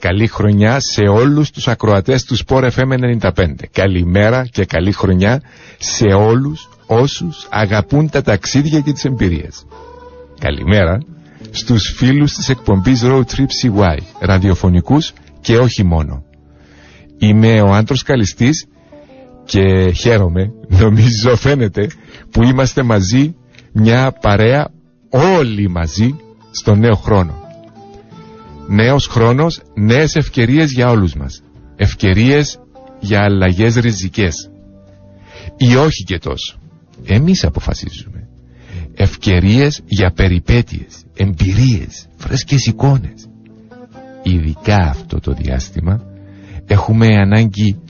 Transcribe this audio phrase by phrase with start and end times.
[0.00, 3.46] και καλή χρονιά σε όλους τους ακροατές του Sport FM 95.
[3.72, 5.42] Καλημέρα και καλή χρονιά
[5.78, 9.66] σε όλους όσους αγαπούν τα ταξίδια και τις εμπειρίες.
[10.38, 10.98] Καλημέρα
[11.50, 16.24] στους φίλους της εκπομπής Road Trip CY, ραδιοφωνικούς και όχι μόνο.
[17.18, 18.66] Είμαι ο Άντρος Καλιστής
[19.44, 21.86] και χαίρομαι, νομίζω φαίνεται,
[22.30, 23.34] που είμαστε μαζί
[23.72, 24.68] μια παρέα
[25.10, 26.14] όλοι μαζί
[26.50, 27.49] στο νέο χρόνο.
[28.68, 31.42] Νέος χρόνος, νέες ευκαιρίες για όλους μας.
[31.76, 32.60] Ευκαιρίες
[33.00, 34.50] για αλλαγές ριζικές.
[35.56, 36.58] Ή όχι και τόσο.
[37.04, 38.28] Εμείς αποφασίζουμε.
[38.94, 43.28] Ευκαιρίες για περιπέτειες, εμπειρίες, φρέσκες εικόνες.
[44.22, 46.04] Ειδικά αυτό το διάστημα
[46.66, 47.80] έχουμε ανάγκη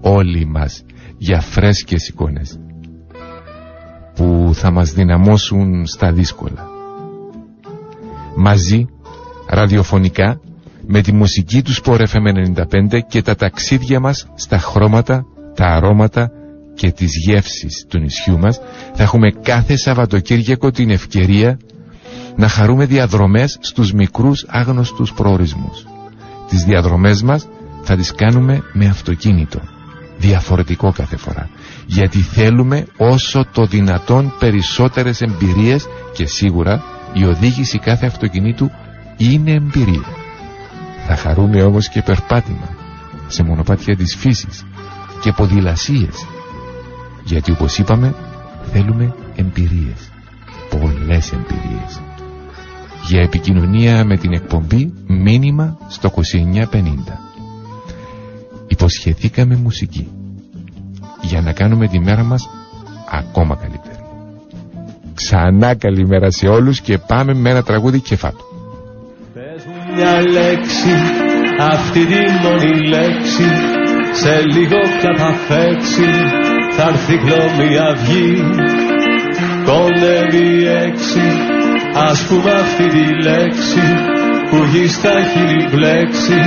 [0.00, 0.84] όλοι μας
[1.18, 2.58] για φρέσκες εικόνες
[4.14, 6.68] που θα μας δυναμώσουν στα δύσκολα.
[8.36, 8.86] Μαζί,
[9.48, 10.40] ραδιοφωνικά,
[10.86, 12.54] με τη μουσική του Sport FM
[12.92, 16.30] 95 και τα ταξίδια μας στα χρώματα, τα αρώματα
[16.74, 18.60] και τις γεύσεις του νησιού μας
[18.94, 21.58] θα έχουμε κάθε Σαββατοκύριακο την ευκαιρία
[22.36, 25.86] να χαρούμε διαδρομές στους μικρούς άγνωστους προορισμούς.
[26.48, 27.48] Τις διαδρομές μας
[27.82, 29.60] θα τις κάνουμε με αυτοκίνητο
[30.18, 31.48] διαφορετικό κάθε φορά
[31.86, 38.70] γιατί θέλουμε όσο το δυνατόν περισσότερες εμπειρίες και σίγουρα η οδήγηση κάθε αυτοκινήτου
[39.16, 40.04] είναι εμπειρία
[41.06, 42.68] θα χαρούμε όμως και περπάτημα
[43.26, 44.64] σε μονοπάτια της φύσης
[45.20, 46.26] και ποδηλασίες
[47.24, 48.14] γιατί όπως είπαμε
[48.72, 50.10] θέλουμε εμπειρίες
[50.70, 52.00] πολλές εμπειρίες
[53.08, 56.12] για επικοινωνία με την εκπομπή μήνυμα στο
[56.72, 56.82] 2950
[58.66, 60.08] υποσχεθήκαμε μουσική
[61.22, 62.48] για να κάνουμε τη μέρα μας
[63.10, 63.94] ακόμα καλύτερη.
[65.14, 68.53] Ξανά καλημέρα σε όλους και πάμε με ένα τραγούδι κεφάτου.
[69.94, 70.94] Πες μου μια λέξη,
[71.58, 73.48] αυτή τη μόνη λέξη,
[74.12, 76.08] σε λίγο πια θα φέξει,
[76.76, 78.44] θα έρθει γλώμη αυγή,
[79.64, 81.26] κονεύει έξι,
[81.94, 83.84] ας πούμε αυτή τη λέξη,
[84.50, 86.40] που γη στα χείλη μπλέξει,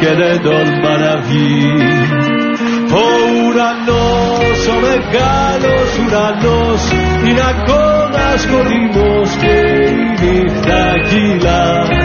[0.00, 1.72] και δεν τολμά να βγει.
[2.90, 3.06] Ο
[3.44, 6.82] ουρανός, ο μεγάλος ουρανός
[7.26, 9.54] είναι ακόμα σκοτεινός και
[9.90, 12.02] η νύχτα κύλα.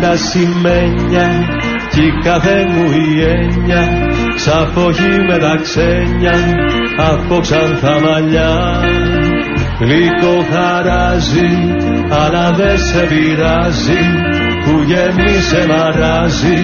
[0.00, 1.28] Νύχτα σημαίνια
[1.90, 3.82] κι η κάθε μου η έννοια
[4.34, 6.36] ξαφωγή με τα ξένια
[6.96, 8.80] από ξανθά μαλλιά.
[9.80, 11.50] Γλυκό χαράζει
[12.10, 14.00] αλλά δεν σε πειράζει
[14.64, 16.58] που γέμισε μαράζει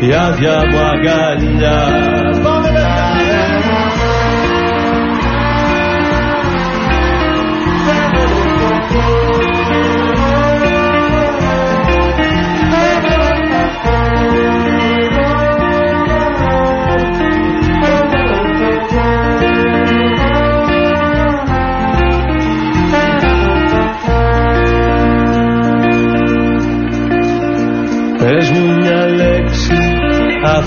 [0.00, 1.80] η άδεια μου αγκαλιά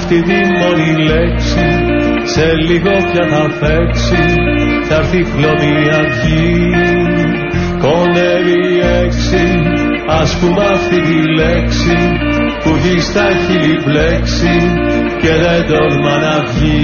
[0.03, 1.67] αυτή τη μόνη λέξη
[2.33, 4.23] σε λίγο πια θα φέξει
[4.87, 6.71] θα έρθει χλωμή αυγή.
[7.83, 8.65] Κονεύει
[9.03, 9.45] έξι
[10.21, 11.97] ας πούμε αυτή τη λέξη
[12.63, 14.55] που έχει στα χείλη πλέξει
[15.21, 16.83] και δεν τολμά να βγει.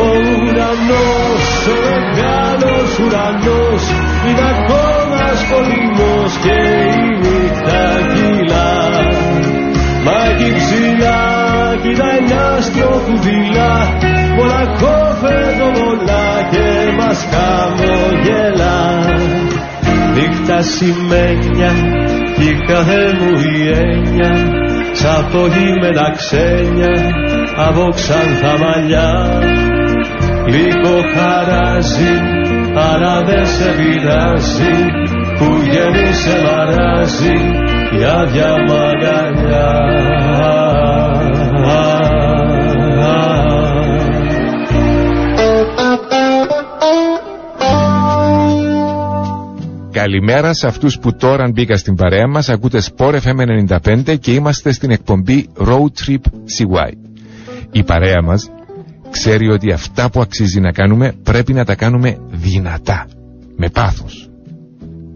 [0.00, 0.04] Ο
[0.42, 3.82] ουρανός, ο μεγάλος ουρανός
[4.26, 6.56] είναι ακόμα σπολιμός και
[6.96, 7.82] η νύχτα
[8.12, 8.72] κυλά.
[10.04, 11.29] Μα εκεί ψηλά
[11.82, 13.72] κοιτάει μια στροφουδίλα
[14.36, 16.66] μοναχό φαινομολά και
[16.98, 18.80] μας χαμογελά.
[20.14, 21.72] Νύχτα σημαίνια
[22.36, 24.32] κι η κάθε μου η έννοια.
[24.92, 26.94] Σαν πολύ με τα ξένια
[27.68, 29.12] από ξανθά μαλλιά.
[30.46, 32.14] Λίγο χαράζει
[32.74, 34.74] αλλά δεν σε πειράζει.
[35.38, 37.34] Που γέννησε μαράζει
[37.98, 40.59] η άδεια μαγαλιά
[50.00, 54.72] Καλημέρα σε αυτούς που τώρα μπήκα στην παρέα μας, ακούτε Sport FM 95 και είμαστε
[54.72, 56.20] στην εκπομπή Road Trip
[56.58, 56.92] CY.
[57.70, 58.50] Η παρέα μας
[59.10, 63.06] ξέρει ότι αυτά που αξίζει να κάνουμε πρέπει να τα κάνουμε δυνατά,
[63.56, 64.30] με πάθος.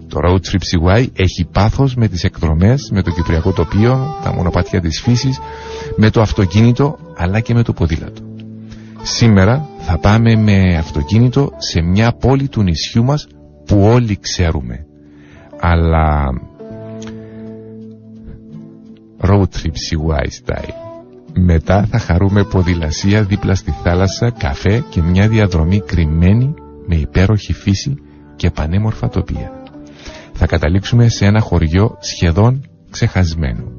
[0.09, 4.81] Το Road Trip CY έχει πάθος με τις εκδρομές, με το κυπριακό τοπίο, τα μονοπάτια
[4.81, 5.39] της φύσης,
[5.97, 8.23] με το αυτοκίνητο αλλά και με το ποδήλατο.
[9.03, 13.27] Σήμερα θα πάμε με αυτοκίνητο σε μια πόλη του νησιού μας
[13.67, 14.87] που όλοι ξέρουμε.
[15.61, 16.31] Αλλά
[19.21, 20.75] road trip CY style.
[21.37, 26.55] Μετά θα χαρούμε ποδηλασία δίπλα στη θάλασσα, καφέ και μια διαδρομή κρυμμένη
[26.87, 27.95] με υπέροχη φύση
[28.37, 29.53] και πανέμορφα τοπία.
[30.33, 33.73] Θα καταλήξουμε σε ένα χωριό σχεδόν ξεχασμένο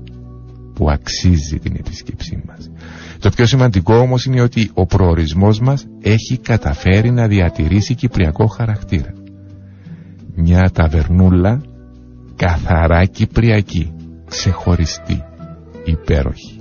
[0.74, 2.70] που αξίζει την επισκέψή μας.
[3.20, 9.14] Το πιο σημαντικό όμως είναι ότι ο προορισμός μας έχει καταφέρει να διατηρήσει κυπριακό χαρακτήρα.
[10.36, 11.62] Μια ταβερνούλα
[12.36, 13.94] καθαρά κυπριακή,
[14.30, 15.24] ξεχωριστή,
[15.84, 16.60] υπέροχη.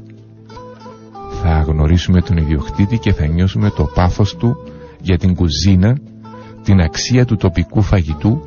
[1.43, 4.57] Θα γνωρίσουμε τον ιδιοκτήτη και θα νιώσουμε το πάθος του
[5.01, 5.99] για την κουζίνα,
[6.63, 8.43] την αξία του τοπικού φαγητού,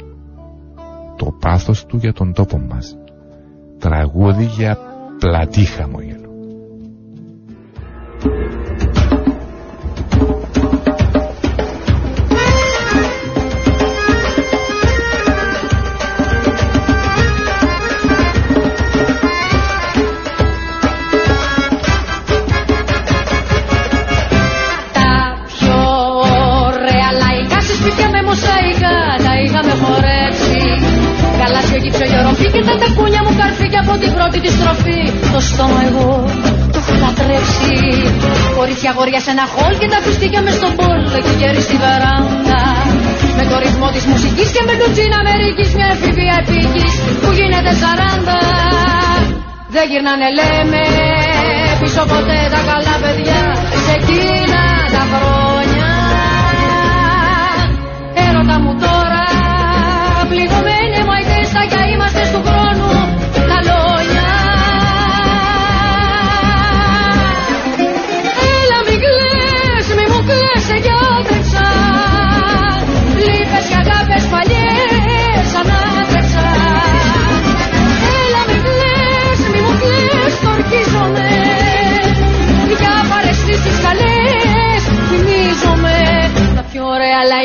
[1.17, 2.97] το πάθος του για τον τόπο μας.
[3.79, 4.77] Τραγούδι για
[5.19, 6.27] πλατή χαμόγελο.
[38.97, 42.61] Αγόρια σε ένα χολ και τα φουστίκια μες στον πόλ και γέρι στη βαράντα.
[43.37, 47.71] Με το ρυθμό της μουσικής και με το τζιν Αμερικής μια εφηβεία επίκης που γίνεται
[47.81, 48.39] σαράντα.
[49.75, 50.81] Δεν γυρνάνε λέμε
[51.79, 53.39] πίσω ποτέ τα καλά παιδιά
[53.85, 54.36] σε εκείνα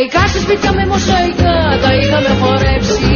[0.03, 3.13] ωραία λαϊκά σε σπίτια με μοσαϊκά τα είχαμε χορέψει.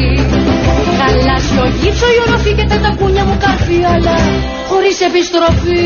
[0.99, 4.17] Χαλάσιο γύψο η οροφή και τα τακούνια μου καρφί αλλά
[4.69, 5.85] χωρίς επιστροφή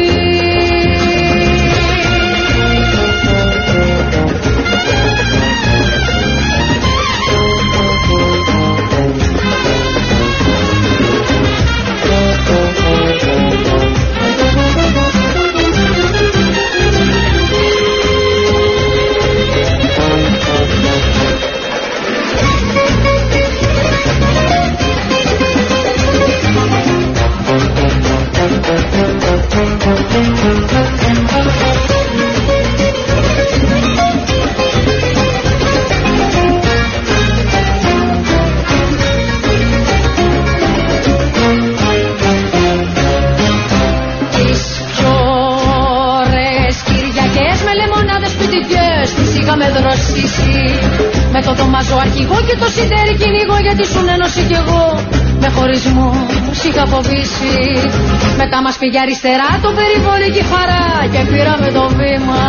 [58.80, 62.42] πήγε αριστερά το περιβολική χαρά και πήραμε το βήμα.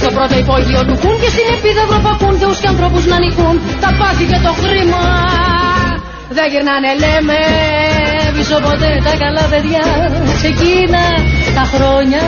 [0.00, 3.56] Στο πρώτο υπόγειο του κουν και στην επίδαυρο πακούν θεούς και ανθρώπους να νικούν.
[3.84, 5.04] Τα πάθη και το χρήμα
[6.36, 7.38] δεν γυρνάνε λέμε.
[8.36, 9.86] Πίσω ποτέ τα καλά παιδιά.
[10.40, 11.04] Σε εκείνα
[11.56, 12.24] τα χρόνια.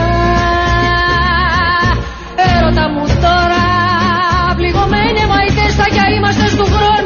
[2.49, 3.63] Έρωτα μου τώρα
[4.59, 6.98] πληγωμένοι μαϊτές τα κι είμαστε του χρόνου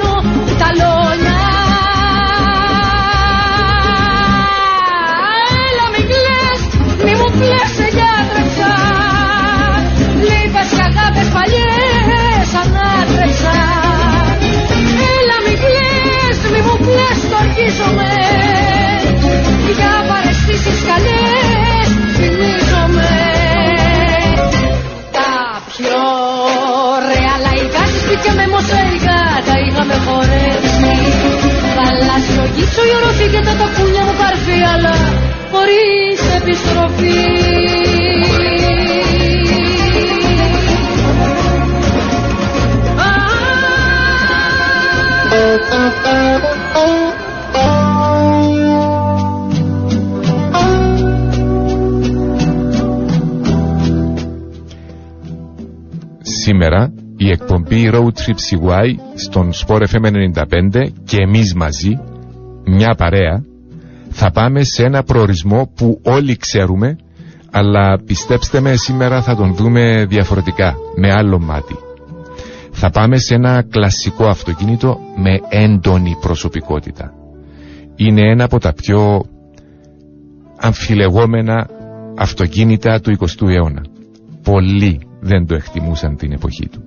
[7.40, 8.76] πλέσε για τρεξά
[10.28, 13.58] Λείπες και αγάπες παλιές ανάτρεξα
[15.16, 18.14] Έλα μη κλαις, μη μου κλαις, το αρχίζομαι
[19.78, 21.88] Για παρεστήσεις καλές
[22.18, 23.14] θυμίζομαι.
[25.18, 25.32] Τα
[25.72, 26.02] πιο
[26.96, 30.94] ωραία λαϊκά σπίτια με μοσαϊκά τα είχαμε χορέψει.
[31.78, 34.96] Παλάσιο γύψο η οροφή και τα τακούνια μου καρφί αλλά
[35.54, 36.83] χωρίς επιστροφή
[56.44, 62.00] Σήμερα η εκπομπή Road Trip CY στον Sport FM 95 και εμείς μαζί,
[62.66, 63.44] μια παρέα,
[64.14, 66.96] θα πάμε σε ένα προορισμό που όλοι ξέρουμε
[67.56, 71.76] αλλά πιστέψτε με σήμερα θα τον δούμε διαφορετικά, με άλλο μάτι.
[72.72, 77.14] Θα πάμε σε ένα κλασικό αυτοκίνητο με έντονη προσωπικότητα.
[77.96, 79.26] Είναι ένα από τα πιο
[80.58, 81.70] αμφιλεγόμενα
[82.18, 83.82] αυτοκίνητα του 20ου αιώνα.
[84.44, 86.84] Πολλοί δεν το εκτιμούσαν την εποχή του.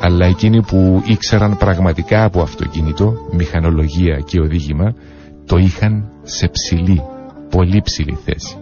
[0.00, 4.94] Αλλά εκείνοι που ήξεραν πραγματικά από αυτοκίνητο, μηχανολογία και οδήγημα,
[5.46, 7.02] το είχαν σε ψηλή,
[7.50, 8.56] πολύ ψηλή θέση.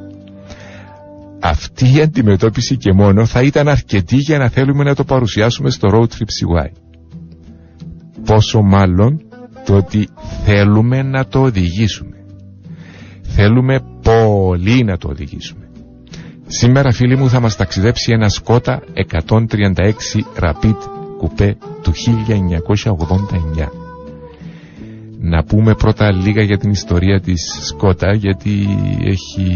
[1.41, 5.89] Αυτή η αντιμετώπιση και μόνο θα ήταν αρκετή για να θέλουμε να το παρουσιάσουμε στο
[5.93, 6.69] Road Trip CY.
[8.25, 9.21] Πόσο μάλλον
[9.65, 10.09] το ότι
[10.45, 12.17] θέλουμε να το οδηγήσουμε.
[13.23, 15.69] Θέλουμε πολύ να το οδηγήσουμε.
[16.47, 18.83] Σήμερα φίλοι μου θα μας ταξιδέψει ένα Σκότα
[19.29, 19.35] 136
[20.41, 20.77] Rapid
[21.21, 23.84] Coupé του 1989.
[25.27, 28.67] Να πούμε πρώτα λίγα για την ιστορία της Σκότα γιατί
[29.05, 29.51] έχει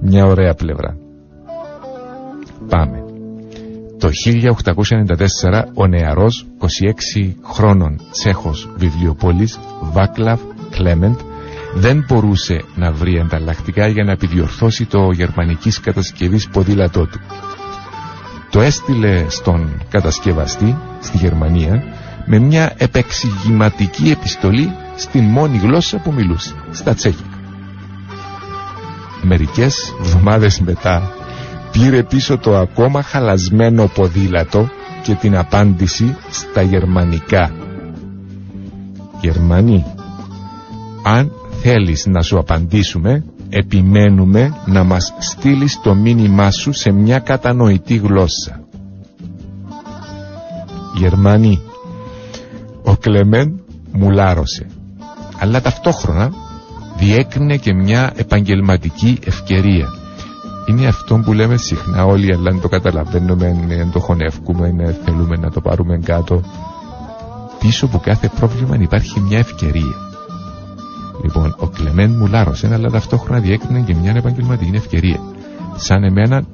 [0.00, 0.96] μια ωραία πλευρά.
[2.68, 3.04] Πάμε.
[3.98, 4.08] Το
[5.48, 6.46] 1894 ο νεαρός
[7.18, 10.40] 26 χρόνων Τσέχος βιβλιοπόλης Βάκλαβ
[10.70, 11.18] Κλέμεντ
[11.74, 17.20] δεν μπορούσε να βρει ανταλλακτικά για να επιδιορθώσει το γερμανικής κατασκευής ποδήλατό του.
[18.50, 21.82] Το έστειλε στον κατασκευαστή στη Γερμανία
[22.26, 27.38] με μια επεξηγηματική επιστολή στην μόνη γλώσσα που μιλούσε, στα τσέχικα.
[29.22, 31.12] Μερικές εβδομάδες μετά
[31.72, 34.68] πήρε πίσω το ακόμα χαλασμένο ποδήλατο
[35.02, 37.52] και την απάντηση στα γερμανικά.
[39.20, 39.84] Γερμανοί,
[41.04, 47.96] αν θέλεις να σου απαντήσουμε, επιμένουμε να μας στείλεις το μήνυμά σου σε μια κατανοητή
[47.96, 48.60] γλώσσα.
[50.96, 51.60] Γερμανοί,
[52.84, 53.60] ο Κλεμέν
[53.92, 54.66] μουλάρωσε,
[55.38, 56.32] αλλά ταυτόχρονα
[56.98, 59.88] διέκρινε και μια επαγγελματική ευκαιρία.
[60.68, 65.50] Είναι αυτό που λέμε συχνά όλοι, αλλά δεν το καταλαβαίνουμε, δεν το χωνεύκουμε, θέλουμε να
[65.50, 66.40] το πάρουμε κάτω.
[67.58, 69.94] Πίσω από κάθε πρόβλημα υπάρχει μια ευκαιρία.
[71.22, 75.20] Λοιπόν, ο Κλεμέν μου λάρωσε, αλλά ταυτόχρονα διέκρινε και μια επαγγελματική ευκαιρία.
[75.76, 76.44] Σαν εμένα,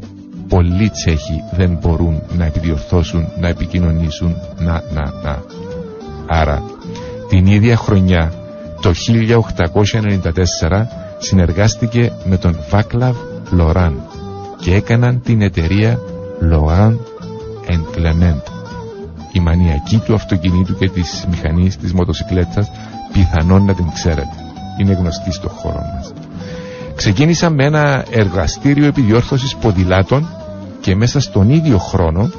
[0.49, 5.43] πολλοί Τσέχοι δεν μπορούν να επιδιορθώσουν, να επικοινωνήσουν, να, να, να.
[6.27, 6.63] Άρα,
[7.29, 8.33] την ίδια χρονιά
[8.81, 10.87] το 1894
[11.19, 13.17] συνεργάστηκε με τον Βάκλαβ
[13.51, 14.01] Λοράν
[14.61, 15.99] και έκαναν την εταιρεία
[16.41, 17.01] Λοράν
[17.69, 18.43] Clement.
[19.33, 22.71] Η μανιακή του αυτοκινήτου και της μηχανής της μοτοσυκλέτας
[23.13, 24.35] πιθανόν να την ξέρετε.
[24.81, 26.13] Είναι γνωστή στο χώρο μας.
[26.95, 30.29] Ξεκίνησαν με ένα εργαστήριο επιδιόρθωσης ποδηλάτων
[30.81, 32.31] και μέσα στον ίδιο χρόνο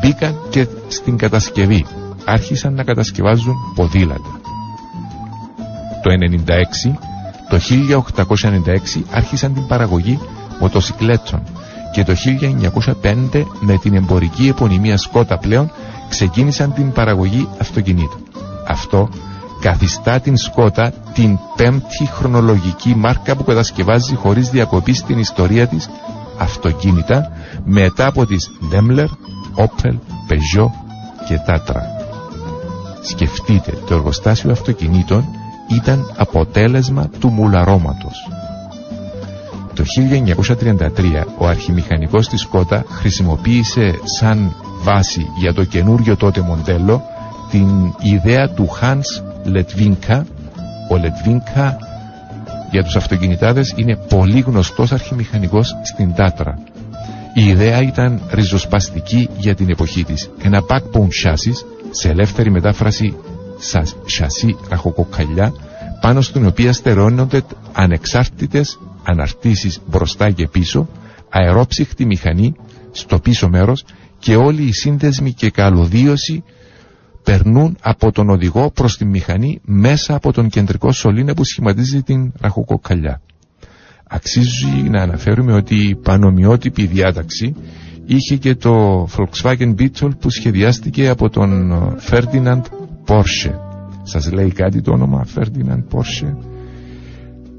[0.00, 1.86] μπήκαν και στην κατασκευή.
[2.24, 4.40] Άρχισαν να κατασκευάζουν ποδήλατα
[6.04, 6.96] το 1996,
[7.48, 7.58] το
[8.96, 10.18] 1896 άρχισαν την παραγωγή
[10.60, 11.42] μοτοσυκλέτων
[11.92, 12.14] και το
[13.02, 15.70] 1905 με την εμπορική επωνυμία Σκότα πλέον
[16.08, 18.18] ξεκίνησαν την παραγωγή αυτοκινήτων.
[18.68, 19.08] Αυτό
[19.60, 25.88] καθιστά την Σκότα την πέμπτη χρονολογική μάρκα που κατασκευάζει χωρίς διακοπή στην ιστορία της
[26.38, 27.32] αυτοκίνητα
[27.64, 29.08] μετά από τις Daimler,
[29.56, 29.94] Opel,
[30.28, 30.70] Peugeot
[31.28, 31.93] και Tatra.
[33.04, 35.24] Σκεφτείτε το εργοστάσιο αυτοκινήτων
[35.70, 38.28] ήταν αποτέλεσμα του μουλαρώματος.
[39.74, 47.02] Το 1933 ο αρχιμηχανικός της Σκότα χρησιμοποίησε σαν βάση για το καινούριο τότε μοντέλο
[47.50, 49.22] την ιδέα του Hans
[49.54, 50.22] Letvinka.
[50.90, 51.72] Ο Letvinka
[52.70, 56.58] για τους αυτοκινητάδες είναι πολύ γνωστός αρχιμηχανικός στην Τάτρα.
[57.34, 60.30] Η ιδέα ήταν ριζοσπαστική για την εποχή της.
[60.42, 63.16] Ένα backbone chassis σε ελεύθερη μετάφραση
[64.06, 65.52] σασί ραχοκοκαλιά
[66.00, 70.88] πάνω στην οποία στερώνονται ανεξάρτητες αναρτήσεις μπροστά και πίσω,
[71.30, 72.54] αερόψυχτη μηχανή
[72.92, 73.84] στο πίσω μέρος
[74.18, 76.42] και όλοι οι σύνδεσμοι και καλωδίωση
[77.22, 82.32] περνούν από τον οδηγό προς τη μηχανή μέσα από τον κεντρικό σωλήνα που σχηματίζει την
[82.40, 83.20] ραχοκοκαλιά.
[84.08, 87.54] Αξίζει να αναφέρουμε ότι η πανομοιότυπη διάταξη
[88.06, 91.72] είχε και το Volkswagen Beetle που σχεδιάστηκε από τον
[92.10, 92.62] Ferdinand
[93.04, 93.58] Πόρσε.
[94.02, 96.36] Σας λέει κάτι το όνομα Φέρντιναν Πόρσε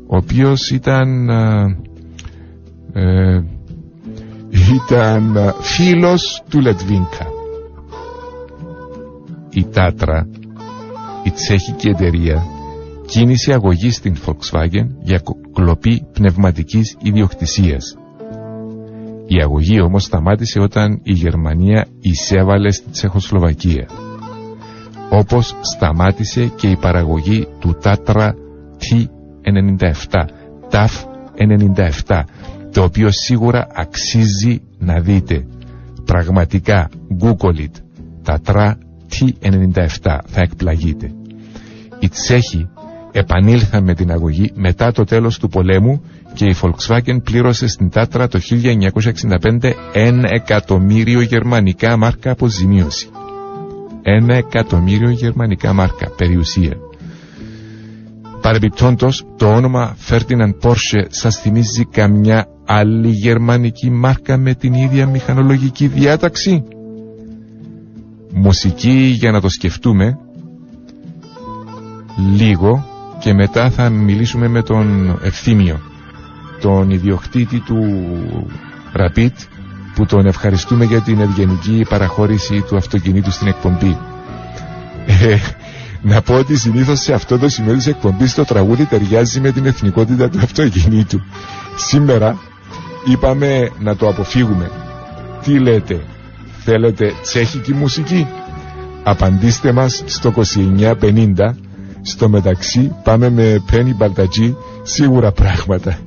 [0.07, 1.77] ο οποίος ήταν ε,
[2.93, 3.43] ε,
[4.73, 7.27] ήταν φίλος του Λετβίνκα
[9.49, 10.27] η Τάτρα
[11.23, 12.43] η τσέχικη εταιρεία
[13.05, 15.21] κίνησε αγωγή στην Volkswagen για
[15.53, 17.97] κλοπή πνευματικής ιδιοκτησίας
[19.27, 23.87] η αγωγή όμως σταμάτησε όταν η Γερμανία εισέβαλε στη Τσεχοσλοβακία.
[25.09, 28.35] Όπως σταμάτησε και η παραγωγή του Τάτρα
[28.79, 30.25] T97,
[30.71, 30.87] TAF
[32.07, 32.21] 97,
[32.71, 35.45] το οποίο σίγουρα αξίζει να δείτε.
[36.05, 36.89] Πραγματικά
[37.21, 37.71] Google it.
[38.23, 38.77] Τατρά
[39.11, 41.11] T97 θα εκπλαγείτε.
[41.99, 42.69] Οι Τσέχοι
[43.11, 46.01] επανήλθαν με την αγωγή μετά το τέλος του πολέμου
[46.35, 48.39] και η Volkswagen πλήρωσε στην Τάτρα το
[49.61, 53.09] 1965 ένα εκατομμύριο γερμανικά μάρκα αποζημίωση.
[54.01, 56.73] Ένα εκατομμύριο γερμανικά μάρκα περιουσία.
[58.41, 65.87] Παρεμπιπτόντως το όνομα Ferdinand Porsche σας θυμίζει καμιά άλλη γερμανική μάρκα με την ίδια μηχανολογική
[65.87, 66.63] διάταξη;
[68.33, 70.17] Μουσική για να το σκεφτούμε
[72.35, 72.85] λίγο
[73.19, 75.79] και μετά θα μιλήσουμε με τον Ευθύμιο
[76.65, 77.77] τον ιδιοκτήτη του
[78.95, 79.31] Rapid
[79.95, 83.97] που τον ευχαριστούμε για την ευγενική παραχώρηση του αυτοκινήτου στην εκπομπή.
[85.05, 85.37] Ε,
[86.01, 89.65] να πω ότι συνήθως σε αυτό το σημείο της εκπομπής το τραγούδι ταιριάζει με την
[89.65, 91.21] εθνικότητα του αυτοκινήτου.
[91.75, 92.37] Σήμερα
[93.11, 94.71] είπαμε να το αποφύγουμε.
[95.43, 96.01] Τι λέτε,
[96.63, 98.27] θέλετε τσέχικη μουσική;
[99.03, 101.33] Απαντήστε μας στο 2950
[102.01, 105.97] στο μεταξύ πάμε με Penny Μπαλτατζή σίγουρα πράγματα.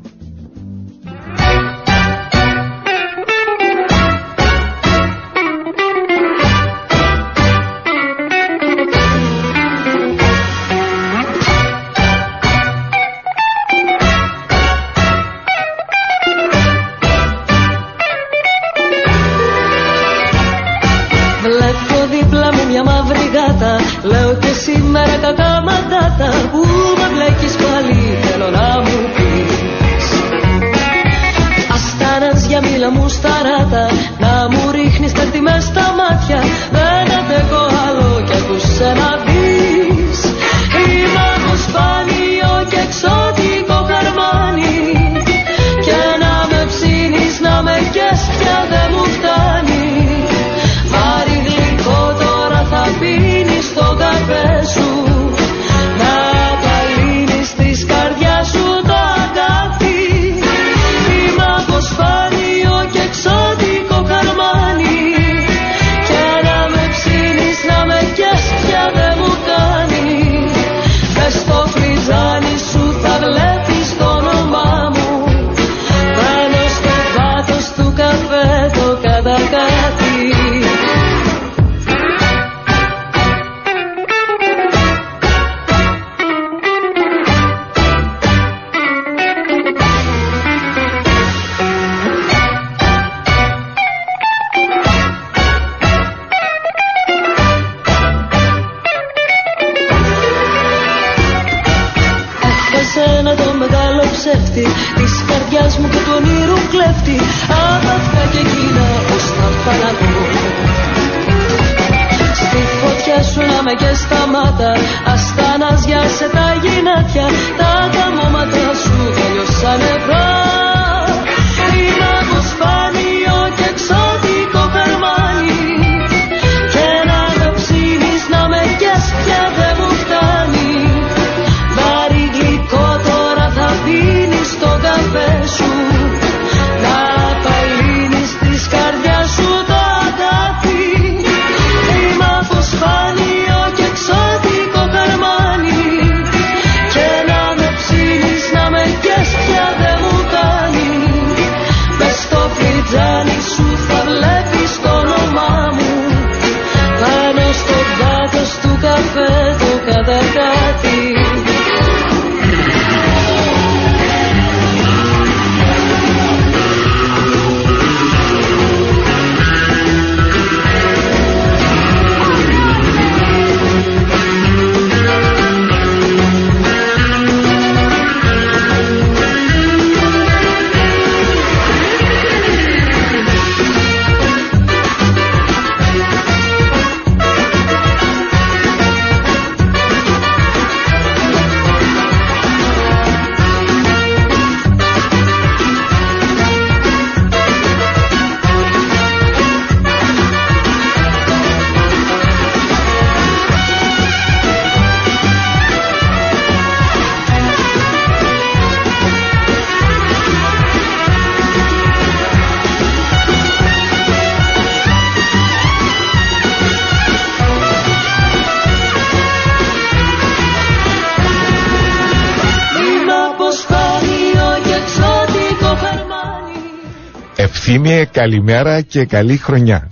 [227.78, 229.90] Ευθύμιε, καλημέρα και καλή χρονιά.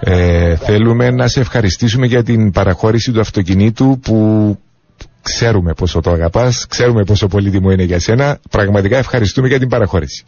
[0.00, 4.58] Ε, θέλουμε να σε ευχαριστήσουμε για την παραχώρηση του αυτοκινήτου που
[5.22, 8.38] ξέρουμε πόσο το αγαπάς, ξέρουμε πόσο πολύτιμο είναι για σένα.
[8.50, 10.24] Πραγματικά ευχαριστούμε για την παραχώρηση.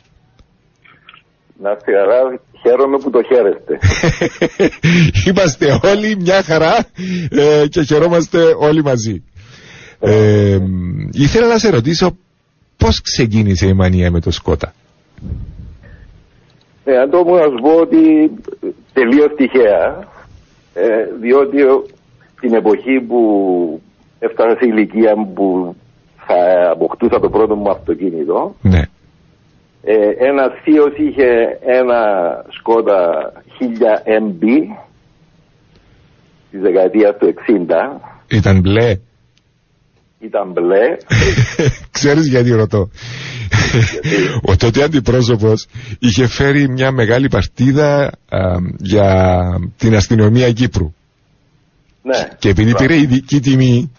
[1.62, 3.78] Να είστε καλά, χαίρομαι που το χαίρεστε.
[5.30, 6.76] Είμαστε όλοι μια χαρά
[7.30, 9.22] ε, και χαιρόμαστε όλοι μαζί.
[10.00, 10.58] Ε,
[11.12, 12.16] ήθελα να σε ρωτήσω
[12.76, 14.72] πώς ξεκίνησε η μανία με το Σκότα;
[16.84, 18.30] Ε, αν το μου να σου πω ότι
[18.92, 20.08] τελείως τυχαία,
[20.74, 21.56] ε, διότι
[22.40, 23.20] την εποχή που
[24.18, 25.74] έφτασα σε ηλικία που
[26.26, 28.82] θα αποκτούσα το πρώτο μου αυτοκίνητο, Ναι.
[29.82, 32.00] ε, ένα θείο είχε ένα
[32.48, 34.42] σκότα 1000 MB
[36.50, 38.96] της δεκαετίας του 60, Ήταν μπλε.
[40.20, 40.96] Ήταν μπλε.
[41.90, 42.90] Ξέρεις γιατί ρωτώ;
[44.50, 45.66] Ο τότε αντιπρόσωπος
[45.98, 48.38] είχε φέρει μια μεγάλη παρτίδα α,
[48.78, 49.38] για
[49.76, 50.92] την αστυνομία Κύπρου.
[52.02, 52.28] ναι.
[52.38, 52.86] Και επειδή Μπράβο.
[52.86, 53.92] πήρε ειδική τιμή,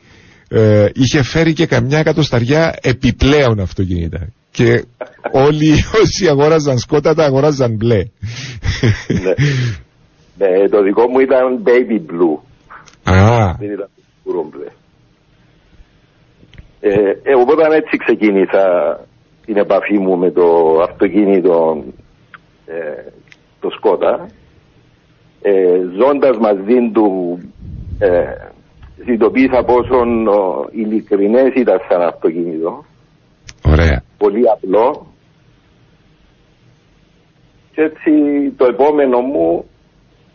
[0.49, 4.27] ε, είχε φέρει και καμιά εκατοσταριά επιπλέον αυτοκίνητα.
[4.51, 4.85] Και
[5.47, 7.97] όλοι όσοι αγόραζαν σκότα τα αγόραζαν μπλε.
[9.07, 9.33] ναι.
[10.37, 12.39] Ναι, το δικό μου ήταν baby blue.
[13.15, 14.65] Α, Δεν ήταν σκούρο μπλε.
[16.83, 18.99] Ε, ε, οπότε έτσι ξεκίνησα
[19.45, 21.83] την επαφή μου με το αυτοκίνητο
[22.65, 23.11] ε,
[23.59, 24.27] το Σκότα.
[25.41, 27.37] Ε, ζώντας μαζί του
[27.99, 28.23] ε,
[28.95, 29.99] συνειδητοποίησα πόσο
[30.31, 32.85] ο, ειλικρινές ήταν σαν αυτοκίνητο.
[33.65, 34.03] ωραία.
[34.17, 35.05] Πολύ απλό.
[37.71, 38.11] Και έτσι
[38.57, 39.65] το επόμενο μου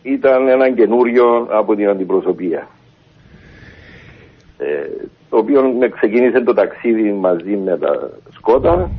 [0.01, 2.67] ήταν ένα καινούριο από την αντιπροσωπεία.
[4.57, 8.91] Ε, το οποίο με ξεκίνησε το ταξίδι μαζί με τα σκότα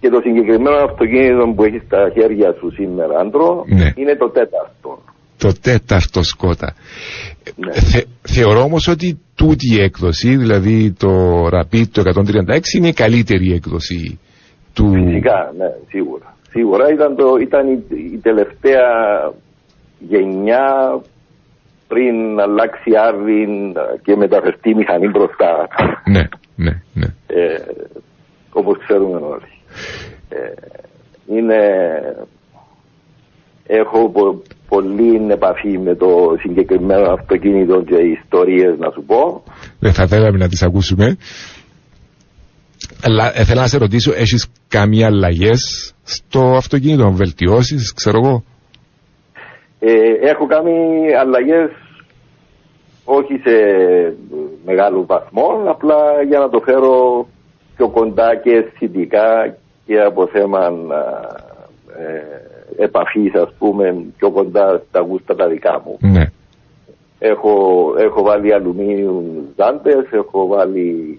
[0.00, 3.92] και το συγκεκριμένο αυτοκίνητο που έχει στα χέρια σου σήμερα, άντρο, Ναι.
[3.94, 5.02] είναι το τέταρτο.
[5.38, 6.74] Το τέταρτο σκότα.
[7.56, 7.72] Ναι.
[7.72, 11.10] Θε, θεωρώ όμως ότι τούτη η έκδοση, δηλαδή το
[11.46, 14.18] Rapid το 136 είναι η καλύτερη έκδοση
[14.74, 14.92] του...
[14.92, 16.34] Φυσικά, ναι, σίγουρα.
[16.50, 17.84] Σίγουρα ήταν, το, ήταν η,
[18.14, 18.86] η τελευταία
[19.98, 20.64] γενιά
[21.92, 23.52] πριν αλλάξει άρδιν
[24.04, 25.52] και μεταφερθεί η μηχανή μπροστά,
[26.14, 26.24] Ναι,
[26.64, 27.08] ναι, ναι.
[27.26, 27.62] ε,
[28.52, 29.52] όπως ξέρουμε όλοι.
[30.28, 30.52] Ε,
[31.36, 31.58] είναι...
[33.66, 36.08] Έχω πο, πολύ επαφή με το
[36.40, 39.42] συγκεκριμένο αυτοκίνητο και ιστορίες να σου πω.
[39.78, 41.16] Δεν θα θέλαμε να τις ακούσουμε.
[43.02, 48.44] Αλλά ε, θέλω να σε ρωτήσω, έχεις καμία αλλαγές στο αυτοκίνητο, βελτιώσεις, ξέρω εγώ;
[49.80, 51.70] Ε, έχω κάνει αλλαγές
[53.04, 53.54] όχι σε
[54.64, 57.26] μεγάλο βαθμό, απλά για να το φέρω
[57.76, 60.72] πιο κοντά και αισθητικά και από θέμα
[61.98, 65.98] ε, επαφής ας πούμε πιο κοντά στα γούστα τα δικά μου.
[66.00, 66.24] Ναι.
[67.18, 71.18] Έχω, έχω βάλει αλουμίνιου ζάντες, έχω βάλει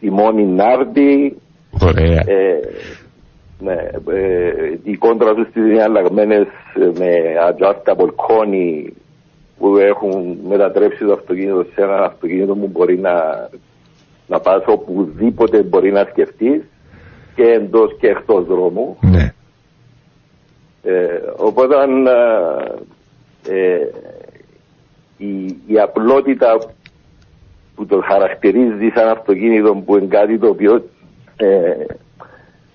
[0.00, 1.36] τιμόνι νάρτι,
[1.82, 2.22] Ωραία.
[2.26, 2.60] ε,
[3.58, 6.46] ναι, ε, οι κόντρα τους είναι αλλαγμένες
[6.98, 7.16] με
[7.48, 8.94] adjustable κόνη
[9.58, 13.48] που έχουν μετατρέψει το αυτοκίνητο σε ένα αυτοκίνητο που μπορεί να,
[14.26, 16.62] να πας οπουδήποτε μπορεί να σκεφτείς
[17.34, 18.96] και εντός και εκτός δρόμου.
[19.00, 19.34] Ναι.
[20.82, 22.06] Ε, οπότε αν,
[23.48, 23.78] ε,
[25.16, 26.58] η, η απλότητα
[27.74, 30.84] που το χαρακτηρίζει σαν αυτοκίνητο που είναι κάτι το οποίο
[31.36, 31.84] ε,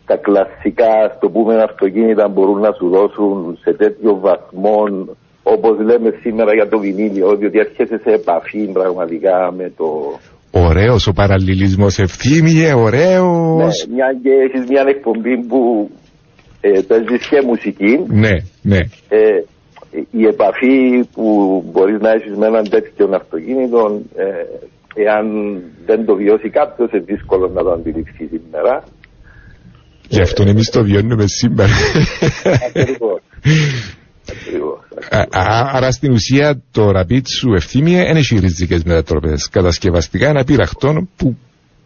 [0.10, 4.80] τα κλασικά ας το πούμε αυτοκίνητα μπορούν να σου δώσουν σε τέτοιο βαθμό
[5.44, 9.88] όπως λέμε σήμερα για το βινίλιο διότι έρχεσαι σε επαφή πραγματικά με το
[10.52, 13.88] Ωραίος ο παραλληλισμός ευθύμιε, ναι, ωραίος.
[13.96, 15.90] μια και έχεις μια εκπομπή που
[16.62, 18.78] ε, παίζεις και μουσική Ναι, ναι.
[19.10, 19.44] ε,
[20.12, 21.26] η επαφή που
[21.72, 24.26] μπορείς να έχεις με έναν τέτοιο αυτοκίνητο ε,
[25.06, 25.26] εάν
[25.86, 28.84] δεν το βιώσει κάποιος είναι δύσκολο να το αντιληφθείς σήμερα.
[30.10, 31.74] Γι' αυτό εμείς το βιώνουμε σήμερα.
[32.68, 33.20] Ακριβώς.
[34.30, 34.80] Ακριβώς.
[35.10, 39.50] Α, α, άρα στην ουσία το Rapid σου ευθύμιε δεν έχει ριζικές μετατροπές.
[39.50, 41.38] Κατασκευαστικά ένα πειραχτόν που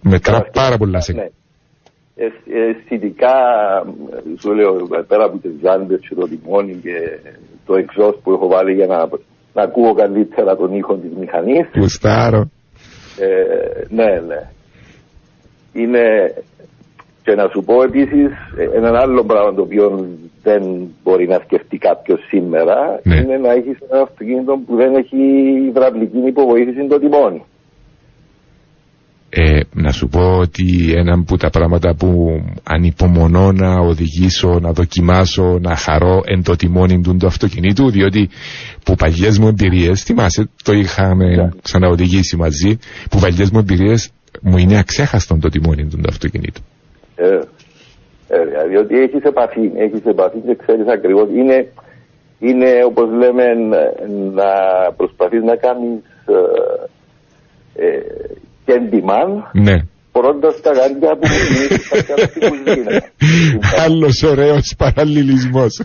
[0.02, 1.14] μετρά πάρα πολλά σε...
[1.14, 1.28] Ναι.
[2.16, 2.26] Ε,
[2.70, 3.34] αισθητικά,
[4.40, 7.20] σου λέω, πέρα από τις ζάντες και το τιμόνι και
[7.66, 9.10] το exhaust που έχω βάλει για να,
[9.54, 11.68] να ακούω καλύτερα τον ήχο της μηχανής.
[11.76, 12.50] Γουστάρω.
[13.20, 14.50] Ε, ναι, ναι.
[15.74, 16.34] Είναι
[17.24, 20.08] και να σου πω επίσης ε, έναν άλλο πράγμα το οποίο
[20.44, 20.62] δεν
[21.04, 23.16] μπορεί να σκεφτεί κάποιος σήμερα Ναι.
[23.16, 25.18] είναι να έχεις ένα αυτοκίνητο που δεν έχει
[25.70, 27.44] υδραυλική υποβοήθηση το τιμόνι.
[29.36, 35.60] Ε, να σου πω ότι ένα από τα πράγματα που ανυπομονώ να οδηγήσω, να δοκιμάσω,
[35.62, 38.30] να χαρώ εν το τιμόνι του του αυτοκινήτου, διότι
[38.86, 41.50] που παλιές μου εμπειρίες, θυμάσαι, το είχαμε Ναι.
[41.62, 42.78] ξαναοδηγήσει μαζί,
[43.10, 46.62] που παλιές μου εμπειρίες μου είναι αξέχαστο το τιμόνι του του αυτοκινήτου.
[47.24, 47.40] Ε,
[48.28, 51.30] ε, διότι έχεις επαφή, έχεις επαφή και ξέρεις ακριβώς.
[51.30, 51.72] Είναι,
[52.40, 53.44] είναι όπως λέμε
[54.34, 54.50] να
[54.98, 56.02] προσπαθείς να κάνεις
[57.76, 58.00] ε, ε,
[58.66, 59.76] κέντημαν Ναι.
[60.12, 63.04] φορώντας τα γάντια που μου θυμίζει τα στην κουζίνα.
[63.86, 65.82] Άλλος ωραίος παραλληλισμός.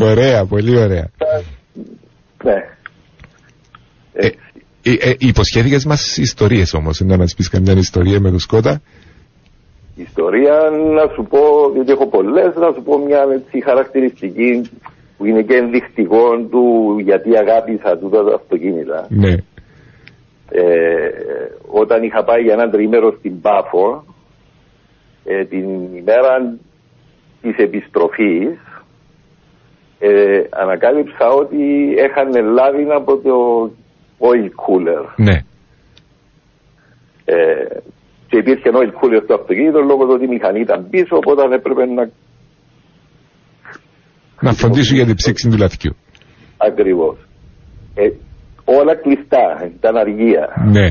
[0.00, 1.10] ωραία, πολύ ωραία.
[2.44, 2.56] Ναι.
[4.12, 4.28] Ε,
[4.82, 8.82] ε, ε, υποσχέθηκες μας ιστορίες όμως, να μας πεις καμιά ιστορία με το Σκότα.
[9.96, 11.38] Ιστορία να σου πω,
[11.74, 14.70] γιατί έχω πολλές, να σου πω μια έτσι, χαρακτηριστική
[15.16, 19.06] που είναι και ενδεικτικό του γιατί αγάπησα τούτα τα αυτοκίνητα.
[19.08, 19.34] Ναι,
[20.50, 21.10] Ε,
[21.66, 24.04] όταν είχα πάει για ένα τρίμερο στην Πάφο,
[25.24, 26.56] ε, την ημέρα
[27.42, 28.58] της επιστροφής,
[29.98, 33.70] ε, ανακάλυψα ότι έχανε λάδι από το
[34.18, 35.04] oil cooler.
[35.16, 35.38] ναι,
[37.24, 37.66] Ε,
[38.34, 41.84] και υπήρχε oil cooler στο αυτοκίνητο λόγω του ότι η μηχανή ήταν πίσω, οπότε έπρεπε
[41.86, 42.10] να
[44.40, 45.96] να φροντίσουν για την ψήξη του λαθιού.
[46.56, 47.16] ακριβώς.
[47.94, 48.08] Ε,
[48.64, 50.44] όλα κλειστά, ήταν αργία.
[50.72, 50.86] Ναι,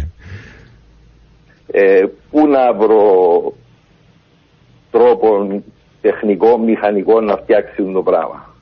[1.68, 3.06] ε, πού να βρω
[4.92, 5.28] τρόπο
[6.02, 8.54] τεχνικό, μηχανικό να φτιάξει το πράγμα.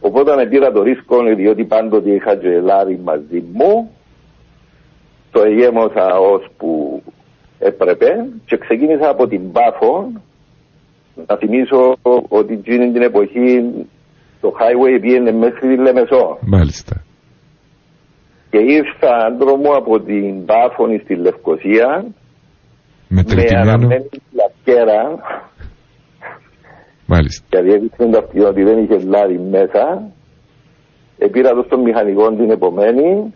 [0.00, 3.90] Οπότε με πήρα το ρίσκο διότι πάντοτε είχα τζελάρι μαζί μου
[5.30, 7.02] το εγέμωσα ώσπου
[7.60, 8.08] έπρεπε
[8.46, 10.12] και ξεκίνησα από την Πάφο
[11.26, 11.96] να θυμίσω
[12.28, 13.62] ότι εκείνη την εποχή
[14.40, 17.04] το highway πήγαινε μέχρι τη Λεμεσό μάλιστα.
[18.50, 22.04] και ήρθα δρόμο από την Πάφωνη στη Λευκοσία
[23.08, 25.18] με Μετρητημένο, αναμένη λακέρα
[27.06, 27.46] μάλιστα.
[27.50, 30.02] γιατί έδειξε το αυτοκίνητο ότι δεν είχε λάδι μέσα.
[31.18, 33.34] Επήρα το στον μηχανικό την επομένη.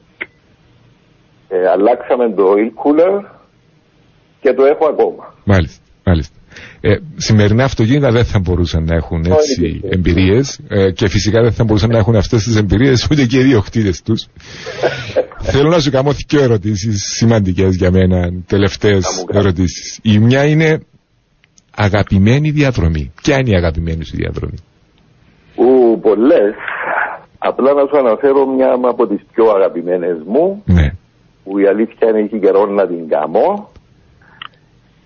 [1.49, 3.34] Ε, αλλάξαμε το oil cooler
[4.45, 5.35] και το έχω ακόμα.
[5.45, 6.35] Μάλιστα, μάλιστα.
[6.81, 9.81] Ε, σημερινά αυτοκίνητα δεν θα μπορούσαν να έχουν έτσι Όχι.
[9.91, 13.43] εμπειρίες ε, και φυσικά δεν θα μπορούσαν να έχουν αυτές τις εμπειρίες ούτε και οι
[13.43, 14.27] διοκτήτε τους.
[15.53, 19.45] Θέλω να σου κάνω δύο ερωτήσεις σημαντικές για μένα, τελευταίες Να μου κάνεις.
[19.45, 19.99] ερωτήσεις.
[20.03, 20.81] Η μια είναι
[21.77, 23.13] αγαπημένη διαδρομή.
[23.23, 24.57] Ποια είναι η αγαπημένη σου διαδρομή,
[25.57, 26.55] Ου, πολλές.
[27.39, 30.91] Απλά να σου αναφέρω μια από τις πιο αγαπημένες μου Ναι,
[31.45, 33.69] που η αλήθεια είναι έχει καιρό να την κάνω.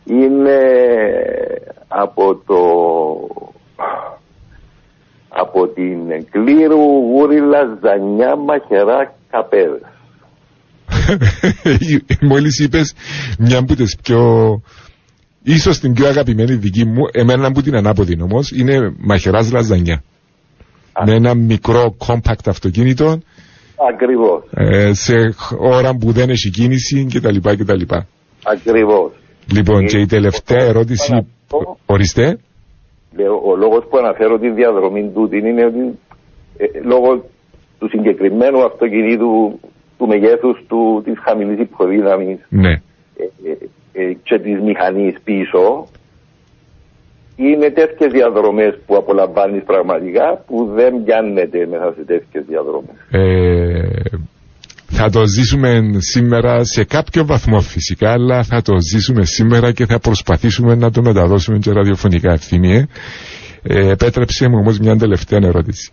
[0.09, 0.59] Είναι
[1.89, 2.61] από το
[5.29, 9.81] από την κλήρου γούριλα ζανιά μαχαιρά καπέδες.
[12.31, 12.95] Μόλις είπες
[13.39, 14.21] μια από τις πιο.
[15.43, 20.03] ίσως την πιο αγαπημένη δική μου, εμένα που την ανάποδη όμως, είναι μαχαιρά λαζανιά.
[21.05, 23.19] Με ένα μικρό compact αυτοκίνητο
[23.91, 25.15] Ακριβώς, ε, σε
[25.59, 27.37] ώρα που δεν έχει κίνηση κτλ.
[27.37, 27.81] κτλ.
[28.45, 29.13] ακριβώς.
[29.53, 31.15] Λοιπόν, Ε, και η τελευταία ο- ερώτηση.
[31.53, 32.39] ο- Ορίστε.
[33.17, 35.99] Λέω, ο λόγος που αναφέρω τη διαδρομή τούτη είναι ότι
[36.57, 37.25] ε, λόγω
[37.79, 39.61] του συγκεκριμένου αυτοκινήτου
[39.99, 42.73] του μεγέθους του, της χαμηλής υποδύναμης Ναι.
[42.73, 45.87] ε, ε, ε, και της μηχανής πίσω
[47.37, 52.97] είναι τέτοιες διαδρομές που απολαμβάνεις πραγματικά που δεν πιάνεται μέσα σε τέτοιες διαδρομές.
[53.11, 54.17] Ε,
[55.01, 59.99] θα το ζήσουμε σήμερα σε κάποιο βαθμό φυσικά, αλλά θα το ζήσουμε σήμερα και θα
[59.99, 62.87] προσπαθήσουμε να το μεταδώσουμε και ραδιοφωνικά ευθύμιε.
[63.63, 65.91] Ε, επέτρεψε μου όμως μια τελευταία ερώτηση.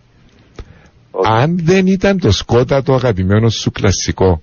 [1.10, 1.30] Όχι.
[1.32, 4.42] Αν δεν ήταν το σκότα το αγαπημένο σου κλασικό,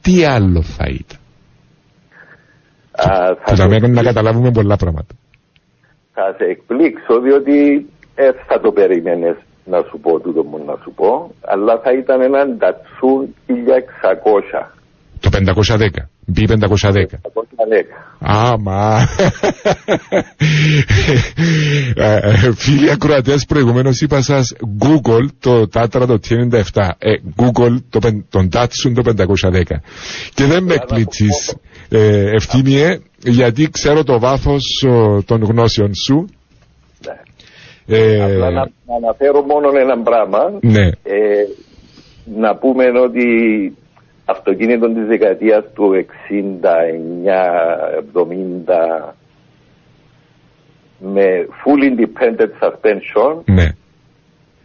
[0.00, 1.18] τι άλλο θα ήταν;
[2.92, 5.14] Α, θα, Που σε θα μένουν να εκπλήξω- καταλάβουμε πολλά πράγματα.
[6.12, 9.36] θα σε εκπλήξω διότι ε, θα το περίμενες
[9.70, 13.52] να σου πω τούτο μου να σου πω αλλά θα ήταν ένα Datsun
[14.62, 14.66] 1600
[15.20, 15.78] Το 510,
[16.36, 16.48] B510.
[16.48, 17.06] 510.
[18.18, 19.08] Άμα.
[21.94, 27.98] Ε, ε, Φίλοι ακροατές προηγουμένως είπα σας Google το Tatra το T97 ε, Google το,
[27.98, 29.02] πεν- τον Datsun το
[29.50, 29.62] 510
[30.34, 31.56] και δεν με εκπλήξεις
[31.88, 36.37] ε, ευθύμιε γιατί ξέρω το βάθος ο, των γνώσεων σου Ναι.
[37.88, 41.44] Ε, Απλά να, να αναφέρω μόνο ένα πράγμα ναι ε,
[42.36, 43.24] να πούμε ότι
[44.24, 46.06] αυτοκίνητο της δεκαετίας του 69-70
[50.98, 51.24] με
[51.64, 53.68] full independent suspension ναι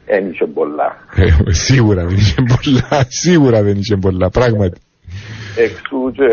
[0.05, 0.97] δεν είχε πολλά.
[1.15, 4.79] ε, σίγουρα δεν είχε πολλά σίγουρα δεν είχε πολλά πράγματι
[5.57, 6.23] Εξού και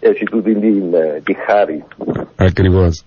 [0.00, 1.84] έχει τούτη την, ε, τη χάρη.
[2.36, 3.04] Ακριβώς.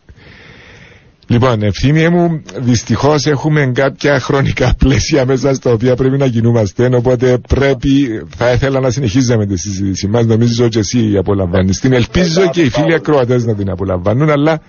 [1.28, 6.90] Λοιπόν, ευθύμιε μου, δυστυχώς έχουμε κάποια χρονικά πλαίσια μέσα στα οποία πρέπει να κινούμαστε.
[6.96, 10.26] Οπότε πρέπει, θα ήθελα να συνεχίζαμε τη συζήτηση μας.
[10.26, 11.80] Νομίζω ότι εσύ απολαμβάνεις.
[11.80, 14.62] Την ελπίζω και οι φίλοι ακροατές να την απολαμβάνουν, αλλά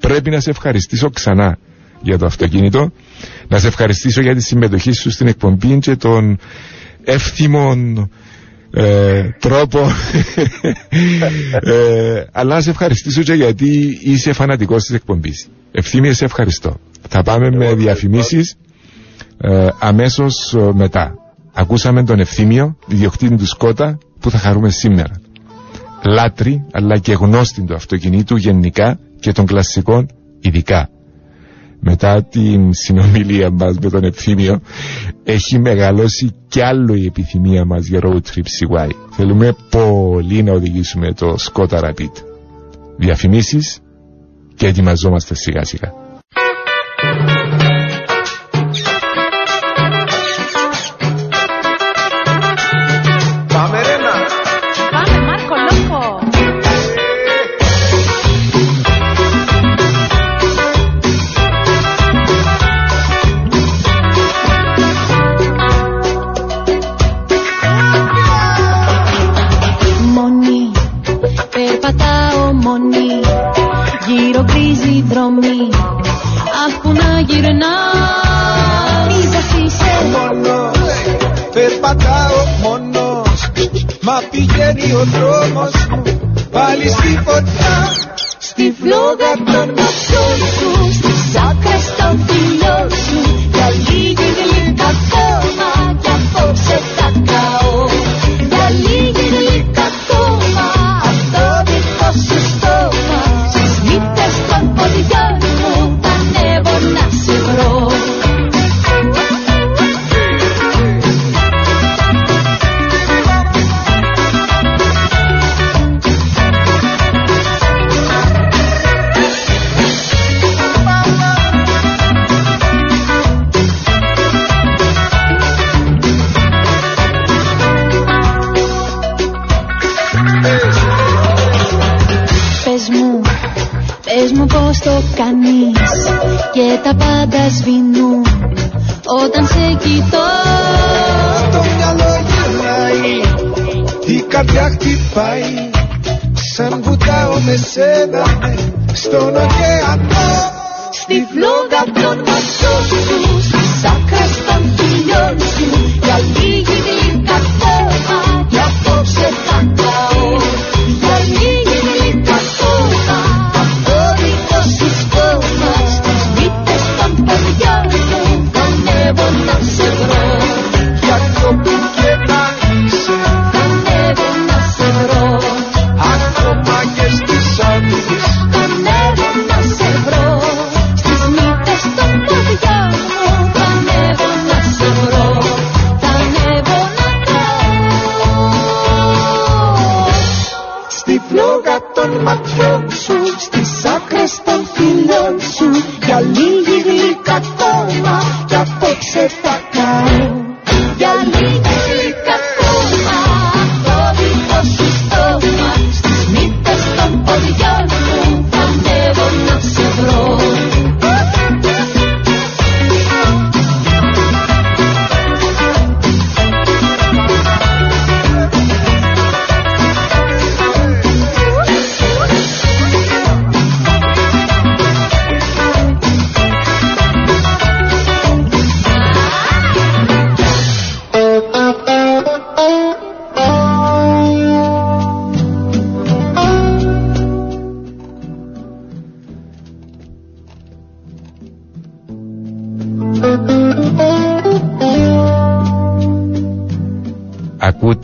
[0.00, 1.58] πρέπει να σε ευχαριστήσω ξανά
[2.02, 2.90] για το αυτοκίνητο.
[3.48, 6.38] Να σε ευχαριστήσω για τη συμμετοχή σου στην εκπομπή και των
[7.04, 8.10] εύθυμων
[8.78, 9.78] ε, τρόπο.
[11.60, 15.48] Ε, αλλά να σε ευχαριστήσω και γιατί είσαι φανατικός της εκπομπής.
[15.72, 16.76] Ευθύμιε σε ευχαριστώ.
[17.08, 18.54] Θα πάμε με διαφημίσεις
[19.38, 21.14] ε, αμέσως ε, μετά.
[21.52, 25.20] Ακούσαμε τον ευθύμιο ιδιοκτήτη του Σκότα που θα χαρούμε σήμερα.
[26.04, 30.08] Λάτρη αλλά και γνώστη του αυτοκινήτου γενικά και των κλασικών
[30.40, 30.88] ειδικά
[31.88, 34.60] μετά την συνομιλία μας με τον Ευθύμιο
[35.24, 38.42] έχει μεγαλώσει κι άλλο η επιθυμία μας για road trip
[38.78, 38.88] CY.
[39.10, 42.12] Θέλουμε πολύ να οδηγήσουμε το Skoda Rapid.
[42.96, 43.78] Διαφημίσεις
[44.54, 45.92] και ετοιμαζόμαστε σιγά σιγά.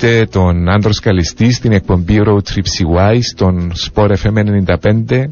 [0.05, 4.65] Ακούτε τον Άντρος Καλιστή στην εκπομπή Road Trip CY στον Sport FM
[5.09, 5.25] 95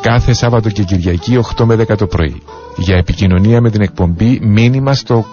[0.00, 2.42] κάθε Σάββατο και Κυριακή 8 με 10 το πρωί.
[2.76, 5.24] Για επικοινωνία με την εκπομπή μήνυμα στο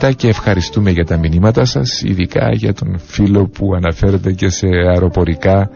[0.00, 4.66] 2950 και ευχαριστούμε για τα μηνύματα σας ειδικά για τον φίλο που αναφέρεται και σε
[4.66, 5.68] αεροπορικά α,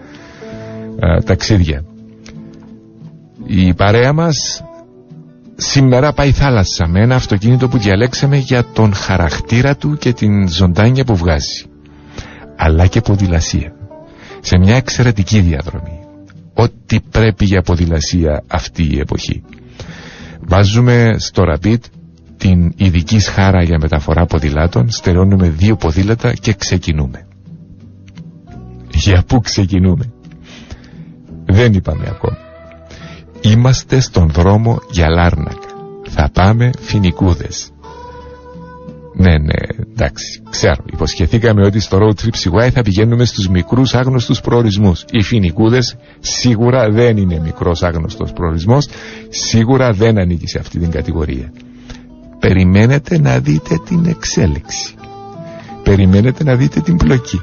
[1.25, 1.85] ταξίδια.
[3.47, 4.65] Η παρέα μας
[5.59, 11.05] Σήμερα πάει θάλασσα με ένα αυτοκίνητο που διαλέξαμε για τον χαρακτήρα του και την ζωντάνια
[11.05, 11.65] που βγάζει.
[12.57, 13.73] Αλλά και ποδηλασία.
[14.41, 16.01] σε μια εξαιρετική διαδρομή.
[16.55, 19.43] Ό,τι πρέπει για ποδηλασία αυτή η εποχή.
[20.41, 21.79] Βάζουμε στο Rapid
[22.37, 27.27] την ειδική σχάρα για μεταφορά ποδηλάτων, στερώνουμε δύο ποδήλατα και ξεκινούμε.
[28.95, 30.13] Για πού ξεκινούμε;
[31.47, 32.46] Δεν είπαμε ακόμα.
[33.53, 35.69] Είμαστε στον δρόμο για Λάρνακα.
[36.09, 37.71] Θα πάμε φινικούδες.
[39.15, 40.85] Ναι, ναι, εντάξει, ξέρω.
[40.93, 45.05] Υποσχεθήκαμε ότι στο road trip Σιγουάι θα πηγαίνουμε στους μικρούς άγνωστους προορισμούς.
[45.11, 48.89] Οι φινικούδες σίγουρα δεν είναι μικρός άγνωστος προορισμός,
[49.29, 51.53] σίγουρα δεν ανήκει σε αυτή την κατηγορία.
[52.39, 54.95] Περιμένετε να δείτε την εξέλιξη.
[55.83, 57.41] Περιμένετε να δείτε την πλοκή.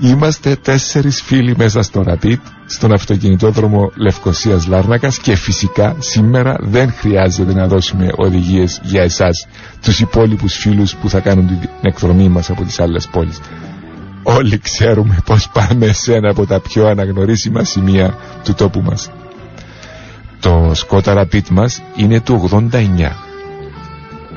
[0.00, 2.36] Είμαστε τέσσερις φίλοι μέσα στο Rapid,
[2.66, 9.46] στον αυτοκινητόδρομο Λευκοσίας Λάρνακας και φυσικά σήμερα δεν χρειάζεται να δώσουμε οδηγίες για εσάς,
[9.82, 13.40] τους υπόλοιπους φίλους που θα κάνουν την εκδρομή μας από τις άλλες πόλεις.
[14.22, 18.14] Όλοι ξέρουμε πως πάμε σε ένα από τα πιο αναγνωρίσιμα σημεία
[18.44, 19.10] του τόπου μας.
[20.40, 23.16] Το Σκότα Rapid μας είναι του 89.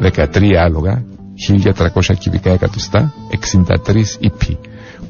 [0.02, 1.04] 13 άλογα,
[1.36, 4.58] 1300 κυβικά εκατοστά, 63 EP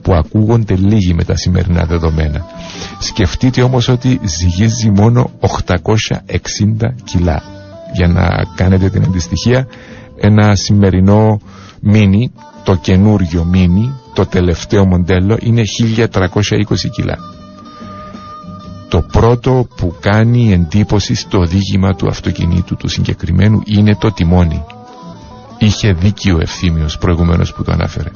[0.01, 2.45] που ακούγονται λίγοι με τα σημερινά δεδομένα.
[2.99, 6.25] Σκεφτείτε όμως ότι ζυγίζει μόνο 860
[7.03, 7.43] κιλά.
[7.93, 9.67] Για να κάνετε την αντιστοιχεία,
[10.19, 11.39] ένα σημερινό
[11.79, 12.31] μίνι,
[12.63, 15.61] το καινούριο μίνι, το τελευταίο μοντέλο είναι
[15.95, 17.17] 1320 κιλά.
[18.89, 24.63] Το πρώτο που κάνει εντύπωση στο οδήγημα του αυτοκινήτου του συγκεκριμένου είναι το τιμόνι.
[25.57, 28.09] Είχε δίκιο ευθύμιος προηγουμένως που το ανάφερε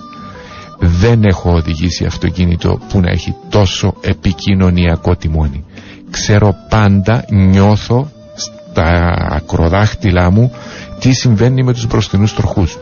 [0.81, 5.65] δεν έχω οδηγήσει αυτοκίνητο που να έχει τόσο επικοινωνιακό τιμόνι.
[6.09, 10.51] Ξέρω πάντα, νιώθω στα ακροδάχτυλά μου
[10.99, 12.77] τι συμβαίνει με τους μπροστινούς τροχούς.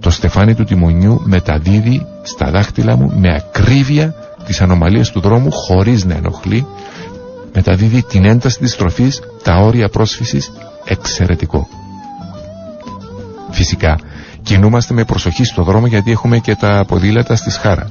[0.00, 4.14] Το στεφάνι του τιμονιού μεταδίδει στα δάχτυλα μου με ακρίβεια
[4.46, 6.66] τις ανομαλίες του δρόμου χωρίς να ενοχλεί
[7.54, 10.52] μεταδίδει την ένταση της τροφής τα όρια πρόσφυσης
[10.84, 11.68] εξαιρετικό
[13.50, 13.98] φυσικά
[14.42, 17.88] Κινούμαστε με προσοχή στο δρόμο γιατί έχουμε και τα ποδήλατα στη σχάρα.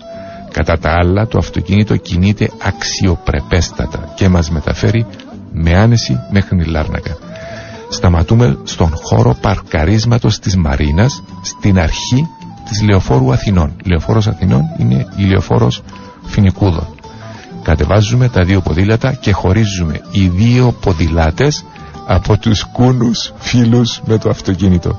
[0.52, 5.06] Κατά τα άλλα το αυτοκίνητο κινείται αξιοπρεπέστατα και μας μεταφέρει
[5.52, 7.18] με άνεση μέχρι Λάρνακα.
[7.90, 12.28] Σταματούμε στον χώρο παρκαρίσματος της Μαρίνας στην αρχή
[12.70, 13.76] της Λεωφόρου Αθηνών.
[13.86, 15.82] Λεωφόρος Αθηνών είναι η Λεωφόρος
[16.26, 16.88] Φινικούδων.
[17.64, 21.66] Κατεβάζουμε τα δύο ποδήλατα και χωρίζουμε οι δύο ποδηλάτες
[22.14, 24.98] από τους κούνους φίλους με το αυτοκίνητο.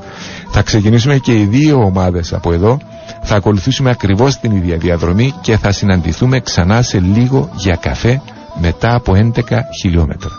[0.50, 2.78] Θα ξεκινήσουμε και οι δύο ομάδες από εδώ,
[3.22, 8.22] θα ακολουθήσουμε ακριβώς την ίδια διαδρομή και θα συναντηθούμε ξανά σε λίγο για καφέ
[8.60, 9.42] μετά από 11
[9.80, 10.30] χιλιόμετρα.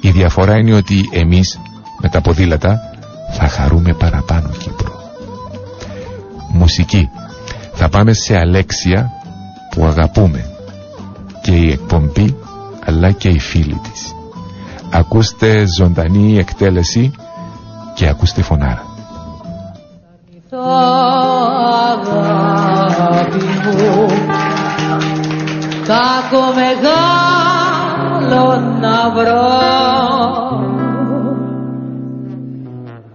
[0.00, 1.58] Η διαφορά είναι ότι εμείς
[2.02, 2.80] με τα ποδήλατα
[3.32, 5.00] θα χαρούμε παραπάνω Κύπρο.
[6.52, 7.08] Μουσική.
[7.72, 9.10] Θα πάμε σε Αλέξια
[9.70, 10.44] που αγαπούμε
[11.42, 12.36] και η εκπομπή
[12.84, 14.14] αλλά και οι φίλοι της.
[14.92, 17.12] Ακούστε ζωντανή εκτέλεση
[17.94, 18.84] και ακούστε φωνάρα.
[22.90, 24.06] Αγάπη μου.
[25.86, 28.44] Κάκο μεγάλο
[28.80, 29.58] να βρω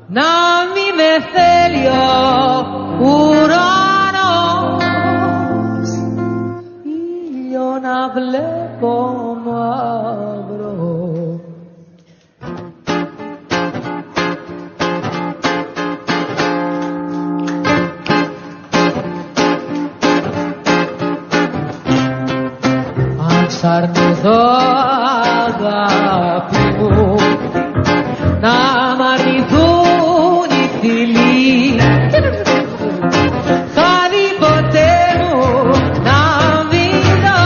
[0.08, 0.30] Να
[0.74, 1.94] μη με θέλει ο
[3.06, 4.30] ουρανός.
[6.84, 8.94] Ήλιο να βλέπω
[23.66, 24.40] αρνηθώ
[25.46, 27.16] αγάπη μου.
[28.40, 28.58] Να
[28.98, 31.80] μ' αρνηθούν οι φίλοι.
[33.76, 35.38] Θα δει ποτέ μου
[36.04, 36.20] να
[36.70, 37.44] βίνω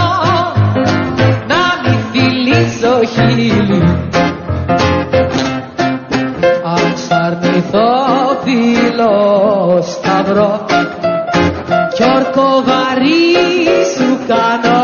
[1.48, 3.84] να μη φιλήσω χείλη.
[6.64, 7.90] Αν σ' αρνηθώ
[8.44, 9.18] φίλο
[9.82, 10.66] σταυρό
[11.96, 13.20] κι όρκο βαρύ
[13.96, 14.79] σου κάνω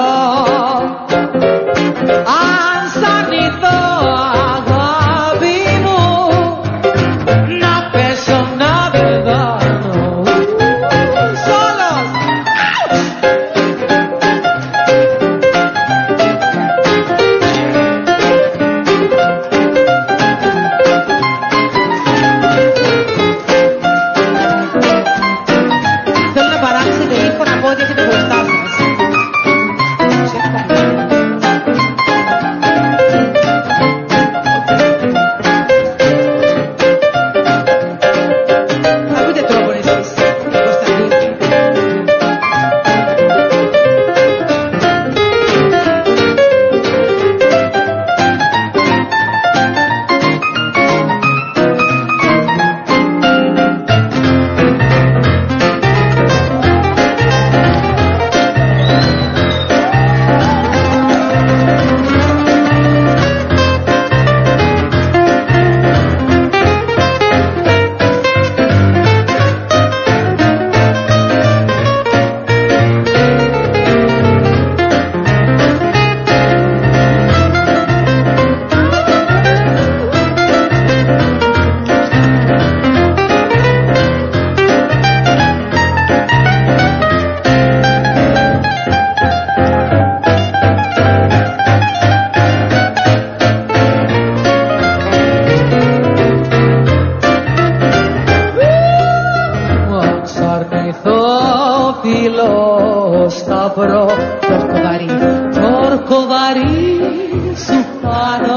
[108.15, 108.54] σου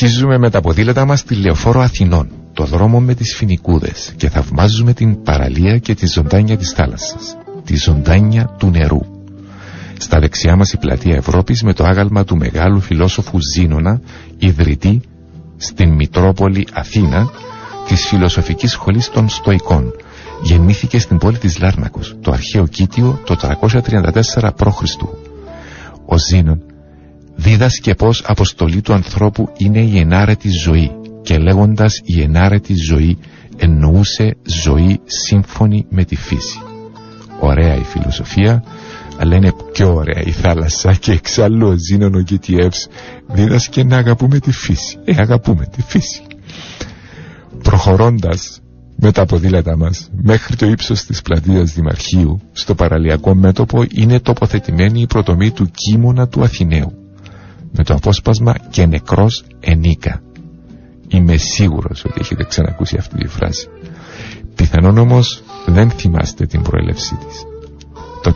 [0.00, 4.92] Διασχίζουμε με τα ποδήλατα μας τη λεωφόρο Αθηνών, το δρόμο με τις φινικούδες και θαυμάζουμε
[4.92, 9.00] την παραλία και τη ζωντάνια της θάλασσας, τη ζωντάνια του νερού.
[9.98, 14.00] Στα δεξιά μας η πλατεία Ευρώπης με το άγαλμα του μεγάλου φιλόσοφου Ζήνονα,
[14.38, 15.00] ιδρυτή
[15.56, 17.30] στην Μητρόπολη Αθήνα
[17.88, 19.92] της Φιλοσοφικής Σχολής των Στοικών.
[20.42, 24.82] Γεννήθηκε στην πόλη της Λάρνακος, το αρχαίο Κίτιο, το 334 π.Χ.
[26.06, 26.62] Ο Ζήνων
[27.38, 30.90] δίδασκε πως αποστολή του ανθρώπου είναι η ενάρετη ζωή
[31.22, 33.18] και λέγοντας η ενάρετη ζωή
[33.56, 36.58] εννοούσε ζωή σύμφωνη με τη φύση.
[37.40, 38.64] Ωραία η φιλοσοφία,
[39.18, 42.88] αλλά είναι πιο ωραία η θάλασσα και εξάλλου ο Ζήνων ο Γκίτιεύς
[43.28, 44.98] δίδασκε να αγαπούμε τη φύση.
[45.04, 46.22] Ε, αγαπούμε τη φύση.
[47.62, 48.60] Προχωρώντας
[48.96, 55.00] με τα ποδήλατα μας μέχρι το ύψος της πλατείας Δημαρχείου στο παραλιακό μέτωπο είναι τοποθετημένη
[55.00, 57.07] η προτομή του κίμωνα του Αθηναίου
[57.72, 60.22] με το απόσπασμα και νεκρός ενίκα.
[61.08, 63.68] Είμαι σίγουρος ότι έχετε ξανακούσει αυτή τη φράση.
[64.54, 67.42] Πιθανόν όμως δεν θυμάστε την προέλευσή της.
[68.22, 68.32] Το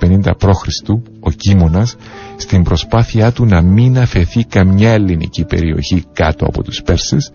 [0.00, 0.66] 450 π.Χ.
[1.20, 1.96] ο Κίμωνας
[2.36, 7.32] στην προσπάθειά του να μην αφαιθεί καμιά ελληνική περιοχή κάτω από τους Πέρσες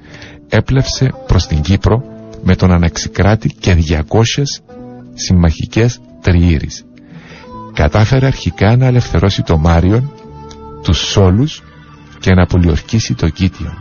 [0.50, 2.04] έπλευσε προς την Κύπρο
[2.44, 4.02] με τον Αναξικράτη και 200
[5.14, 6.86] συμμαχικές τριήρεις.
[7.74, 10.12] Κατάφερε αρχικά να ελευθερώσει το Μάριον,
[10.84, 11.64] τους Σόλους
[12.20, 13.74] και να πολιορκήσει το Κίτιο.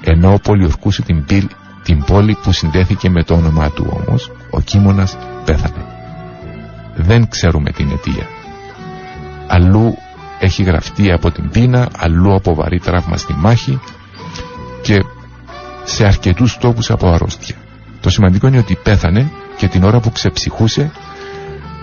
[0.00, 1.46] Ενώ πολιορκούσε την, πύλ,
[1.82, 5.86] την πόλη που συνδέθηκε με το όνομά του όμως, ο Κίμωνας πέθανε.
[6.96, 8.26] Δεν ξέρουμε την αιτία.
[9.46, 9.94] Αλλού
[10.38, 13.80] έχει γραφτεί από την πείνα, αλλού από βαρύ τραύμα στη μάχη
[14.82, 15.04] και
[15.84, 17.56] σε αρκετούς τόπους από αρρώστια.
[18.00, 20.90] Το σημαντικό είναι ότι πέθανε και την ώρα που ξεψυχούσε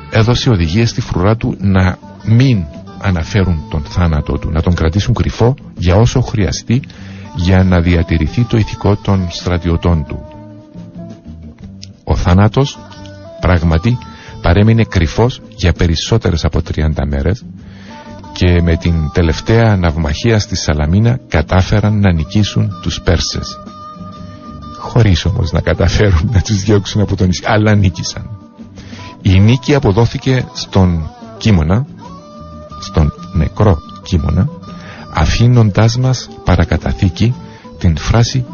[0.10, 2.66] έδωσε οδηγία στη φρουρά του να μην
[3.02, 6.82] αναφέρουν τον θάνατό του, να τον κρατήσουν κρυφό για όσο χρειαστεί
[7.36, 10.26] για να διατηρηθεί το ηθικό των στρατιωτών του.
[12.04, 12.78] Ο θάνατος
[13.42, 13.98] πράγματι
[14.42, 17.46] παρέμεινε κρυφός για περισσότερες από 30 μέρες
[18.32, 23.58] και με την τελευταία ναυμαχία στη Σαλαμίνα κατάφεραν να νικήσουν τους Πέρσες.
[24.80, 28.30] Χωρίς όμως να καταφέρουν να τους διώξουν από τον νησί αλλά νίκησαν.
[29.22, 31.86] Η νίκη αποδόθηκε στον Κίμωνα
[32.80, 34.50] στον νεκρό Κίμωνα
[35.14, 37.34] αφήνοντάς μας παρακαταθήκη
[37.80, 38.46] την φράση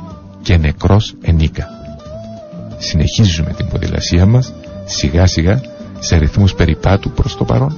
[0.41, 1.67] και νεκρός ενίκα
[2.77, 4.53] συνεχίζουμε την ποδηλασία μας
[4.85, 5.61] σιγά σιγά
[5.99, 7.77] σε ρυθμούς περιπάτου προς το παρόν.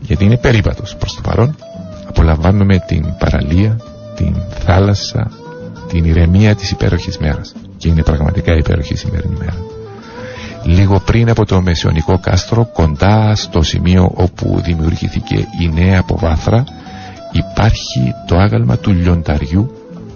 [0.00, 1.56] Γιατί είναι περίπατος προς το παρόν
[2.08, 3.76] απολαμβάνουμε την παραλία
[4.16, 5.30] την θάλασσα
[5.88, 7.54] την ηρεμία της υπέροχης μέρας.
[7.76, 9.54] Και είναι πραγματικά υπέροχη η σημερινή μέρα
[10.66, 16.64] λίγο πριν από το μεσαιωνικό κάστρο κοντά στο σημείο όπου δημιουργήθηκε η νέα αποβάθρα
[17.32, 19.70] υπάρχει το άγαλμα του λιονταριού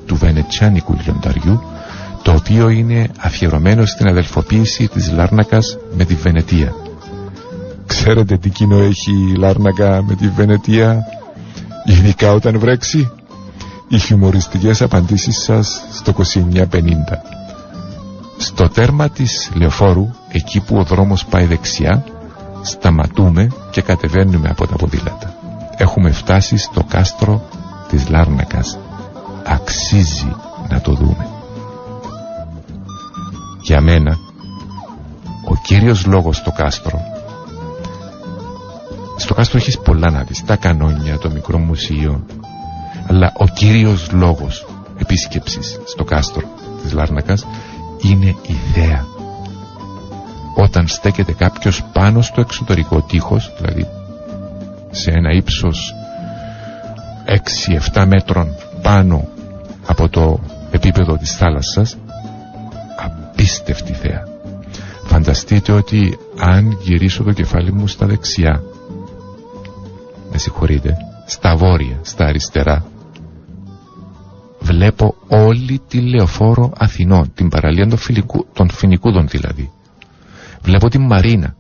[0.07, 1.63] του βενετσιάνικου λιονταριού
[2.23, 6.75] το οποίο είναι αφιερωμένο στην αδελφοποίηση της Λάρνακας με τη Βενετία.
[7.87, 11.05] Ξέρετε τι κοινό έχει η Λάρνακα με τη Βενετία;
[11.85, 13.11] Ειδικά όταν βρέξει
[13.89, 17.40] οι χιουμοριστικές απαντήσεις σας στο 2950
[18.41, 22.05] στο τέρμα της λεωφόρου εκεί που ο δρόμος πάει δεξιά
[22.63, 25.35] σταματούμε και κατεβαίνουμε από τα ποδήλατα.
[25.77, 27.43] Έχουμε φτάσει στο κάστρο
[27.89, 28.79] της Λάρνακας.
[29.47, 30.37] Αξίζει
[30.69, 31.29] να το δούμε.
[33.63, 34.19] Για μένα
[35.49, 37.01] ο κύριος λόγος στο κάστρο.
[39.17, 40.45] Στο κάστρο έχεις πολλά να δεις.
[40.45, 42.25] Τα κανόνια, το μικρό μουσείο.
[43.09, 44.67] Αλλά ο κύριος λόγος
[44.99, 46.43] επίσκεψης στο κάστρο
[46.83, 47.47] της Λάρνακας
[48.03, 49.05] είναι η θέα
[50.55, 53.87] όταν στέκεται κάποιος πάνω στο εξωτερικό τείχος δηλαδή
[54.91, 55.95] σε ένα ύψος
[57.95, 59.29] 6-7 μέτρων πάνω
[59.87, 60.41] από το
[60.71, 61.97] επίπεδο της θάλασσας
[62.97, 64.31] απίστευτη θέα
[65.11, 68.63] Φανταστείτε ότι αν γυρίσω το κεφάλι μου στα δεξιά,
[70.33, 70.97] με συγχωρείτε,
[71.27, 72.85] στα βόρεια, στα αριστερά,
[74.61, 79.71] βλέπω όλη τη λεωφόρο Αθηνών, την παραλία των, φιλικού, των Φινικούδων δηλαδή.
[80.63, 81.57] Βλέπω την Μαρίνα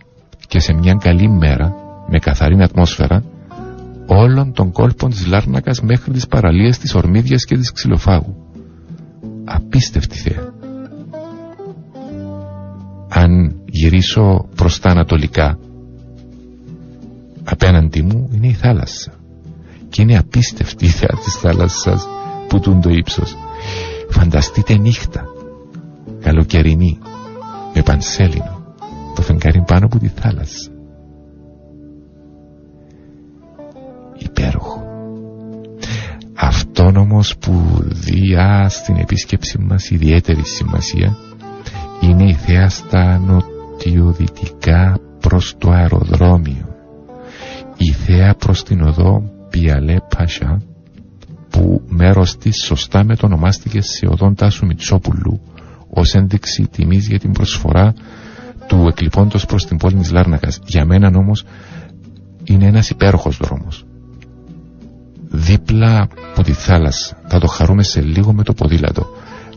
[0.48, 1.74] και σε μια καλή μέρα,
[2.08, 3.24] με καθαρή ατμόσφαιρα,
[4.06, 8.36] όλων των κόλπων της Λάρνακας μέχρι τις παραλίες της Ορμίδιας και της Ξυλοφάγου.
[9.44, 10.52] Απίστευτη θέα.
[13.08, 15.58] Αν γυρίσω προς τα ανατολικά,
[17.44, 19.12] απέναντι μου είναι η θάλασσα.
[19.88, 22.06] Και είναι απίστευτη η θέα της θάλασσας
[22.50, 23.36] που τούν το ύψος.
[24.08, 25.24] Φανταστείτε νύχτα,
[26.20, 26.98] καλοκαιρινή,
[27.74, 28.74] με πανσέλινο,
[29.14, 30.70] το φεγγάρι πάνω από τη θάλασσα.
[34.18, 34.82] υπέροχο.
[36.34, 41.16] Αυτόν όμως που διά στην επίσκεψη μας ιδιαίτερη σημασία
[42.00, 46.70] είναι η θέα στα νοτιοδυτικά προς το αεροδρόμιο
[47.76, 50.62] η θέα προς την οδό Πιαλέ Πασά
[51.50, 55.40] που μέρος της σωστά μετονομάστηκε σε οδόν Τάσου Μητσόπουλου
[55.90, 57.94] ως ένδειξη τιμής για την προσφορά
[58.66, 60.58] του εκλειπώντος προς την πόλη της Λάρνακας.
[60.66, 61.44] Για μένα όμως
[62.44, 63.84] είναι ένας υπέροχος δρόμος
[65.30, 67.16] δίπλα από τη θάλασσα.
[67.26, 69.06] Θα το χαρούμε σε λίγο με το ποδήλατο.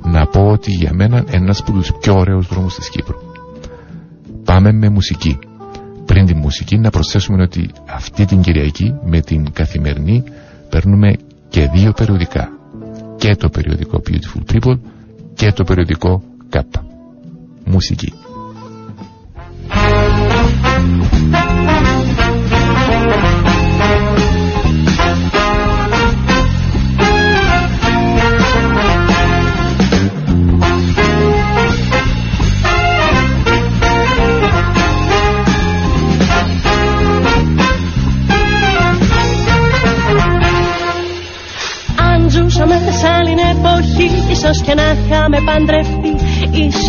[0.03, 3.17] Να πω ότι για μένα ένας από τους πιο ωραίους δρόμους της Κύπρου.
[4.43, 5.39] Πάμε με μουσική.
[6.05, 10.23] Πριν τη μουσική να προσθέσουμε ότι αυτή την Κυριακή με την καθημερινή
[10.69, 11.13] παίρνουμε
[11.54, 12.49] και δύο περιοδικά.
[13.18, 14.80] Και το περιοδικό Beautiful People
[15.34, 16.82] και το περιοδικό Kappa.
[17.66, 18.14] Μουσική.
[23.04, 23.53] Ίσως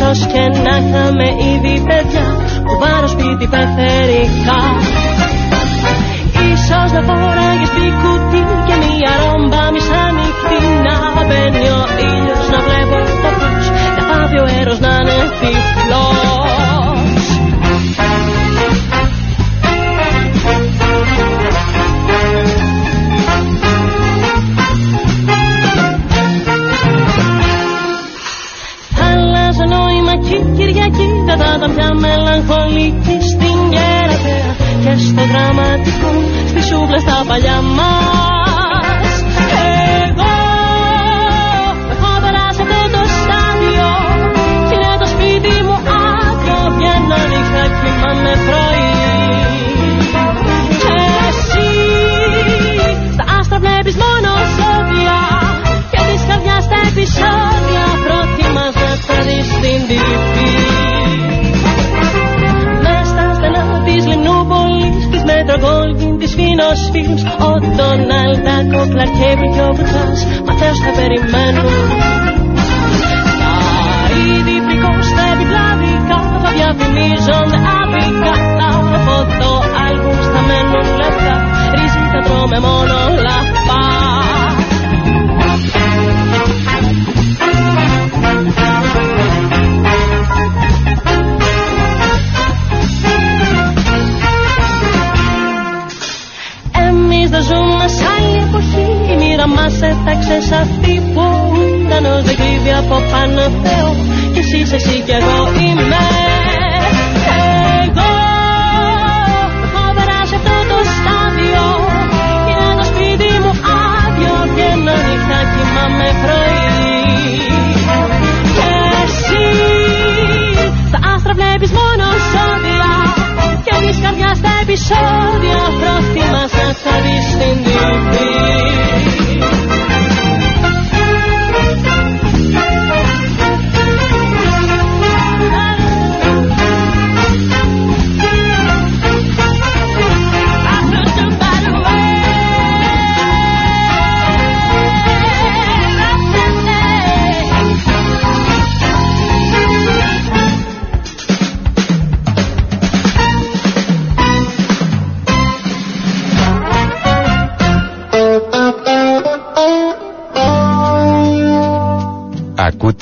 [0.05, 2.26] Ίσως και να είχαμε ήδη παιδιά
[2.64, 4.62] Που πάρω σπίτι πεθερικά
[6.52, 7.34] Ίσως να φοράγες
[37.17, 37.53] σούβλα στα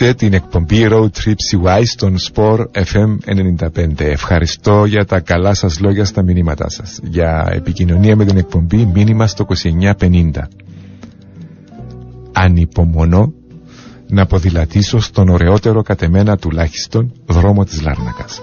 [0.02, 3.16] Ακούτε την εκπομπή Road Trip CY στον Sport FM
[3.74, 4.00] 95.
[4.00, 7.00] Ευχαριστώ για τα καλά σας λόγια στα μηνύματά σας.
[7.02, 9.46] Για επικοινωνία με την εκπομπή μήνυμα στο
[10.00, 10.30] 2950.
[12.32, 13.32] Ανυπομονώ
[14.08, 18.40] να ποδηλατήσω στον ωραιότερο κατεμένα τουλάχιστον δρόμο της Λάρνακας.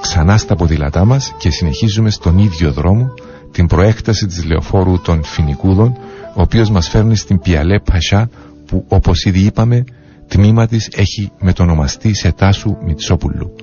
[0.00, 3.14] Ξανά στα ποδηλατά μας και συνεχίζουμε στον ίδιο δρόμο
[3.52, 5.96] την προέκταση της λεωφόρου των Φινικούδων
[6.36, 8.28] ο οποίος μας φέρνει στην Πιαλέ Πασά
[8.66, 9.84] που όπως ήδη είπαμε
[10.32, 13.54] τμήμα της έχει μετονομαστεί σε τάσου Μητσόπουλου.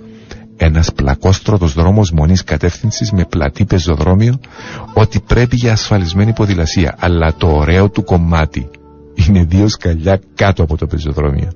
[0.57, 4.39] Ένας πλακόστρωτος δρόμος μονής κατεύθυνσης με πλατή πεζοδρόμιο
[4.93, 8.69] ότι πρέπει για ασφαλισμένη ποδηλασία αλλά το ωραίο του κομμάτι
[9.27, 11.51] είναι δύο σκαλιά κάτω από το πεζοδρόμιο.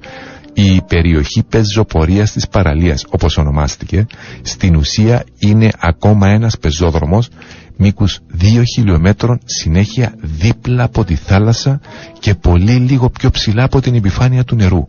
[0.53, 4.05] Η περιοχή πεζοπορίας της παραλίας όπως ονομάστηκε
[4.41, 7.30] στην ουσία είναι ακόμα ένας πεζόδρομος
[7.78, 11.80] μήκους δύο χιλιόμετρων συνέχεια δίπλα από τη θάλασσα
[12.20, 14.86] και πολύ λίγο πιο ψηλά από την επιφάνεια του νερού.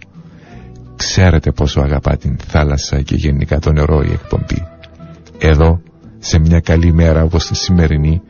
[0.97, 4.67] Ξέρετε πόσο αγαπά την θάλασσα και γενικά το νερό η εκπομπή.
[5.39, 5.81] Εδώ,
[6.19, 8.23] σε μια καλή μέρα όπως τη σημερινή,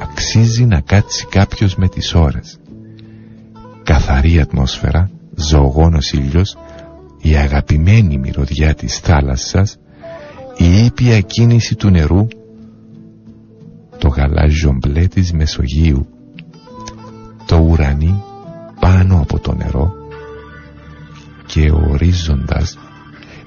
[0.00, 2.58] αξίζει να κάτσει κάποιος με τις ώρες.
[3.82, 6.56] Καθαρή ατμόσφαιρα, ζωγόνος ήλιος,
[7.20, 9.76] η αγαπημένη μυρωδιά της θάλασσας,
[10.56, 12.26] η ήπια κίνηση του νερού,
[13.98, 16.06] το γαλάζιο μπλε της Μεσογείου,
[17.46, 18.22] το ουρανί
[18.80, 20.03] πάνω από το νερό
[21.46, 22.78] και ο ορίζοντας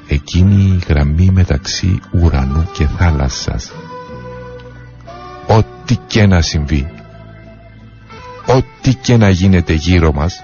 [0.08, 3.72] εκείνη η γραμμή μεταξύ ουρανού και θάλασσας.
[5.48, 6.92] Ό,τι και να συμβεί,
[8.46, 10.44] ό,τι και να γίνεται γύρω μας,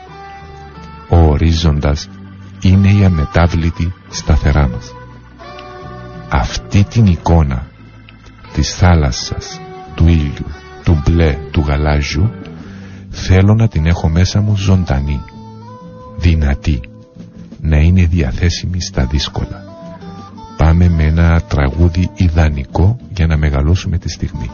[1.09, 2.09] ο ορίζοντας
[2.61, 4.93] είναι η αμετάβλητη σταθερά μας.
[6.29, 7.67] Αυτή την εικόνα
[8.53, 9.59] της θάλασσας,
[9.95, 10.45] του ήλιου,
[10.83, 12.31] του μπλε, του γαλάζιου
[13.09, 15.21] θέλω να την έχω μέσα μου ζωντανή,
[16.17, 16.81] δυνατή,
[17.63, 19.63] να είναι διαθέσιμη στα δύσκολα.
[20.57, 24.49] Πάμε με ένα τραγούδι ιδανικό για να μεγαλώσουμε τη στιγμή.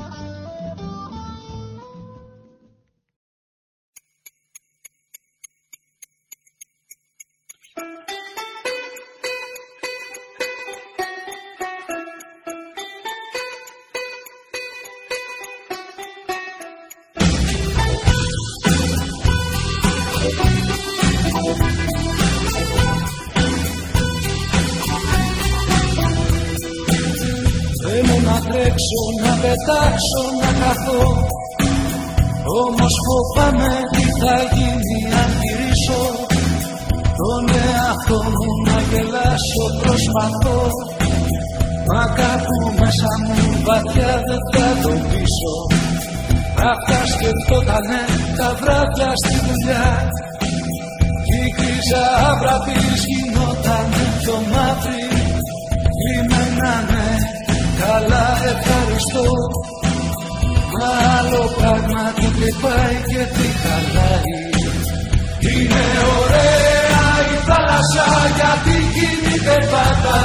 [69.59, 70.17] Κινείται πάντα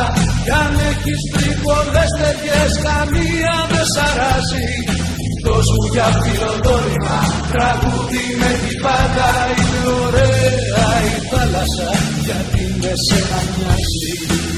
[0.45, 4.69] Κι αν έχεις βρει πολλές τέτοιες καμία δεν σ' αράζει
[5.45, 7.19] Δώσ' μου για φιλοδόρημα
[7.53, 9.29] τραγούδι με την πάντα.
[9.57, 11.91] Είναι ωραία η θάλασσα
[12.27, 14.54] γιατί με σένα μοιάζει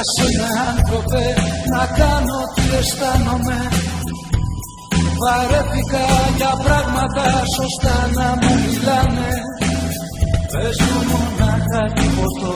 [0.00, 1.24] Άσε με άνθρωπε
[1.72, 3.58] να κάνω τι αισθάνομαι.
[5.22, 6.06] Βαρέθηκα
[6.38, 7.26] για πράγματα
[7.56, 9.30] σωστά να μου μιλάνε.
[10.52, 12.54] Πες μου μονάχα τι ποτό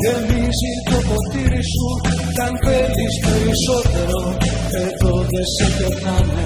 [0.00, 1.88] Γεμίζει το ποτήρι σου
[2.34, 4.18] Κι αν θέλεις περισσότερο
[4.84, 6.44] Εδώ δεν σε κερνάνε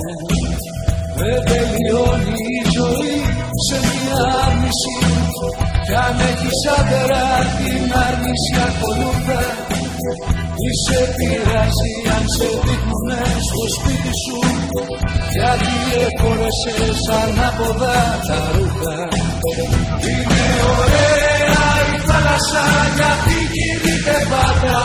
[1.18, 3.18] Δεν τελειώνει η ζωή
[3.66, 4.94] σε μια άρνηση
[5.86, 7.24] Κι αν έχεις άντερα
[7.58, 9.40] την άρνηση ακολούθα
[10.56, 14.38] τι σε πειράζει αν σε δείχνουνε στο σπίτι σου.
[15.34, 15.72] Γιατί
[16.04, 18.96] εφόρεσε σαν αποδά τα ρούχα.
[20.10, 20.44] Είναι
[20.80, 22.64] ωραία η θάλασσα
[22.96, 24.78] γιατί κινείται πάντα.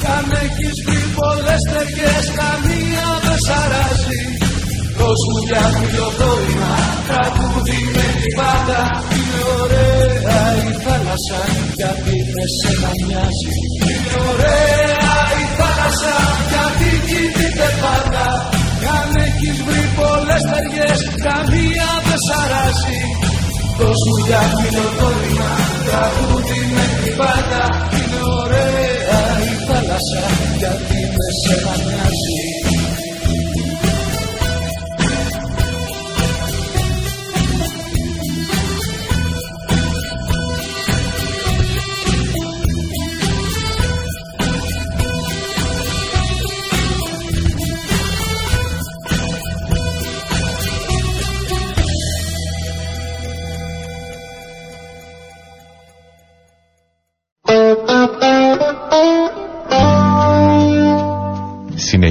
[0.00, 4.47] Κι αν έχεις βρει πολλές ταιριές καμία δεν σ' αράζει
[4.98, 6.74] Δώσ' μου για φιλοδόρημα
[7.08, 8.80] τραγούδι με την πάντα
[9.16, 11.40] Είναι ωραία η θάλασσα.
[11.78, 13.54] Γιατί με σένα μοιάζει;
[13.90, 16.14] Είναι ωραία η θάλασσα.
[16.50, 18.26] Γιατί κινείται πάντα;
[18.80, 23.00] Κι αν έχεις βρει πολλές ταιριές καμία δεν σαράζει
[23.78, 25.52] Δώσ' μου για φιλοκόρημα
[25.86, 26.86] τραγούδι με
[27.20, 27.62] πάντα
[27.96, 30.22] Είναι ωραία η θάλασσα.
[30.60, 32.67] Γιατί με σε μανιάζει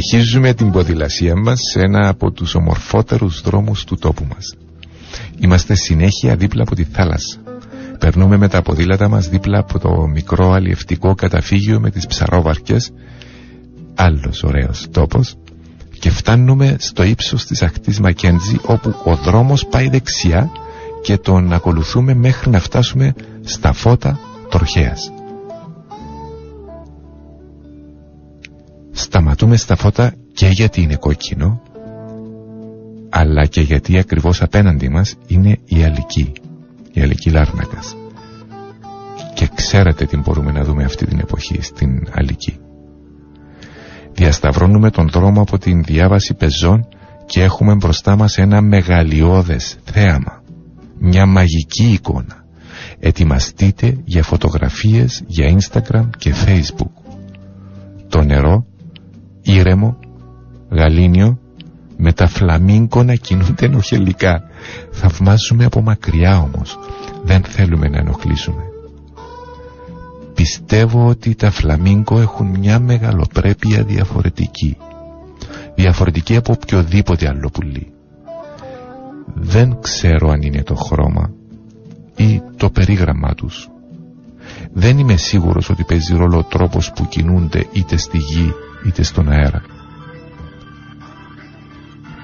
[0.09, 4.55] Συνεχίζουμε την ποδηλασία μας σε ένα από τους ομορφότερους δρόμους του τόπου μας.
[5.39, 7.37] Είμαστε συνέχεια δίπλα από τη θάλασσα.
[7.99, 12.91] Περνούμε με τα ποδήλατα μας δίπλα από το μικρό αλλιευτικό καταφύγιο με τις ψαρόβαρκες,
[13.95, 15.35] άλλος ωραίος τόπος,
[15.99, 20.51] και φτάνουμε στο ύψος της ακτής Μακέντζη όπου ο δρόμος πάει δεξιά
[21.01, 25.11] και τον ακολουθούμε μέχρι να φτάσουμε στα φώτα Τροχέας.
[28.97, 31.61] Σταματούμε στα φώτα και γιατί είναι κόκκινο
[33.09, 36.31] αλλά και γιατί ακριβώς απέναντι μας είναι η Αλική,
[36.93, 37.95] η Αλική Λάρνακας.
[39.33, 42.57] Και ξέρετε τι μπορούμε να δούμε αυτή την εποχή στην Αλική.
[44.13, 46.87] Διασταυρώνουμε τον δρόμο από την διάβαση πεζών
[47.25, 50.43] και έχουμε μπροστά μας ένα μεγαλειώδες θέαμα,
[50.99, 52.45] μια μαγική εικόνα.
[52.99, 57.11] Ετοιμαστείτε για φωτογραφίες για Instagram και Facebook.
[58.09, 58.65] Το νερό
[59.47, 59.97] ήρεμο,
[60.69, 61.39] γαλήνιο,
[61.97, 64.43] με τα φλαμίνκο να κινούνται ενοχελικά.
[64.91, 66.79] Θαυμάζουμε από μακριά όμως.
[67.23, 68.61] Δεν θέλουμε να ενοχλήσουμε.
[70.33, 74.77] Πιστεύω ότι τα φλαμίνκο έχουν μια μεγαλοπρέπεια διαφορετική.
[75.75, 77.91] Διαφορετική από οποιοδήποτε άλλο πουλί.
[79.33, 81.31] Δεν ξέρω αν είναι το χρώμα
[82.15, 83.69] ή το περίγραμμά τους.
[84.73, 88.53] Δεν είμαι σίγουρος ότι παίζει ρόλο ο τρόπος που κινούνται είτε στη γη
[88.85, 89.61] είτε στον αέρα.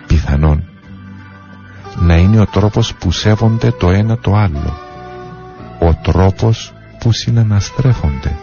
[0.08, 0.64] Πιθανόν
[2.00, 4.78] να είναι ο τρόπος που σέβονται το ένα το άλλο.
[5.80, 8.38] Ο τρόπος που συναναστρέφονται.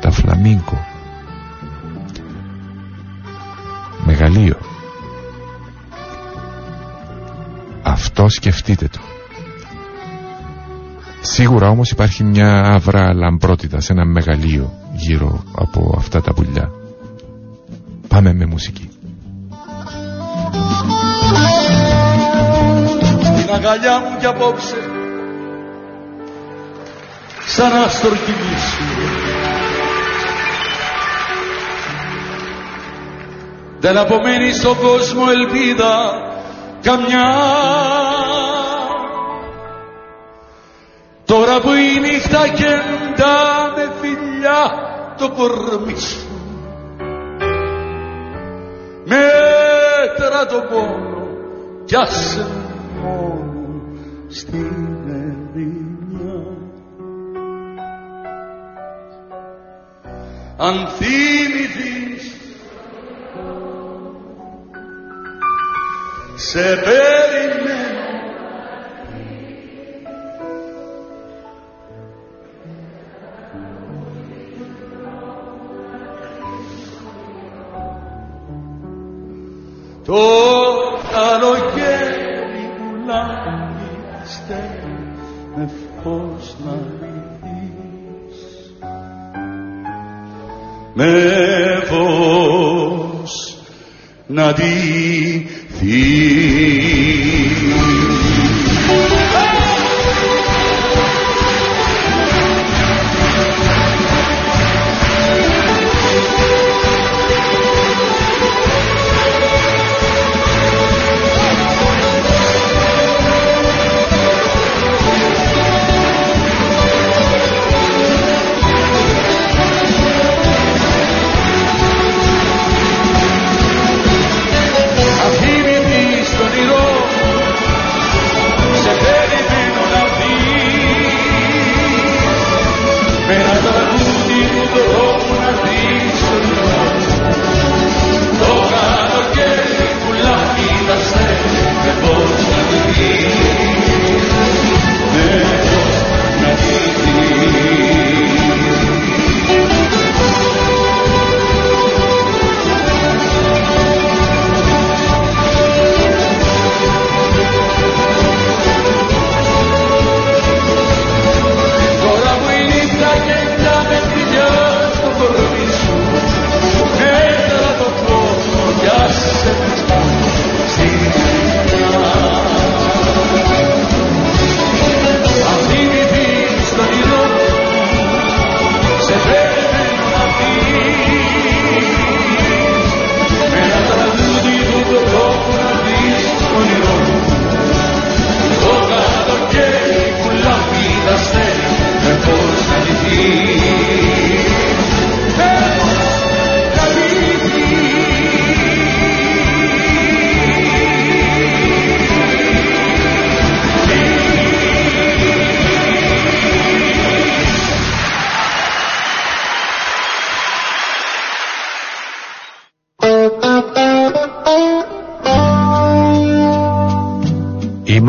[0.00, 0.86] Τα φλαμίγκο.
[4.04, 4.56] Μεγαλείο.
[7.82, 9.00] Αυτό σκεφτείτε το.
[11.20, 16.70] Σίγουρα όμως υπάρχει μια άβρα λαμπρότητα σε ένα μεγαλείο γύρω από αυτά τα πουλιά.
[18.14, 18.90] Πάμε με μουσική.
[23.36, 24.76] Την αγκαλιά μου κι απόψε
[27.46, 28.82] σαν να στορκινήσω
[33.80, 35.94] Δεν απομένει στον κόσμο ελπίδα
[36.82, 37.34] καμιά.
[41.24, 44.70] Τώρα που η νύχτα κεντά με φιλιά
[45.18, 46.33] το κορμί σου
[49.14, 51.28] μέτρα το πόνο
[51.84, 52.46] κι άσε
[53.02, 53.82] μόνο
[54.28, 56.42] στην ερημιά.
[60.56, 62.32] Αν θυμηθείς
[66.34, 67.83] σε περιμένω
[80.06, 80.22] Το
[81.12, 84.60] καλοκαίρι πουλάνιστε
[85.56, 85.70] με
[86.02, 88.38] φως να δεις
[90.94, 91.12] με
[91.84, 93.56] φως
[94.26, 94.93] να ντυθείς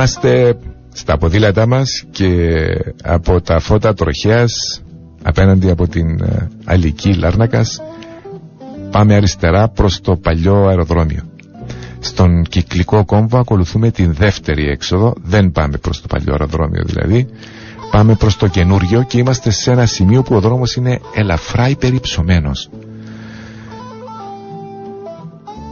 [0.06, 0.58] Είμαστε
[0.94, 2.62] στα ποδήλατά μας και
[3.04, 4.82] από τα φώτα τροχέας
[5.24, 7.82] απέναντι από την ε, Αλική Λάρνακας
[8.92, 11.22] πάμε αριστερά προς το παλιό αεροδρόμιο.
[12.00, 17.28] Στον κυκλικό κόμβο ακολουθούμε την δεύτερη έξοδο, δεν πάμε προς το παλιό αεροδρόμιο δηλαδή,
[17.92, 22.70] πάμε προς το καινούριο και είμαστε σε ένα σημείο που ο δρόμος είναι ελαφρά υπερυψωμένος.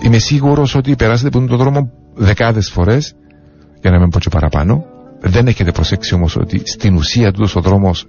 [0.03, 3.13] Είμαι σίγουρος ότι περάσετε από τον δρόμο δεκάδες φορές,
[3.84, 4.86] για να μην πω και παραπάνω,
[5.19, 8.07] δεν έχετε προσέξει όμως ότι στην ουσία του ο δρόμος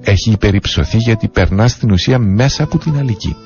[0.00, 3.36] έχει υπερυψωθεί γιατί περνά στην ουσία μέσα από την αλική.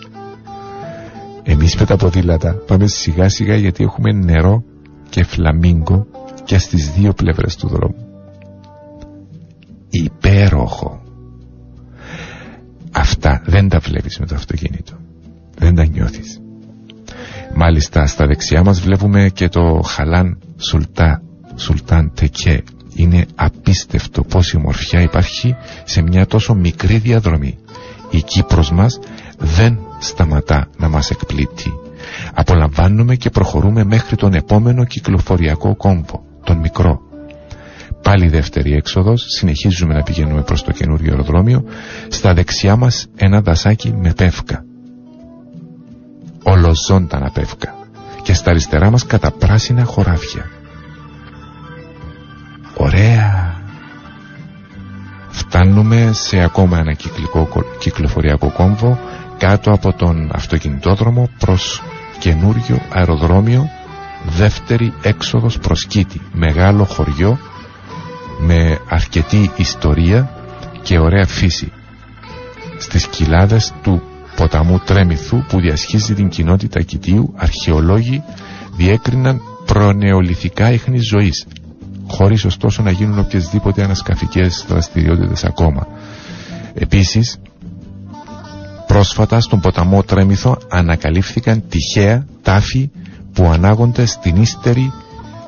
[1.43, 4.65] Εμείς με τα ποδήλατα πάμε σιγά σιγά γιατί έχουμε νερό
[5.09, 6.07] και φλαμίγκο
[6.45, 8.07] και στις δύο πλευρές του δρόμου.
[9.91, 11.03] Υπέροχο.
[12.93, 14.93] Αυτά δεν τα βλέπεις με το αυτοκίνητο.
[15.59, 16.41] Δεν τα νιώθεις.
[17.55, 21.23] Μάλιστα στα δεξιά μας βλέπουμε και το Χαλάν Σουλτά,
[21.57, 22.63] Σουλτάν Τεκέ.
[22.95, 27.59] Είναι απίστευτο πόση ομορφιά υπάρχει σε μια τόσο μικρή διαδρομή.
[28.11, 28.99] Η Κύπρος μας
[29.39, 31.73] δεν σταματά να μας εκπλήττει.
[32.35, 37.01] Απολαμβάνουμε και προχωρούμε μέχρι τον επόμενο κυκλοφοριακό κόμβο, τον μικρό.
[38.03, 41.65] Πάλι δεύτερη έξοδος, συνεχίζουμε να πηγαίνουμε προς το καινούριο αεροδρόμιο,
[42.09, 44.65] στα δεξιά μας ένα δασάκι με πεύκα.
[46.43, 47.75] Ολοζώντανα πεύκα.
[48.23, 50.51] Και στα αριστερά μας καταπράσινα χωράφια.
[52.77, 53.55] Ωραία.
[55.29, 57.49] Φτάνουμε σε ακόμα ένα κυκλικό,
[57.79, 58.99] κυκλοφοριακό κόμβο
[59.39, 61.83] κάτω από τον αυτοκινητόδρομο προς
[62.19, 63.69] καινούριο αεροδρόμιο
[64.27, 67.39] δεύτερη έξοδος προς Κίτη μεγάλο χωριό
[68.41, 70.31] με αρκετή ιστορία
[70.83, 71.73] και ωραία φύση.
[72.79, 74.03] Στις κοιλάδες του
[74.37, 78.23] ποταμού Τρέμηθου που διασχίζει την κοινότητα Κιτίου αρχαιολόγοι
[78.77, 81.47] διέκριναν προνεολιθικά ίχνη ζωής
[82.09, 85.87] χωρίς ωστόσο να γίνουν οποιασδήποτε ανασκαφικές δραστηριότητες ακόμα.
[86.75, 87.39] Επίσης
[88.93, 92.91] Πρόσφατα στον ποταμό Τρέμηθο ανακαλύφθηκαν τυχαία τάφοι
[93.33, 94.93] που ανάγονται στην ύστερη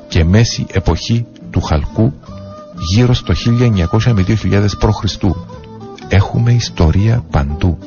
[0.07, 2.13] και μέση εποχή του Χαλκού
[2.93, 5.03] γύρω στο 1900 με 2000 π.Χ.
[6.07, 7.77] Έχουμε ιστορία παντού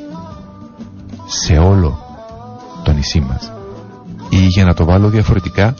[1.25, 1.99] σε όλο
[2.83, 3.51] το νησί μας
[4.29, 5.73] ή για να το βάλω διαφορετικά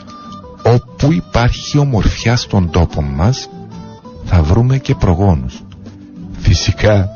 [0.64, 3.50] όπου υπάρχει ομορφιά στον τόπο μας
[4.26, 5.64] θα βρούμε και προγόνους.
[6.40, 7.10] Φυσικά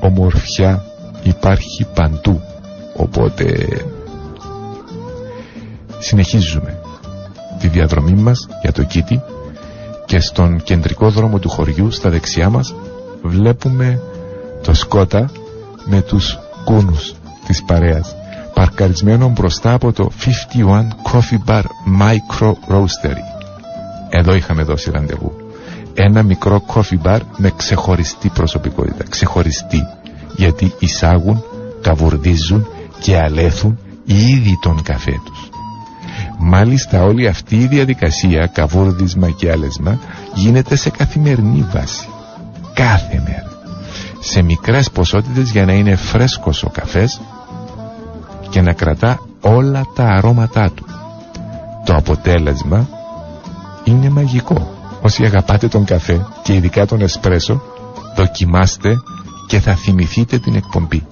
[0.00, 0.84] ομορφιά
[1.22, 2.40] υπάρχει παντού.
[2.96, 3.66] Οπότε
[5.98, 6.78] συνεχίζουμε
[7.58, 9.20] τη διαδρομή μας για το Κίτι
[10.06, 12.74] και στον κεντρικό δρόμο του χωριού στα δεξιά μας
[13.22, 14.00] βλέπουμε
[14.62, 15.30] το σκότα
[15.84, 17.14] με τους κούνους
[17.46, 18.14] της παρέας
[18.62, 20.10] παρκαρισμένο μπροστά από το
[20.56, 21.62] 51 Coffee Bar
[22.00, 23.24] Micro Roastery
[24.10, 25.32] εδώ είχαμε δώσει ραντεβού
[25.94, 29.86] ένα μικρό coffee bar με ξεχωριστή προσωπικότητα ξεχωριστή
[30.36, 31.42] γιατί εισάγουν,
[31.80, 32.66] καβουρδίζουν
[33.00, 35.48] και αλέθουν ήδη τον καφέ τους.
[36.38, 39.98] Μάλιστα όλη αυτή η διαδικασία καβούρδισμα και άλεσμα
[40.34, 42.08] γίνεται σε καθημερινή βάση.
[42.74, 43.50] Κάθε μέρα.
[44.20, 47.20] Σε μικρές ποσότητες για να είναι φρέσκος ο καφές
[48.52, 50.84] και να κρατά όλα τα αρώματά του.
[51.84, 52.88] Το αποτέλεσμα
[53.84, 54.70] είναι μαγικό.
[55.02, 57.62] Όσοι αγαπάτε τον καφέ και ειδικά τον εσπρέσο,
[58.16, 58.96] δοκιμάστε
[59.46, 61.06] και θα θυμηθείτε την εκπομπή.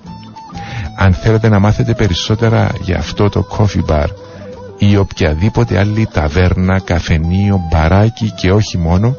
[0.96, 4.06] Αν θέλετε να μάθετε περισσότερα για αυτό το coffee bar
[4.78, 9.14] ή οποιαδήποτε άλλη ταβέρνα, καφενείο, μπαράκι και όχι μόνο,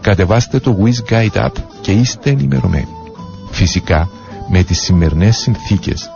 [0.00, 2.88] κατεβάστε το Wiz Guide App και είστε ενημερωμένοι.
[3.50, 4.08] Φυσικά,
[4.48, 6.10] με τις σημερινές συνθήκες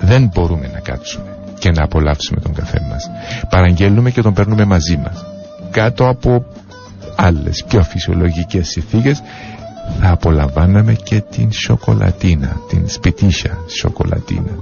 [0.00, 3.10] δεν μπορούμε να κάτσουμε και να απολαύσουμε τον καφέ μας.
[3.48, 5.24] Παραγγέλνουμε και τον παίρνουμε μαζί μας.
[5.70, 6.44] Κάτω από
[7.16, 9.22] άλλες πιο φυσιολογικές συνθήκες
[10.00, 14.58] θα απολαμβάναμε και την σοκολατίνα, την σπιτίσια σοκολατίνα.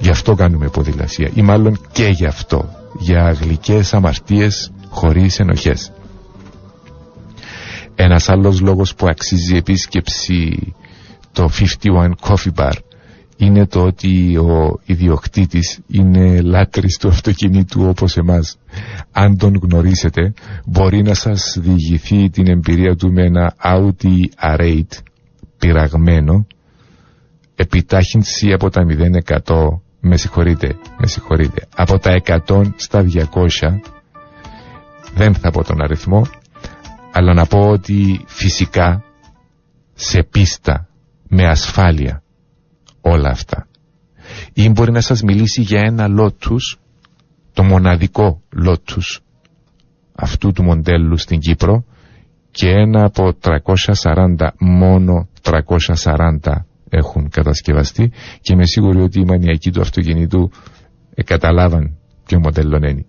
[0.00, 2.68] Γι' αυτό κάνουμε ποδηλασία ή μάλλον και γι' αυτό,
[2.98, 5.92] για γλυκές αμαρτίες χωρίς ενοχές.
[7.94, 10.72] Ένας άλλος λόγος που αξίζει επίσκεψη
[11.32, 12.72] το 51 Coffee Bar
[13.44, 18.58] είναι το ότι ο iδιοκτήτης είναι λάτρης του αυτοκινήτου όπως εμάς.
[19.12, 20.32] Αν τον γνωρίσετε
[20.66, 24.18] μπορεί να σας διηγηθεί την εμπειρία του με ένα Audi
[24.56, 24.82] A8
[25.58, 26.46] πειραγμένο
[27.54, 28.86] επιτάχυνση από τα
[29.46, 31.68] 0% με συγχωρείτε, με συγχωρείτε.
[31.76, 33.24] Από τα 100 στα 200
[35.14, 36.26] δεν θα πω τον αριθμό
[37.12, 39.04] αλλά να πω ότι φυσικά
[39.94, 40.88] σε πίστα
[41.28, 42.21] με ασφάλεια
[43.02, 43.66] όλα αυτά.
[44.52, 46.78] Ή μπορεί να σας μιλήσει για ένα λότους,
[47.52, 49.20] το μοναδικό λότους
[50.14, 51.84] αυτού του μοντέλου στην Κύπρο
[52.50, 59.80] και ένα από 340 μόνο 340 έχουν κατασκευαστεί και είμαι σίγουροι ότι οι μανιακοί του
[59.80, 60.50] αυτοκινήτου
[61.14, 61.96] ε, καταλάβαν
[62.26, 63.04] ποιο μοντέλο είναι.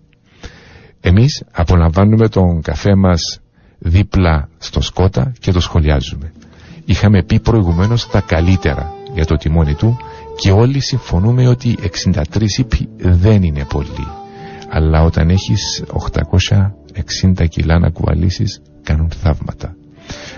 [1.00, 3.40] Εμείς απολαμβάνουμε τον καφέ μας
[3.78, 6.32] δίπλα στο σκότα και το σχολιάζουμε.
[6.84, 9.96] Είχαμε πει προηγουμένως τα καλύτερα για το τιμόνι του
[10.36, 12.22] και όλοι συμφωνούμε ότι 63
[12.58, 14.08] ύπη δεν είναι πολύ.
[14.70, 15.84] Αλλά όταν έχεις
[17.36, 19.76] 860 κιλά να κουβαλήσεις κάνουν θαύματα.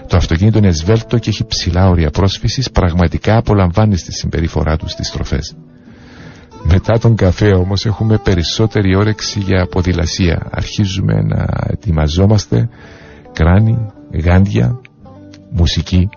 [0.06, 5.06] Το αυτοκίνητο είναι σβέλτο και έχει ψηλά όρια πρόσφυσης, πραγματικά απολαμβάνεις τη συμπεριφορά του στις
[5.06, 5.56] στροφές.
[6.62, 10.48] Μετά τον καφέ όμως έχουμε περισσότερη όρεξη για ποδηλασία.
[10.50, 12.68] Αρχίζουμε να ετοιμαζόμαστε
[13.32, 13.78] κράνη,
[14.24, 14.80] γάντια,
[15.50, 16.08] μουσική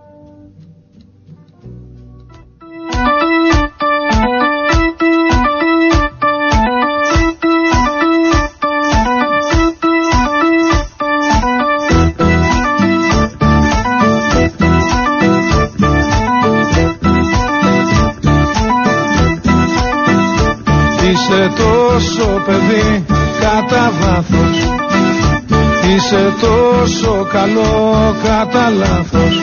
[26.30, 29.42] Είσαι τόσο καλό κατά λάθος.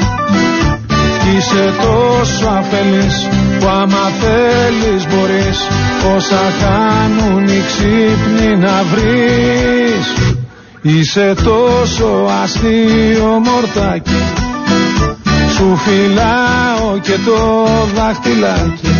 [1.36, 5.58] Είσαι τόσο αφελής που άμα θέλεις μπορείς
[6.16, 10.34] Όσα κάνουν οι ξύπνοι να βρεις.
[10.82, 14.22] Είσαι τόσο αστείο μορτάκι.
[15.54, 18.94] Σου φυλάω και το δάχτυλάκι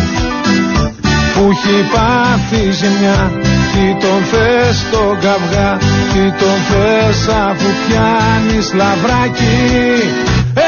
[1.33, 3.31] Που έχει πάθει ζημιά
[3.77, 5.77] τι τον θες τον καυγά
[6.13, 9.57] Τι τον θες αφού πιάνεις λαβράκι.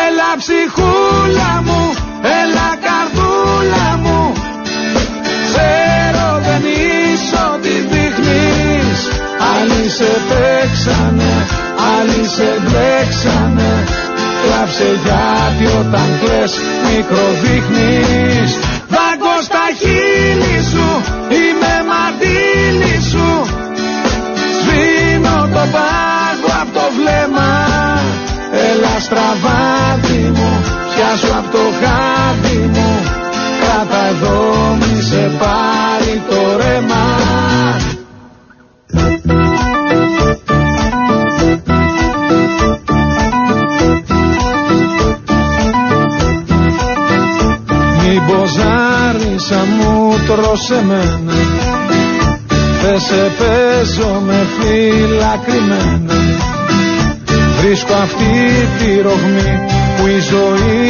[0.06, 1.84] Έλα ψυχούλα μου
[2.40, 4.22] Έλα καρδούλα μου.
[5.48, 9.00] Ξέρω δεν είσαι ό,τι δείχνεις.
[9.54, 11.34] Άλλοι σε παίξανε
[11.96, 13.72] Άλλοι σε μπλέξανε.
[14.44, 16.54] Κλάψε γιατί όταν κλαις
[16.86, 18.52] μικροδείχνεις.
[18.94, 20.59] Δάγκω στα χείλη
[26.98, 27.52] βλέμμα
[28.52, 30.50] Έλα στραβάτι μου
[31.00, 33.00] Πιάσου από το χάδι μου.
[33.60, 37.08] Κράτα εδώ μη σε πάρει το ρέμα.
[48.28, 51.34] Μποζάρισα μου τρως εμένα.
[52.82, 56.59] Δεν σε παίζω με φύλλα κρυμμένα
[57.62, 59.60] Βρίσκω αυτή τη ρογμή
[59.98, 60.88] που η ζωή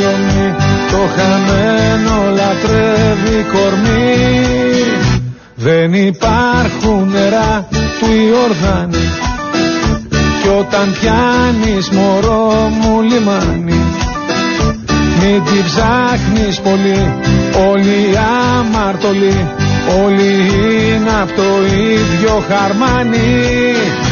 [0.00, 0.54] ιονεί.
[0.90, 4.32] Το χαμένο λατρεύει κορμί.
[5.54, 9.08] Δεν υπάρχουν νερά του Ιορδάνη.
[10.42, 13.80] Κι όταν πιάνεις μωρό μου λιμάνι
[15.20, 17.14] μην την ψάχνεις πολύ.
[17.70, 18.18] Όλοι
[18.58, 19.46] αμαρτωλοί
[20.04, 20.32] Όλοι
[20.94, 23.18] είναι από το ίδιο χαρμάνι.
[23.88, 24.11] Έλα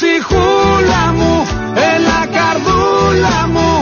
[0.00, 1.34] ψυχούλα μου
[1.92, 3.72] Έλα καρδούλα μου.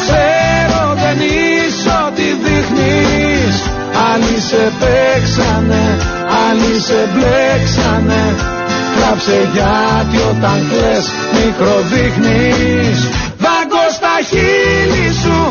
[0.00, 3.56] Ξέρω δεν είσαι ό,τι δείχνεις.
[4.10, 5.84] Άλλοι σε παίξανε
[6.44, 8.24] Άλλοι σε μπλέξανε.
[8.94, 12.98] Κλάψε γιατί όταν κλαις μικροδείχνεις.
[13.44, 15.43] Δάγκω στα χείλη σου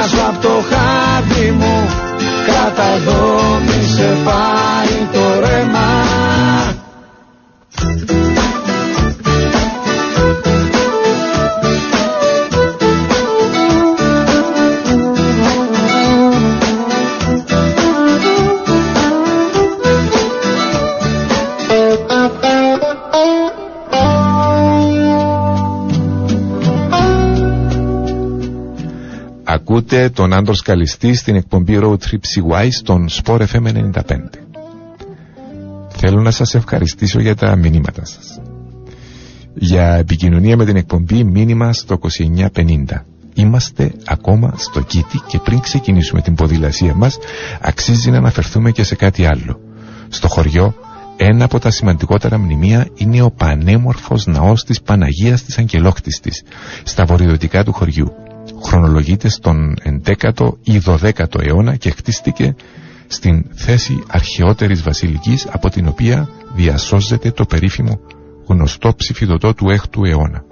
[0.00, 1.88] μου Πιάσω από το χάδι μου
[2.46, 5.88] Κράτα εδώ μη σε πάει το ρέμα
[29.70, 32.20] Ακούτε τον άντρος Καλιστή στην εκπομπή Road Trip
[32.54, 33.92] CY στον Sport FM 95.
[35.88, 38.40] Θέλω να σας ευχαριστήσω για τα μηνύματα σας.
[39.54, 43.04] Για επικοινωνία με την εκπομπή μήνυμα στο 2950.
[43.34, 47.18] Είμαστε ακόμα στο κήτη και πριν ξεκινήσουμε την ποδηλασία μας
[47.60, 49.60] αξίζει να αναφερθούμε και σε κάτι άλλο.
[50.08, 50.74] Στο χωριό
[51.16, 56.42] ένα από τα σημαντικότερα μνημεία είναι ο πανέμορφος ναός της Παναγίας της Αγγελόκτιστης
[56.82, 58.12] στα βορειοδυτικά του χωριού
[58.62, 59.74] χρονολογείται στον
[60.04, 62.54] 11ο ή 12ο αιώνα και χτίστηκε
[63.06, 68.00] στην θέση αρχαιότερης βασιλικής από την οποία διασώζεται το περίφημο
[68.46, 70.44] γνωστό ψηφιδωτό του 6ου αιώνα.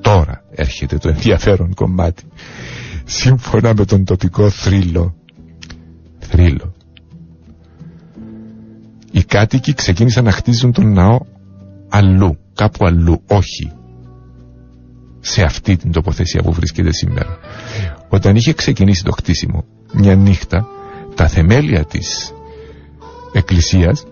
[0.00, 2.22] τώρα έρχεται το ενδιαφέρον κομμάτι.
[3.04, 5.14] Σύμφωνα με τον τοπικό θρύλο
[6.18, 6.72] θρύλο.
[9.12, 11.18] Οι κάτοικοι ξεκίνησαν να χτίζουν τον ναό
[11.88, 13.72] αλλού, κάπου αλλού, όχι
[15.24, 17.38] σε αυτή την τοποθεσία που βρίσκεται σήμερα.
[18.08, 20.66] Όταν είχε ξεκινήσει το χτίσιμο, μια νύχτα,
[21.14, 22.32] τα θεμέλια της
[23.32, 24.04] εκκλησίας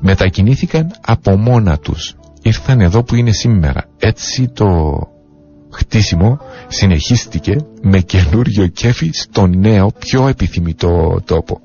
[0.00, 2.14] μετακινήθηκαν από μόνα τους.
[2.42, 3.84] Ήρθαν εδώ που είναι σήμερα.
[3.98, 4.98] Έτσι το
[5.70, 6.38] χτίσιμο
[6.68, 11.60] συνεχίστηκε με καινούριο κέφι στο νέο πιο επιθυμητό τόπο.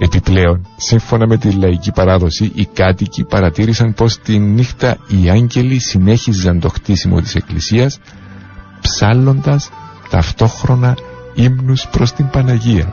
[0.00, 6.60] Επιπλέον, σύμφωνα με τη λαϊκή παράδοση, οι κάτοικοι παρατήρησαν πως τη νύχτα οι άγγελοι συνέχιζαν
[6.60, 7.98] το χτίσιμο της εκκλησίας
[8.80, 9.70] ψάλλοντας
[10.10, 10.96] ταυτόχρονα
[11.34, 12.92] ύμνους προς την Παναγία.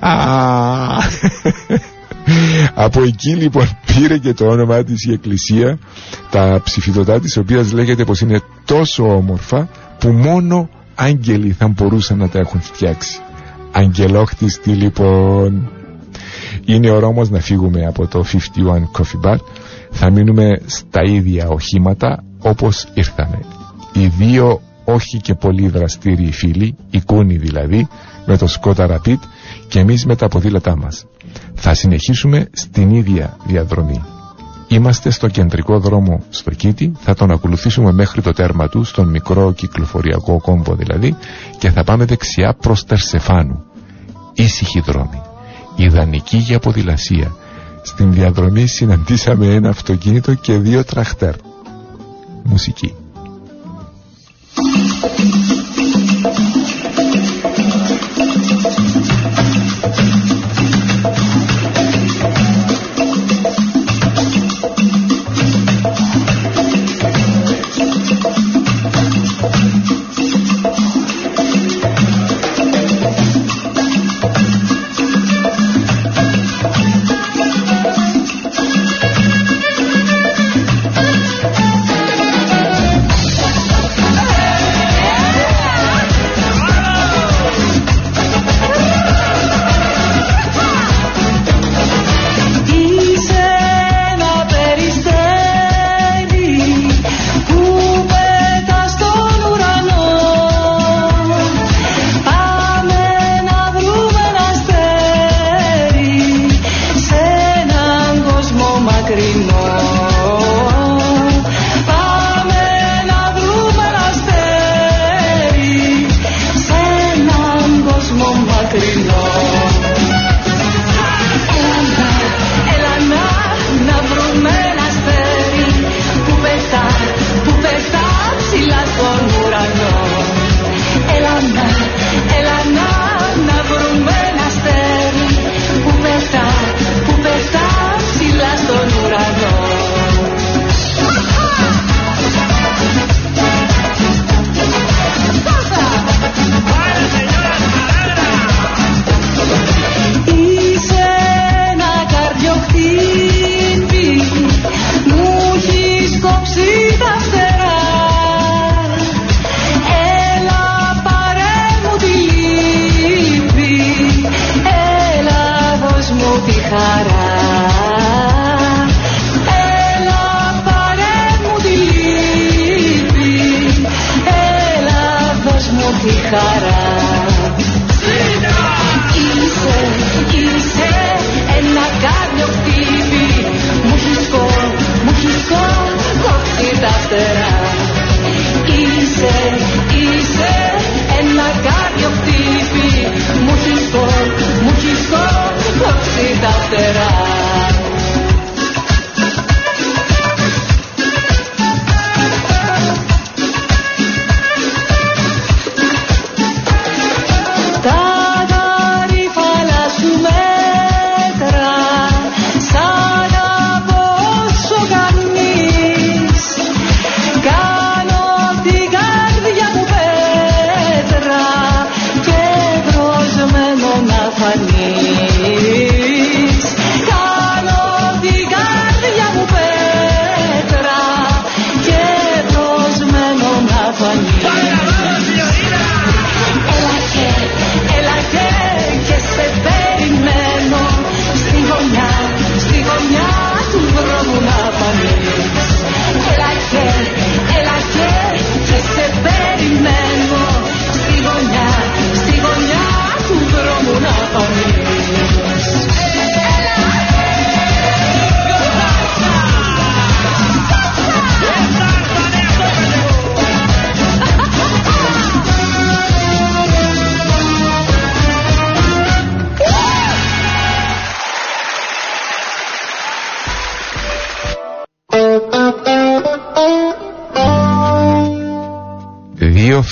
[0.00, 0.12] Α,
[2.74, 5.78] Από εκεί λοιπόν πήρε και το όνομα της η εκκλησία
[6.30, 9.68] τα ψηφιδωτά της οποίας λέγεται πως είναι τόσο όμορφα
[9.98, 13.18] που μόνο άγγελοι θα μπορούσαν να τα έχουν φτιάξει.
[13.72, 15.70] Αγγελόχτιστη λοιπόν
[16.64, 18.38] είναι ώρα όμως να φύγουμε από το 51
[18.98, 19.36] Coffee Bar.
[19.90, 23.38] Θα μείνουμε στα ίδια οχήματα όπως ήρθαμε.
[23.92, 27.88] Οι δύο όχι και πολύ δραστήριοι φίλοι, οι κούνοι δηλαδή,
[28.26, 29.18] με το Σκότα Rapid
[29.68, 31.06] και εμείς με τα ποδήλατά μας.
[31.54, 34.02] Θα συνεχίσουμε στην ίδια διαδρομή.
[34.68, 39.52] Είμαστε στο κεντρικό δρόμο στο Κίτι, θα τον ακολουθήσουμε μέχρι το τέρμα του, στον μικρό
[39.52, 41.16] κυκλοφοριακό κόμπο δηλαδή,
[41.58, 43.64] και θα πάμε δεξιά προς Τερσεφάνου.
[44.34, 45.20] Ήσυχη δρόμη
[45.76, 47.34] ιδανική για ποδηλασία.
[47.82, 51.34] Στην διαδρομή συναντήσαμε ένα αυτοκίνητο και δύο τραχτέρ.
[52.42, 52.94] Μουσική.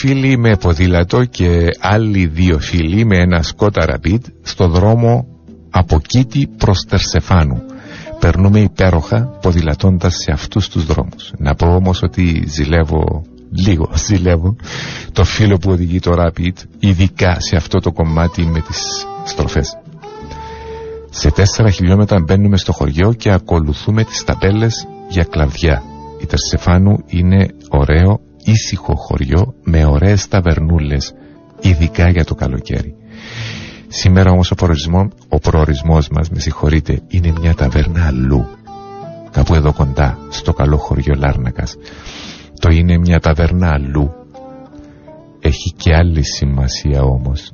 [0.04, 5.26] Φίλοι με ποδήλατο και άλλοι δύο φίλοι με ένα σκότα ραπίτ στο δρόμο
[5.70, 7.62] από Κίτη προς Τερσεφάνου.
[8.18, 11.32] Περνούμε υπέροχα ποδηλατώντας σε αυτούς τους δρόμους.
[11.38, 14.56] Να πω όμως ότι ζηλεύω λίγο ζηλεύω
[15.12, 19.78] το φίλο που οδηγεί το Rapid ειδικά σε αυτό το κομμάτι με τις στροφές
[21.10, 25.82] σε τέσσερα χιλιόμετρα μπαίνουμε στο χωριό και ακολουθούμε τις ταπέλες για κλαβδιά
[26.20, 31.12] η Τερσεφάνου είναι ωραίο ήσυχο χωριό με ωραίες ταβερνούλες
[31.60, 32.94] ειδικά για το καλοκαίρι
[33.88, 38.46] σήμερα όμως ο, προορισμό, ο προορισμός μας με συγχωρείτε είναι μια ταβέρνα αλλού
[39.30, 41.76] κάπου εδώ κοντά στο καλό χωριό Λάρνακας
[42.62, 44.10] το είναι μια ταβέρνα αλλού.
[45.40, 47.52] Έχει και άλλη σημασία όμως.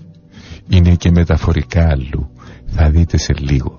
[0.69, 2.31] Είναι και μεταφορικά αλλού.
[2.67, 3.79] Θα δείτε σε λίγο.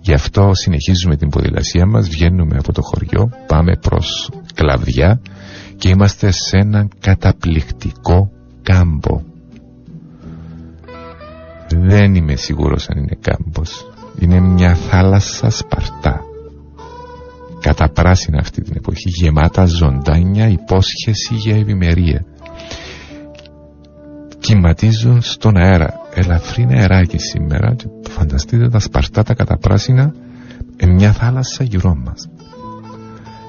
[0.00, 5.20] Γι' αυτό συνεχίζουμε την ποδηλασία μας, βγαίνουμε από το χωριό, πάμε προς Κλαβδιά
[5.80, 8.30] και είμαστε σε έναν καταπληκτικό
[8.62, 9.22] κάμπο.
[11.68, 13.86] Δεν είμαι σίγουρος αν είναι κάμπος.
[14.18, 16.20] Είναι μια θάλασσα σπαρτά
[17.60, 22.24] καταπράσινα αυτή την εποχή γεμάτα ζωντάνια υπόσχεση για ευημερία
[24.38, 30.14] κυματίζουν στον αέρα ελαφρύ νεράκι σήμερα και φανταστείτε τα σπαρτά τα καταπράσινα
[30.76, 32.28] εν μια θάλασσα γύρω μας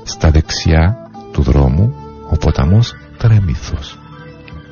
[0.03, 0.97] στα δεξιά
[1.31, 2.00] του δρόμου
[2.31, 3.97] ο ποταμός Τρέμηθος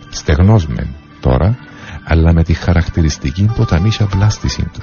[0.10, 0.88] στεγνός μεν
[1.20, 1.58] τώρα
[2.04, 4.82] αλλά με τη χαρακτηριστική ποταμίσια βλάστησή του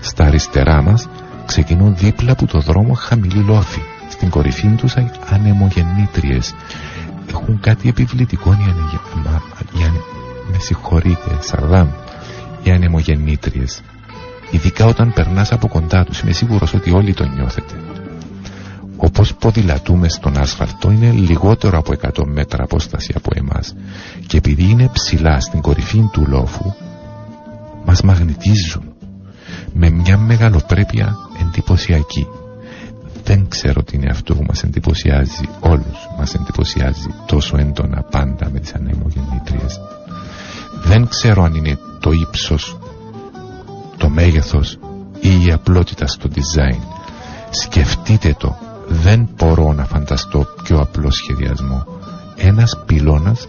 [0.00, 1.08] στα αριστερά μας
[1.46, 3.80] ξεκινούν δίπλα από το δρόμο χαμηλή λόφη.
[4.08, 4.94] Στην κορυφή τους
[5.30, 6.54] ανεμογεννήτριες.
[7.30, 9.90] Έχουν κάτι επιβλητικό οι ανεμογεννήτριες.
[10.52, 11.88] Με συγχωρείτε, Σαρδάμ.
[12.62, 13.80] Οι ανεμογεννήτριες.
[14.50, 16.20] Ειδικά όταν περνάς από κοντά τους.
[16.20, 17.74] Είμαι σίγουρος ότι όλοι το νιώθετε.
[19.00, 23.74] Όπως ποδηλατούμε στον άσφαλτο είναι λιγότερο από 100 μέτρα απόσταση από εμάς
[24.26, 26.72] και επειδή είναι ψηλά στην κορυφή του λόφου
[27.84, 28.82] μας μαγνητίζουν
[29.72, 32.26] με μια μεγαλοπρέπεια εντυπωσιακή.
[33.24, 38.60] Δεν ξέρω τι είναι αυτό που μας εντυπωσιάζει όλους, μας εντυπωσιάζει τόσο έντονα πάντα με
[38.60, 39.80] τις ανεμογεννήτριες.
[40.84, 42.78] Δεν ξέρω αν είναι το ύψος,
[43.96, 44.78] το μέγεθος
[45.20, 46.80] ή η απλότητα στο design.
[47.50, 48.56] Σκεφτείτε το,
[48.88, 51.86] δεν μπορώ να φανταστώ πιο απλό σχεδιασμό.
[52.36, 53.48] Ένας πυλώνας,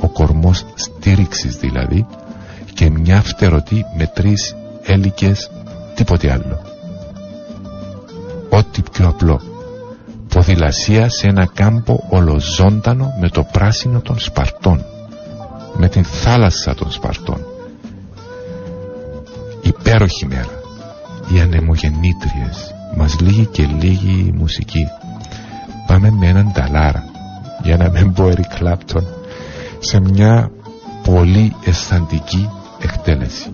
[0.00, 2.06] ο κορμός στήριξης δηλαδή,
[2.74, 5.50] και μια φτερωτή με τρεις έλικες,
[5.94, 6.60] τίποτε άλλο.
[8.48, 9.40] Ό,τι πιο απλό.
[10.28, 14.84] Ποδηλασία σε ένα κάμπο ολοζώντανο με το πράσινο των Σπαρτών.
[15.76, 17.46] Με την θάλασσα των Σπαρτών.
[19.62, 20.60] Υπέροχη μέρα.
[21.34, 22.73] Οι ανεμογεννήτριες.
[22.96, 24.86] Μας λύγει και λίγη μουσική.
[25.86, 27.04] Πάμε με έναν ταλάρα.
[27.62, 29.02] Για να μην πω Eric Clapton.
[29.78, 30.50] Σε μια
[31.04, 32.48] πολύ αισθαντική
[32.80, 33.50] εκτέλεση.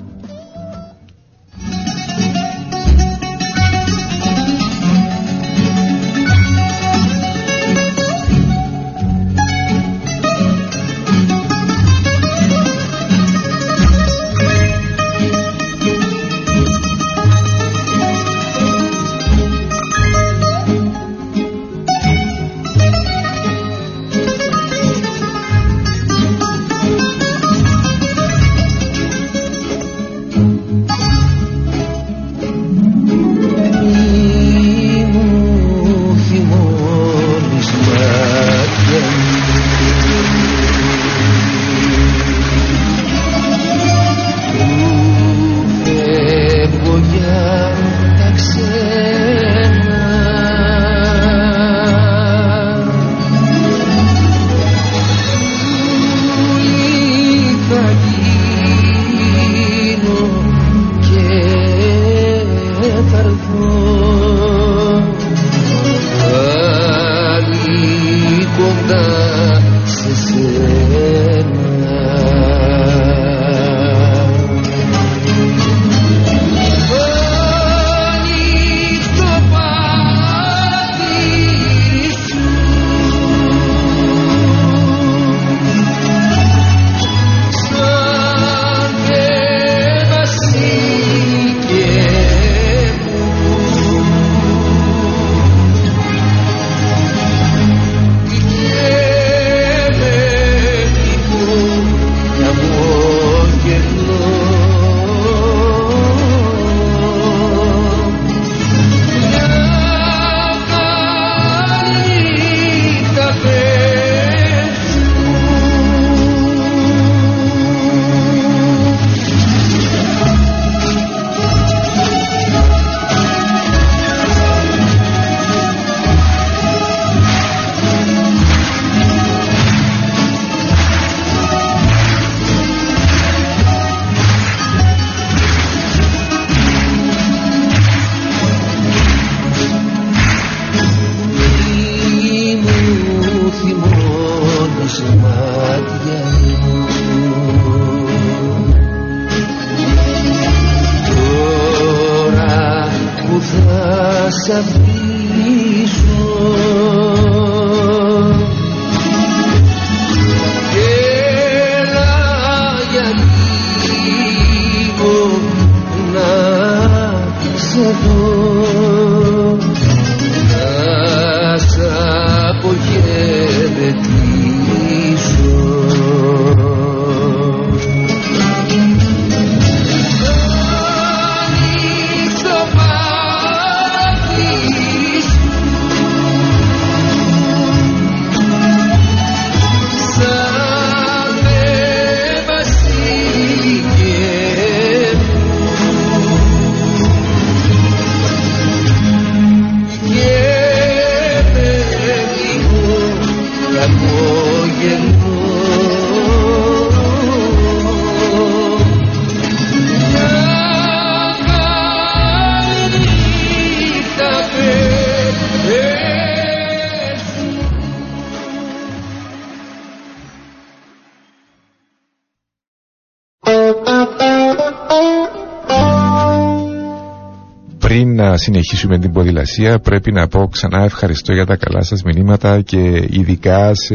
[228.40, 229.78] Συνεχίσουμε την ποδηλασία.
[229.78, 233.94] Πρέπει να πω ξανά ευχαριστώ για τα καλά σας μηνύματα και ειδικά σε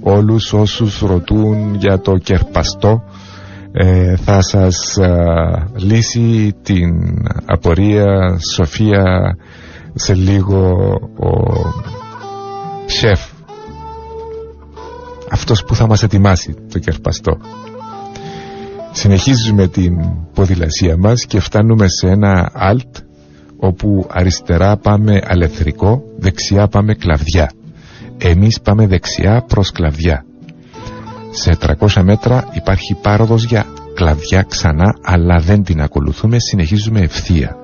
[0.00, 3.02] όλους όσους ρωτούν για το κερπαστό.
[3.72, 6.90] Ε, θα σας α, λύσει την
[7.46, 9.36] απορία Σοφία
[9.94, 10.74] σε λίγο
[11.18, 11.30] ο
[12.86, 13.20] σεφ.
[15.30, 17.36] Αυτός που θα μας ετοιμάσει το κερπαστό.
[18.92, 19.94] Συνεχίζουμε την
[20.34, 23.02] ποδηλασία μας και φτάνουμε σε ένα alt
[23.60, 27.52] όπου αριστερά πάμε αλεθρικό, δεξιά πάμε κλαβδιά.
[28.18, 30.24] Εμείς πάμε δεξιά προς κλαβδιά.
[31.30, 37.56] Σε 300 μέτρα υπάρχει πάροδος για κλαβδιά ξανά αλλά δεν την ακολουθούμε, συνεχίζουμε ευθεία.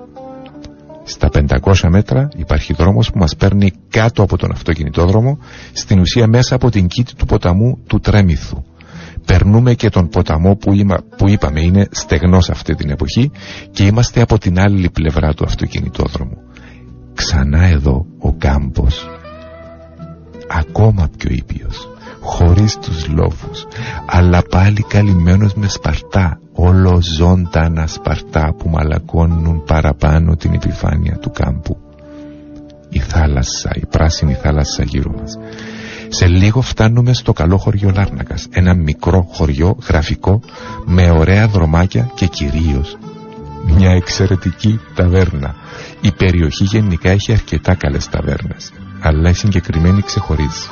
[1.04, 5.38] Στα 500 μέτρα υπάρχει δρόμος που μας παίρνει κάτω από τον αυτοκινητόδρομο,
[5.72, 8.62] στην ουσία μέσα από την κήτη του ποταμού του Τρέμιθου
[9.26, 13.30] περνούμε και τον ποταμό που, είμα, που είπαμε είναι στεγνός αυτή την εποχή
[13.70, 16.38] και είμαστε από την άλλη πλευρά του αυτοκινητόδρομου.
[17.14, 19.08] Ξανά εδώ ο κάμπος,
[20.48, 21.88] ακόμα πιο ήπιος,
[22.20, 23.66] χωρίς τους λόφους,
[24.06, 31.76] αλλά πάλι καλυμμένος με σπαρτά, όλο ζωντανά σπαρτά που μαλακώνουν παραπάνω την επιφάνεια του κάμπου.
[32.88, 35.38] Η θάλασσα, η πράσινη θάλασσα γύρω μας.
[36.08, 40.40] Σε λίγο φτάνουμε στο καλό χωριό Λάρνακας, ένα μικρό χωριό γραφικό
[40.84, 42.96] με ωραία δρομάκια και κυρίως
[43.66, 45.54] μια εξαιρετική ταβέρνα.
[46.00, 50.68] Η περιοχή γενικά έχει αρκετά καλές ταβέρνες, αλλά η συγκεκριμένη ξεχωρίζει.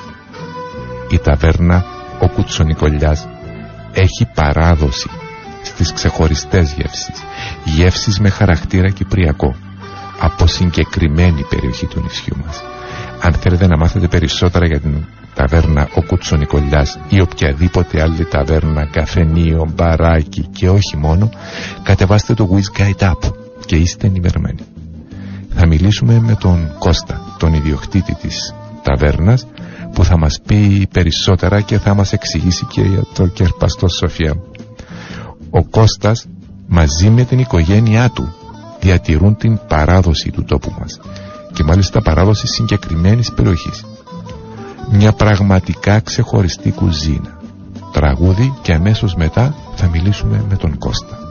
[1.10, 1.84] Η ταβέρνα
[2.20, 3.28] ο Κουτσονικολιάς
[3.92, 5.10] έχει παράδοση
[5.62, 7.22] στις ξεχωριστές γεύσεις,
[7.64, 9.54] γεύσεις με χαρακτήρα κυπριακό,
[10.20, 12.62] από συγκεκριμένη περιοχή του νησιού μας.
[13.22, 15.04] Αν θέλετε να μάθετε περισσότερα για την
[15.34, 21.30] ταβέρνα ο Κουτσονικολιάς ή οποιαδήποτε άλλη ταβέρνα, καφενείο, μπαράκι και όχι μόνο,
[21.82, 23.30] κατεβάστε το Wiz Guide App
[23.66, 24.60] και είστε ενημερωμένοι.
[25.54, 29.46] Θα μιλήσουμε με τον Κώστα, τον ιδιοκτήτη της ταβέρνας,
[29.92, 34.34] που θα μας πει περισσότερα και θα μας εξηγήσει και για το κερπαστό Σοφία.
[35.50, 36.26] Ο Κώστας
[36.66, 38.34] μαζί με την οικογένειά του
[38.80, 41.00] διατηρούν την παράδοση του τόπου μας
[41.52, 43.84] και μάλιστα παράδοση συγκεκριμένης περιοχής
[44.90, 47.38] μια πραγματικά ξεχωριστή κουζίνα.
[47.92, 51.23] Τραγούδι και αμέσως μετά θα μιλήσουμε με τον Κώστα.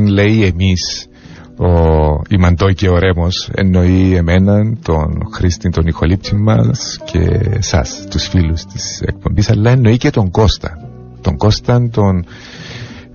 [0.00, 1.06] Όταν λέει εμείς
[1.56, 1.68] ο,
[2.28, 7.18] η Μαντώ και ο Ρέμος εννοεί εμέναν, τον Χρήστη, τον ηχολήπτη μας και
[7.56, 10.76] εσάς, τους φίλους της εκπομπής αλλά εννοεί και τον Κώστα.
[11.20, 12.24] Τον Κώστα, τον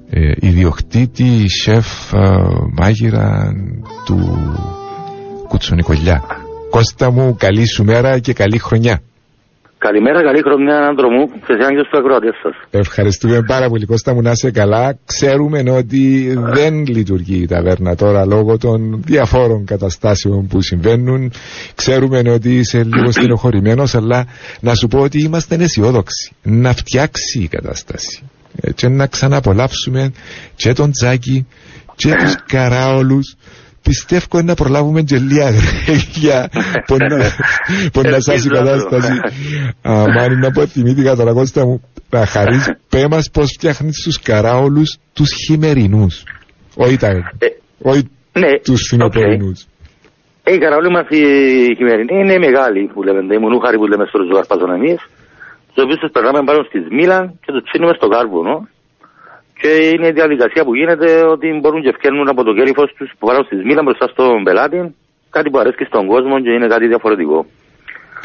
[0.10, 2.20] ε, ιδιοκτήτη, σεφ, ε,
[2.78, 3.54] μάγειρα
[4.06, 4.40] του
[5.48, 6.24] Κουτσονικολιά
[6.70, 9.00] Κώστα μου, καλή σου μέρα και καλή χρονιά
[9.78, 12.54] Καλημέρα, καλή χρονιά, άντρο μου, σε εσένα και στους ακροατές σας.
[12.72, 14.98] Ευχαριστούμε πάρα πολύ Κώστα μου να είσαι καλά.
[15.06, 21.32] Ξέρουμε ότι δεν λειτουργεί η ταβέρνα τώρα λόγω των διαφόρων καταστάσεων που συμβαίνουν.
[21.76, 24.26] Ξέρουμε ότι είσαι λίγο στενοχωρημένος αλλά
[24.60, 26.36] να σου πω ότι είμαστε αισιόδοξοι.
[26.44, 28.24] Να φτιάξει η κατάσταση.
[28.62, 30.12] Ε, Και να ξαναπολαύσουμε
[30.56, 31.48] και τον Τζάκη
[31.96, 33.36] και τους καράολους
[33.88, 35.50] πιστεύω να προλάβουμε και λίγα
[36.22, 36.50] για
[37.92, 39.14] πονά σας η κατάσταση.
[39.82, 44.98] Αμάν να πω θυμήθηκα τώρα Κώστα μου να χαρείς πέ μας πως φτιάχνεις τους καράολους
[45.14, 46.24] τους χειμερινούς.
[46.76, 47.10] Όχι τα
[47.82, 49.66] όχι Ναι, τους φινοπορεινούς.
[50.44, 51.24] Ε, η καραόλη μας η
[51.78, 55.00] χειμερινή είναι μεγάλη που λέμε, οι μονούχαροι που λέμε στους ζωγαρπάζων εμείς,
[55.74, 58.56] τους οποίους τους περνάμε πάνω στη Σμήλα και τους ψήνουμε στο κάρβουνο.
[59.62, 63.28] Και είναι η διαδικασία που γίνεται ότι μπορούν και ευκαιρνούν από το κέρυφος τους που
[63.28, 64.78] βάλουν στη Σμήλα μπροστά στον πελάτη,
[65.36, 67.46] κάτι που αρέσει στον κόσμο και είναι κάτι διαφορετικό.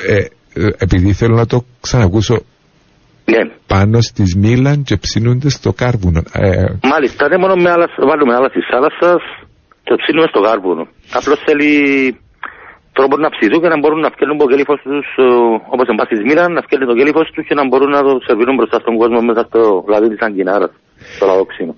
[0.09, 0.17] Ε,
[0.55, 2.37] ε, επειδή θέλω να το ξανακούσω
[3.25, 3.43] Ναι.
[3.67, 6.21] πάνω στις Μίλαν και ψήνονται στο κάρβουνο.
[6.33, 9.11] Ε, Μάλιστα, δεν μόνο με άλλα, βάλουμε άλλα στη θάλασσα
[9.85, 10.85] και ψήνουμε στο κάρβουνο.
[11.19, 11.71] Απλώς θέλει
[12.97, 15.27] τρόπο να ψηθούν και να μπορούν να φτιάχνουν το κέλυφος τους, ε,
[15.75, 18.55] όπως εν πάση Μίλαν, να φτιάχνουν το κέλυφος τους και να μπορούν να το σερβίρουν
[18.59, 19.61] μπροστά στον κόσμο μέσα στο
[19.93, 20.73] λαδί της Αγκινάρας,
[21.17, 21.75] στο λαδόξινο.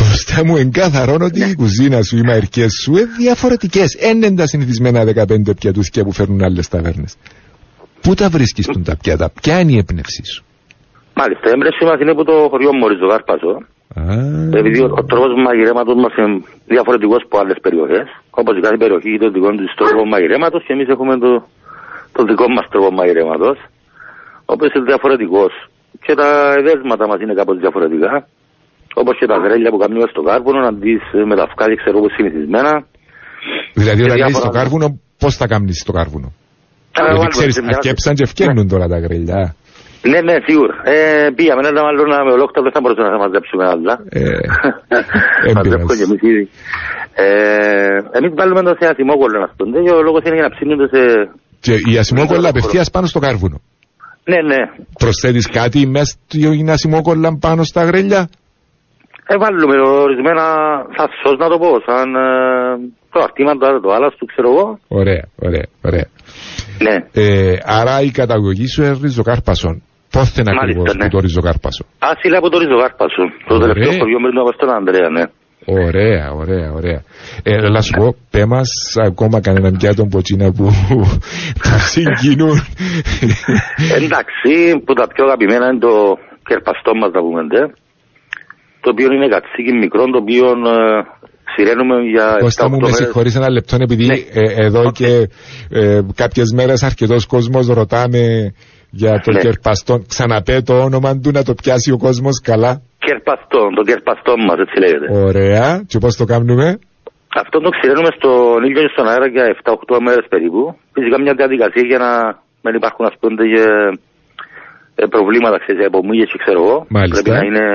[0.00, 3.88] Κώστα μου εγκάθαρον ότι η κουζίνα σου, οι μαερικές σου είναι διαφορετικές.
[4.08, 7.12] Εν είναι τα συνηθισμένα 15 πιατούθια που φέρνουν άλλες ταβέρνες.
[8.02, 10.44] Πού τα βρίσκεις τον τα πιάτα, ποια είναι η έμπνευσή σου;
[11.20, 13.48] Μάλιστα, η έμπνευση μας είναι από το χωριό Μόρις το Κάρπασο.
[13.48, 13.73] Α,
[14.60, 16.32] Επειδή ο, ο τρόπος μαγειρέματος μας είναι
[16.74, 18.06] διαφορετικός από άλλες περιοχές,
[18.40, 21.30] όπως η κάθε περιοχή έχει το δικό της τρόπο μαγειρέματος και εμείς έχουμε το,
[22.16, 23.56] το δικό μας τρόπο μαγειρέματος,
[24.48, 25.52] ο οποίος είναι διαφορετικός.
[26.04, 26.28] Και τα
[26.58, 28.12] εδέσματα μας είναι κάπως διαφορετικά,
[29.00, 32.12] όπως και τα γρέλια που κάνουμε στο κάρβουνο, να δεις με τα φκάδια ξέρω όπως
[32.16, 32.72] συνηθισμένα.
[33.80, 34.86] δηλαδή Και όταν κάνεις διάφορα- το κάρβουνο,
[35.22, 38.86] πώς θα κάνεις το κάρβουνο; Ε, Γιατί βάλουμε ξέρεις, σε μια- αρκέψαν και φκαίνουν τώρα
[38.92, 39.42] τα γριλιά.
[40.10, 40.74] Ναι, ναι, σίγουρα.
[40.94, 43.94] Ε, πήγαμε ένα μάλλον με ολόκληρο, δεν θα μπορούσαμε να μαζέψουμε άλλα.
[44.08, 44.20] Ε,
[45.48, 45.98] εν Μαζεύουμε πειράζει.
[45.98, 46.44] και εμείς ήδη.
[47.14, 50.86] Ε, εμείς βάλουμε το σε ασημόκολλο να σπούνται και ο λόγος είναι για να ψήνονται
[50.94, 51.00] σε...
[51.64, 53.58] Και η ασημόκολλα απευθείας πάνω στο κάρβουνο.
[54.30, 54.60] Ναι, ναι.
[54.98, 58.28] Προσθέτεις κάτι μέσα στην ασημόκολλα πάνω στα γρέλια;
[59.26, 60.44] Ε, βάλουμε ορισμένα,
[60.96, 62.28] σαν σως να το πω, σαν ε,
[63.12, 64.78] το αρτήματα, το άλλα του ξέρω εγώ.
[64.88, 66.06] Ωραία, ωραία, ωραία.
[66.86, 67.22] Ναι.
[67.22, 69.82] Ε, άρα η καταγωγή σου είναι ριζοκάρπασον.
[70.16, 71.04] Πότε είναι Μάλιστα, ακριβώς ναι.
[71.04, 73.22] που το ριζοκάρπασο; Άσυλα από το Ριζογάρπασο.
[73.48, 73.66] Το Ωραία.
[73.68, 75.24] τελευταίο χωριό με τον στον Ανδρέα, ναι.
[75.86, 77.00] Ωραία, ωραία, ωραία.
[77.42, 78.68] Ε, να σου πω, πέ μας
[79.08, 80.64] ακόμα κανέναν πιάτο ποτζείνα που,
[81.60, 82.58] που συγκινούν.
[83.98, 84.52] Εντάξει,
[84.84, 85.94] που τα πιο αγαπημένα είναι το
[86.48, 87.62] κερπαστό μας, να πούμε, ντε.
[88.82, 90.78] το οποίο είναι κατσίκι μικρό, το οποίο ε,
[91.54, 92.96] ξεραίνουμε για 7-8 Κώστα μου, με μέρες.
[92.96, 94.14] συγχωρείς ένα λεπτό, επειδή Ναι.
[94.14, 94.92] ε, εδώ Οκ.
[94.92, 95.28] και
[95.70, 98.52] ε, κάποιες μέρες αρκετός κόσμος ρωτάμε
[99.00, 99.40] για το Ναι.
[99.44, 99.94] κερπαστό.
[100.12, 102.72] Ξαναπέ το όνομα του να το πιάσει ο κόσμος καλά.
[103.06, 105.06] Κερπαστό, το κερπαστό μας, έτσι λέγεται.
[105.28, 105.68] Ωραία.
[105.90, 106.66] Και πώς το κάνουμε;
[107.42, 110.62] Αυτό το ξηραίνουμε στον ήλιο και στον αέρα για 7-8 μέρες περίπου.
[110.96, 112.10] Φυσικά μια διαδικασία για να
[112.64, 113.64] μην υπάρχουν ας πούμε και,
[115.00, 116.78] ε, προβλήματα ξέρεις, απομίγες και ξέρω εγώ.
[116.96, 117.16] Μάλιστα.
[117.22, 117.66] Πρέπει να είναι,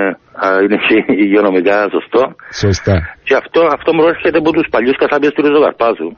[0.44, 2.22] α, είναι και υγειονομικά σωστό.
[2.64, 2.96] Σωστά.
[3.28, 6.10] Και αυτό, αυτό προέρχεται από τους παλιούς κασάπιες του Ριζοκαρπάζου.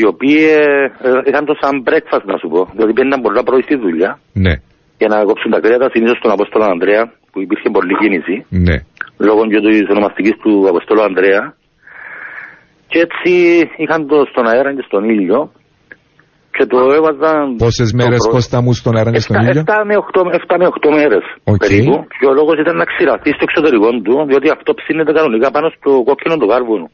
[0.00, 2.60] Οι οποίοι ε, ε, είχαν το σαν breakfast να σου πω.
[2.76, 4.10] Δηλαδή πήγαιναν πολλά πρωί στη δουλειά
[4.44, 4.54] Ναι,
[5.00, 7.02] για να κόψουν τα κρέατα συνήθως στον Απόστολο Ανδρέα
[7.32, 8.34] που υπήρχε πολλή κίνηση
[8.66, 8.76] ναι.
[9.26, 11.42] λόγω και της ονομαστικής του Αποστόλου Ανδρέα
[12.90, 13.32] και έτσι
[13.82, 15.40] είχαν το στον αέρα και στον ήλιο
[16.56, 18.32] και το έβαζαν Πόσες το μέρες πρωί.
[18.34, 21.24] Κώστα μου στον αέρα και στον Εφτά- ήλιο; εφτά με 8, 7 με 8 μέρες
[21.52, 21.56] Οκ.
[21.62, 25.68] περίπου και ο λόγος ήταν να ξηραθεί στο εξωτερικό του διότι αυτό ψήνεται κανονικά πάνω
[25.76, 26.86] στο κόκκινο το κάρβουνο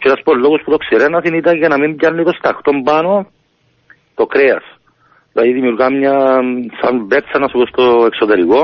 [0.00, 2.70] και ένας από τους λόγους που το ξηραίνασαν ήταν για να μην πιάνει το σταχτό
[2.88, 3.12] πάνω
[4.18, 4.64] το κρέας
[5.32, 6.14] δηλαδή δημιουργά μια
[6.80, 8.60] σαν μπέτσα να σου πω στο εξωτερικό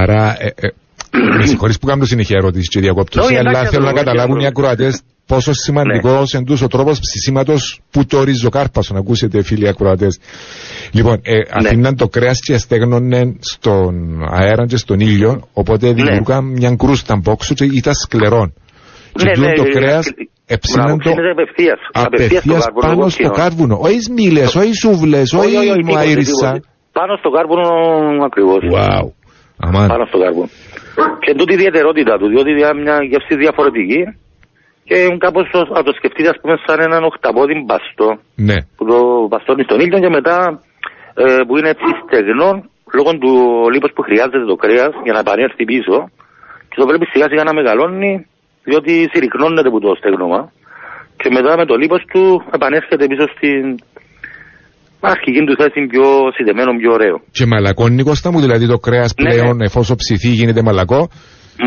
[0.00, 0.68] Άρα, ε, ε,
[1.38, 4.38] με συγχωρείς που κάνω συνεχεία ερώτηση και διακόπτωση, Όχι, εντάξει, αλλά θέλω να δεν καταλάβουν
[4.38, 4.48] οι πρόβλημα.
[4.72, 6.38] ακροατές πόσο σημαντικός Ναι.
[6.40, 10.18] εντός ο τρόπος ψησίματος που το ριζοκάρπασο, να ακούσετε φίλοι ακροατές.
[10.92, 11.42] Λοιπόν, ε, Ναι.
[11.68, 13.94] αφήναν το κρέας και στέγνωνε στον
[14.30, 15.40] αέρα και στον ήλιο, Ναι.
[15.52, 18.52] οπότε δημιουργά μια κρούστα από όξω και ήταν σκληρό.
[19.22, 21.78] Και τούτο το ε, κρέας ε, εψήναν μπράβο, το ψήνεται απευθείας.
[22.06, 23.30] Απευθείας στο απευθείας κάρβουνο πάνω στο κόκκινο.
[23.42, 23.74] κάρβουνο.
[23.86, 26.48] Όχι σμήλες, όχι σούβλες, Όχι, όχι, όχι τίποτε, μαΐρισα.
[26.52, 26.68] τίποτε.
[26.98, 27.66] Πάνω στο κάρβουνο
[28.28, 28.60] ακριβώς.
[28.74, 29.04] Wow.
[29.66, 29.88] Αμάν.
[29.92, 30.48] Πάνω στο κάρβουνο.
[31.24, 34.00] Και τούτη η ιδιαιτερότητα του, διότι είναι μια γεύση διαφορετική
[34.88, 38.08] και κάπως το- να το σκεφτείτε ας πούμε σαν έναν οχταπόδι μπαστό
[38.48, 38.58] Ναι.
[38.76, 38.98] που το
[39.28, 40.36] μπαστώνει στον ήλιο και μετά
[41.22, 42.50] ε, που είναι έτσι στεγνό
[42.96, 43.32] λόγω του
[43.72, 45.96] λίπος που χρειάζεται το κρέας για να επανέλθει πίσω
[46.68, 48.12] και το πρέπει σιγά σιγά να μεγαλώνει
[48.68, 50.40] διότι συρρυκνώνεται από το στέγνομα
[51.20, 52.24] και μετά με το λίπος του
[52.56, 53.62] επανέρχεται πίσω στην
[55.12, 56.06] αρχική του θέση πιο
[56.36, 57.16] συντεμένο, πιο ωραίο.
[57.36, 59.64] Και μαλακώνει Κώστα μου, δηλαδή το κρέας Ναι, πλέον ναι.
[59.64, 61.00] εφόσον ψηθεί γίνεται μαλακό.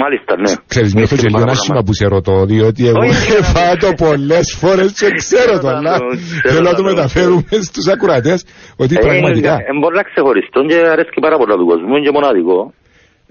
[0.04, 0.52] Μάλιστα, ναι.
[0.72, 3.44] Ξέρεις, νιώθω και Έχει λίγο πάρα άσχημα πολλά που σε ρωτώ, διότι εγώ Όχι, δεν
[3.54, 6.90] φάω το πολλές φορές και ξέρω το, Ξέρω αλλά το, ξέρω θέλω να το το.
[6.92, 8.40] μεταφέρουμε στους ακροατές
[8.84, 12.14] ότι Ε, πραγματικά Είναι μπορεί να ξεχωριστώ και αρέσκει πάρα πολλά του κόσμου, είναι και
[12.18, 12.58] μοναδικό.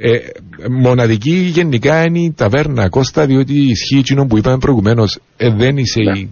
[0.00, 0.18] Ε,
[0.70, 6.00] μοναδική γενικά είναι η ταβέρνα Κώστα, διότι ισχύει εκείνο που είπαμε προηγουμένως, ε, δεν είσαι
[6.00, 6.18] Ναι.
[6.18, 6.30] η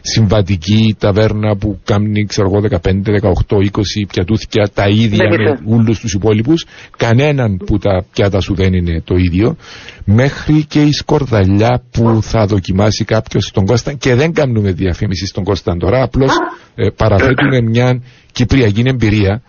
[0.00, 5.76] συμβατική ταβέρνα που κάνει, ξέρω εγώ, 15, 18, 20 πιατούθια τα ίδια Ναι, με ναι.
[5.76, 6.66] όλους τους υπόλοιπους.
[6.96, 9.56] Κανέναν που τα πιάτα σου δεν είναι το ίδιο.
[10.04, 15.44] Μέχρι και η σκορδαλιά που θα δοκιμάσει κάποιος στον Κώστα και δεν κάνουμε διαφήμιση στον
[15.44, 16.32] Κώστα τώρα, απλώς
[16.74, 18.02] ε, παραθέτουμε μια
[18.32, 19.42] κυπριακή εμπειρία.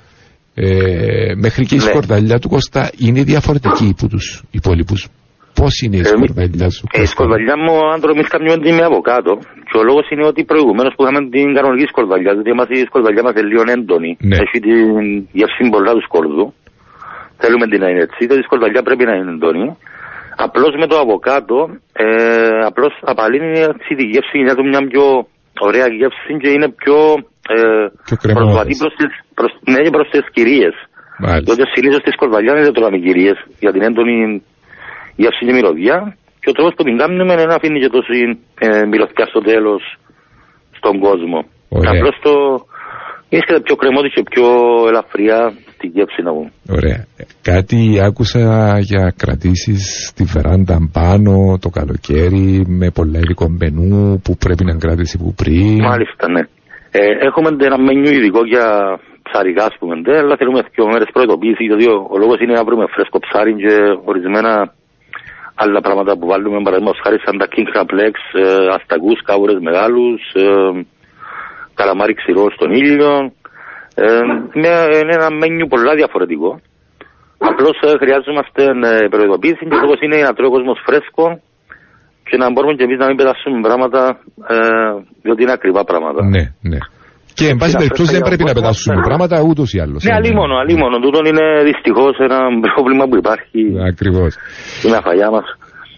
[0.55, 1.83] Ε, μέχρι και η Ναι.
[1.89, 5.01] σκορδαλιά του Κώστα είναι διαφορετική από τους υπόλοιπους.
[5.59, 8.73] Πώς είναι η Ε, σκορδαλιά σου Ε, η Κώστα; σκορδαλιά μου, άντρο, εμείς κάνουμε την
[8.77, 9.33] με αβοκάτο.
[9.69, 13.23] Και ο λόγος είναι ότι προηγουμένως που είχαμε την κανονική σκορδαλιά, διότι μας η σκορδαλιά
[13.25, 14.11] μας είναι λίγο έντονη.
[14.29, 14.37] Ναι.
[14.43, 14.81] Έχει την
[15.37, 16.45] γεύση πολλά τους σκόρδου.
[17.41, 19.65] Θέλουμε την να είναι έτσι, διότι η σκορδαλιά πρέπει να είναι έντονη.
[20.45, 21.57] Απλώς με το αβοκάτο,
[22.03, 22.07] ε,
[22.69, 25.05] απλώς απαλύνει έτσι τη γεύση, για μια πιο
[25.67, 26.97] ωραία γεύση και είναι πιο,
[27.49, 27.57] ε,
[28.07, 28.47] Πιο κρεμόδες.
[28.47, 30.75] προσβατή προς τις, προς, ναι, και προς τις κυρίες.
[31.25, 31.53] Μάλιστα.
[31.53, 34.17] Διότι συνήθως στη σκορδαλιά δεν τρώμε κυρίες για την έντονη
[35.21, 35.97] γεύση και μυρωδιά
[36.41, 38.19] και ο τρόπος που την κάνουμε είναι να αφήνει και τόση
[38.65, 39.81] ε, μυρωδιά στο τέλος
[40.79, 41.39] στον κόσμο.
[41.77, 41.91] Ωραία.
[41.91, 42.33] Απλώς το
[43.29, 44.47] βρίσκεται πιο κρεμόδι και πιο
[44.89, 46.51] ελαφριά στη γεύση να μου.
[46.69, 47.05] Ωραία.
[47.41, 48.43] Κάτι άκουσα
[48.79, 55.17] για κρατήσεις στη βεράντα πάνω το καλοκαίρι με πολλά υλικό μενού που πρέπει να κράτηση
[55.17, 55.81] που πριν.
[55.81, 56.41] Μάλιστα, ναι.
[56.95, 61.63] Ε, έχουμε ένα μενιού ειδικό για ψαρικά, ας πούμε, ντε, αλλά θέλουμε δύο μέρες προειδοποίηση,
[61.63, 63.73] γιατί ο, ο λόγος είναι να βρούμε φρέσκο ψάρι και
[64.05, 64.73] ορισμένα
[65.55, 70.21] άλλα πράγματα που βάλουμε, παραδείγματος χάρη σαν τα king crab legs, ε, αστακούς, κάβουρες μεγάλους,
[70.33, 70.85] ε,
[71.73, 73.31] καλαμάρι ξηρό στον ήλιο.
[73.95, 74.19] Ε,
[74.53, 76.61] μια- είναι ένα μενιού πολλά διαφορετικό.
[77.37, 81.41] Απλώς ε, χρειάζομαστε ε, προειδοποίηση και ο λόγος είναι να τρώει ο κόσμος φρέσκο
[82.29, 84.01] και να μπορούμε και εμείς να μην πετάσουμε πράγματα
[84.53, 84.57] ε,
[85.23, 86.19] διότι είναι ακριβά πράγματα.
[86.33, 86.79] Ναι, ναι.
[87.37, 88.69] Και εν πάση να περιπτώσει δεν φρέσκα πρέπει για να κόσμο.
[88.69, 89.99] πετάσουμε πράγματα ούτως ή άλλως.
[90.03, 90.95] Ναι, αλίμονο, αλίμονο.
[91.05, 92.39] Τούτον είναι δυστυχώς ένα
[92.73, 94.31] πρόβλημα που υπάρχει Ακριβώς.
[94.79, 95.47] στην αφαγιά μας.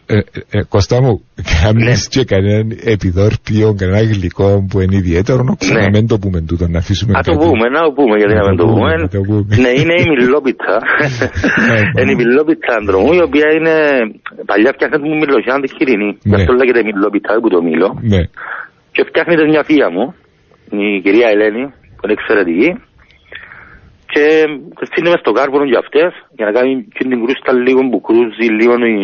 [0.07, 0.17] Ε,
[0.57, 1.13] ε, Κωστά μου,
[1.61, 2.07] κάνεις Ναι.
[2.13, 6.77] και κανένα επιδόρπιο, κανένα γλυκό που είναι ιδιαίτερο, να ξανά μην το πούμε τούτο, να
[6.83, 7.45] αφήσουμε Α το κάτι.
[7.45, 8.91] πούμε, να το πούμε, γιατί να μην το πούμε.
[8.95, 9.55] να το πούμε.
[9.63, 10.75] Ναι, είναι η μιλόπιτα.
[11.69, 13.73] Ναι, Είναι η μιλόπιτα άντρο μου, η οποία είναι
[14.49, 16.09] παλιά φτιάχνεται μου μιλοσιά τη χοιρινή.
[16.21, 16.35] Γι' Ναι.
[16.41, 17.89] αυτό λέγεται μιλόπιτα που το μήλο.
[18.13, 18.21] Ναι,
[18.95, 20.05] Και φτιάχνεται μια θεία μου,
[20.83, 21.63] η κυρία Ελένη,
[21.95, 22.69] που είναι εξαιρετική.
[24.13, 24.25] Και
[24.89, 28.73] στείλουμε στο κάρβουνο για αυτές, για να κάνει και την κρούστα λίγο που κρούζει λίγο
[28.95, 28.97] η,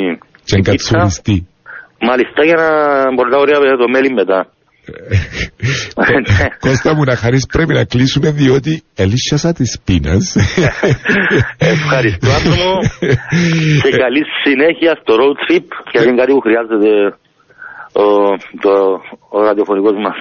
[0.55, 0.97] και η πίτσα.
[0.97, 1.47] εγκατσουριστή.
[2.09, 2.67] Μάλιστα για να
[3.13, 4.39] μπορεί να ωραία το μέλι μετά.
[6.59, 10.35] Κώστα μου να χαρείς πρέπει να κλείσουμε διότι ελίσσιασα της πείνας.
[11.57, 12.79] Ευχαριστώ άτομο
[13.83, 16.91] και καλή συνέχεια στο road trip και αν είναι κάτι που χρειάζεται
[18.03, 18.05] ο,
[18.61, 18.73] το,
[19.29, 20.17] ο ραδιοφωνικός μας.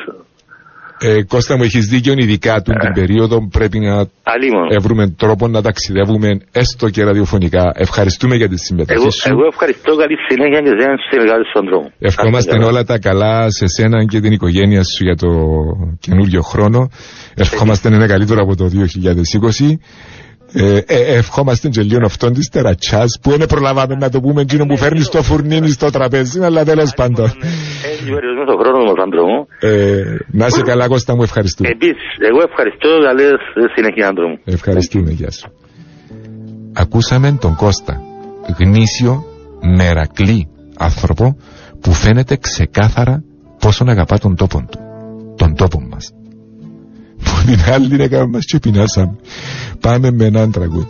[1.02, 4.80] Ε, Κώστα μου έχεις δίκιο ειδικά του την περίοδο πρέπει να Αλίμον.
[4.80, 7.72] βρούμε τρόπο να ταξιδεύουμε έστω και ραδιοφωνικά.
[7.74, 9.28] Ευχαριστούμε για τη συμμετοχή Εγώ, σου.
[9.28, 11.86] εγώ ευχαριστώ καλή συνέχεια και σε έναν συνεργάτη στον δρόμο.
[11.98, 12.72] Ευχόμαστε Ευχαριστώ.
[12.74, 15.28] όλα τα καλά σε σένα και την οικογένεια σου για το
[16.00, 16.90] καινούριο χρόνο.
[17.34, 19.78] Ευχόμαστε να είναι καλύτερο από το 2020.
[20.52, 24.66] Ε, ε, ευχόμαστε και λίγο αυτόν της τερατσάς που δεν προλάβαμε να το πούμε εκείνο
[24.66, 27.24] που φέρνει στο φουρνίνι στο τραπέζι αλλά τέλος πάντων.
[27.24, 29.46] Έτσι περιορισμένο το χρόνο μας άντρο μου.
[29.60, 31.68] Ε, να είσαι καλά Κώστα μου ευχαριστούμε.
[31.68, 33.38] Επίσης, εγώ ευχαριστώ καλές
[33.74, 34.38] συνέχεια άντρο μου.
[34.44, 35.52] Ευχαριστούμε, γεια σου.
[36.72, 38.00] Ακούσαμε τον Κώστα,
[38.58, 39.24] γνήσιο,
[39.76, 40.48] μερακλή
[40.78, 41.36] άνθρωπο
[41.80, 43.22] που φαίνεται ξεκάθαρα
[43.60, 44.78] πόσον αγαπά τον τόπο του,
[45.36, 46.12] τον τόπο μας.
[47.50, 49.14] Που την άλλη την έκαμε μας και πεινάσαμε.
[49.80, 50.88] Πάμε με έναν τραγούδι.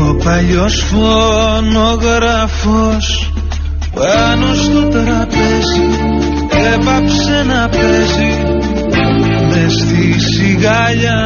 [0.00, 2.00] Ο παλιός φωνογράφος
[4.00, 5.88] πάνω στο τραπέζι
[6.74, 8.32] έπαψε να παίζει
[9.48, 11.18] μες στη σιγάλια.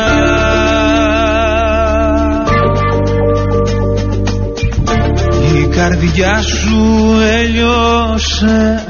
[5.58, 8.84] Η καρδιά σου έλειωσε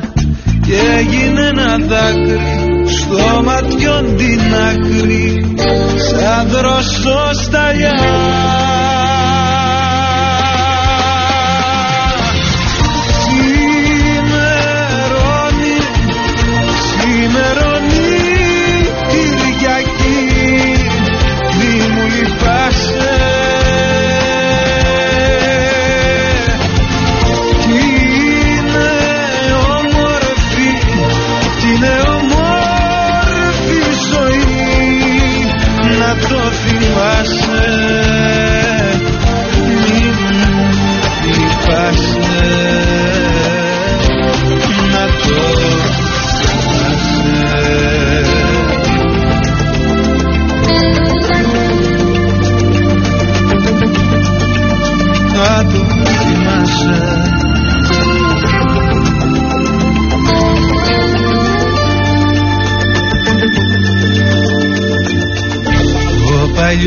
[0.66, 4.40] και έγινε ένα δάκρυ στο ματιόν την
[4.70, 5.54] άκρη
[5.96, 8.73] σαν δροσοσταλιά Σημερώνει,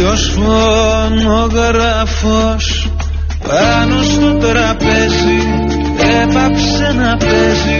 [0.07, 0.31] Ο παλιός
[1.49, 2.65] φωνογράφος
[3.47, 5.41] πάνω στο τραπέζι
[6.21, 7.79] έπαψε να παίζει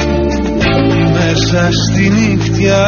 [1.14, 2.86] μέσα στη νύχτια.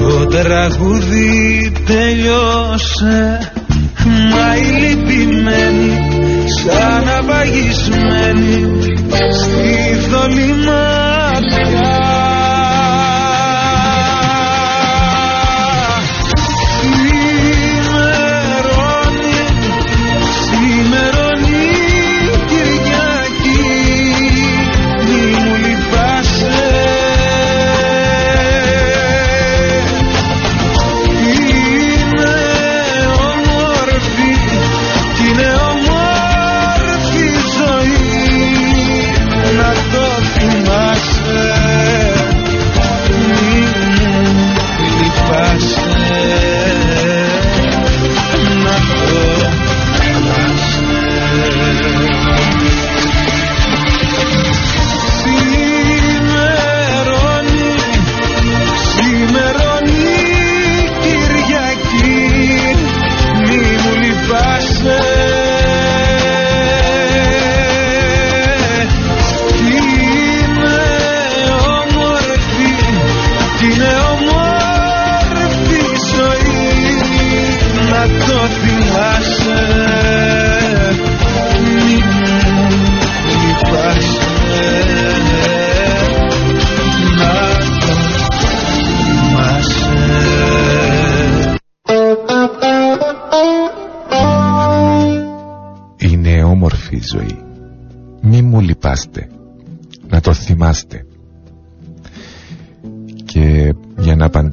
[0.00, 3.52] Το τραγούδι τελειώσε
[4.30, 5.90] μα η λυπημένη
[6.64, 8.56] σαν απαγισμένη
[9.30, 12.05] στη θολή ματιά
[74.12, 75.84] όμορφη
[76.14, 76.66] ζωή.
[77.90, 78.38] Να το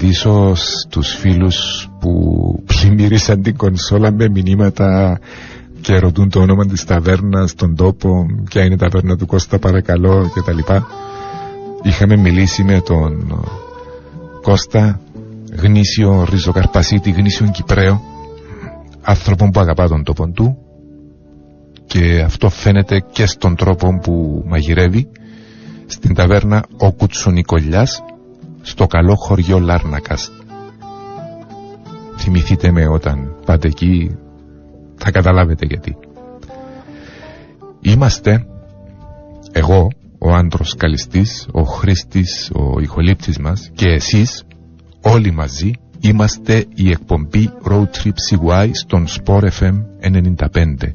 [0.04, 2.12] απαντήσω στους φίλους που
[2.66, 5.20] πλημμύρισαν την κονσόλα με μηνύματα
[5.82, 10.30] και ρωτούν το όνομα της ταβέρνας, τον τόπο, ποια είναι η ταβέρνα του Κώστα παρακαλώ
[10.34, 10.58] κτλ.
[11.84, 13.42] Είχαμε μιλήσει με τον
[14.42, 15.00] Κώστα,
[15.62, 18.02] γνήσιο ριζοκαρπασίτη, γνήσιο Κυπρέο,
[19.02, 20.58] άνθρωπο που αγαπά τον τόπο του
[21.86, 25.10] και αυτό φαίνεται και στον τρόπο που μαγειρεύει
[25.86, 28.04] στην ταβέρνα ο Κουτσουνικολιάς
[28.64, 30.32] στο καλό χωριό Λάρνακας.
[32.18, 34.18] Θυμηθείτε με όταν πάτε εκεί
[34.96, 35.98] θα καταλάβετε γιατί.
[37.82, 38.46] Είμαστε
[39.52, 39.88] εγώ,
[40.18, 44.44] ο άντρος καλιστής, ο Χρήστης, ο ηχολήπτης μας και εσείς
[45.02, 50.94] όλοι μαζί είμαστε η εκπομπή Road Trip CY στον Sport FM 95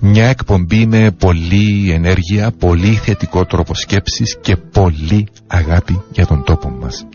[0.00, 6.68] μια εκπομπή με πολλή ενέργεια, πολύ θετικό τρόπο σκέψης και πολύ αγάπη για τον τόπο
[6.70, 7.06] μας.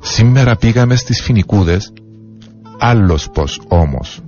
[0.00, 1.92] Σήμερα πήγαμε στις Φινικούδες,
[2.78, 4.20] άλλος πως όμως.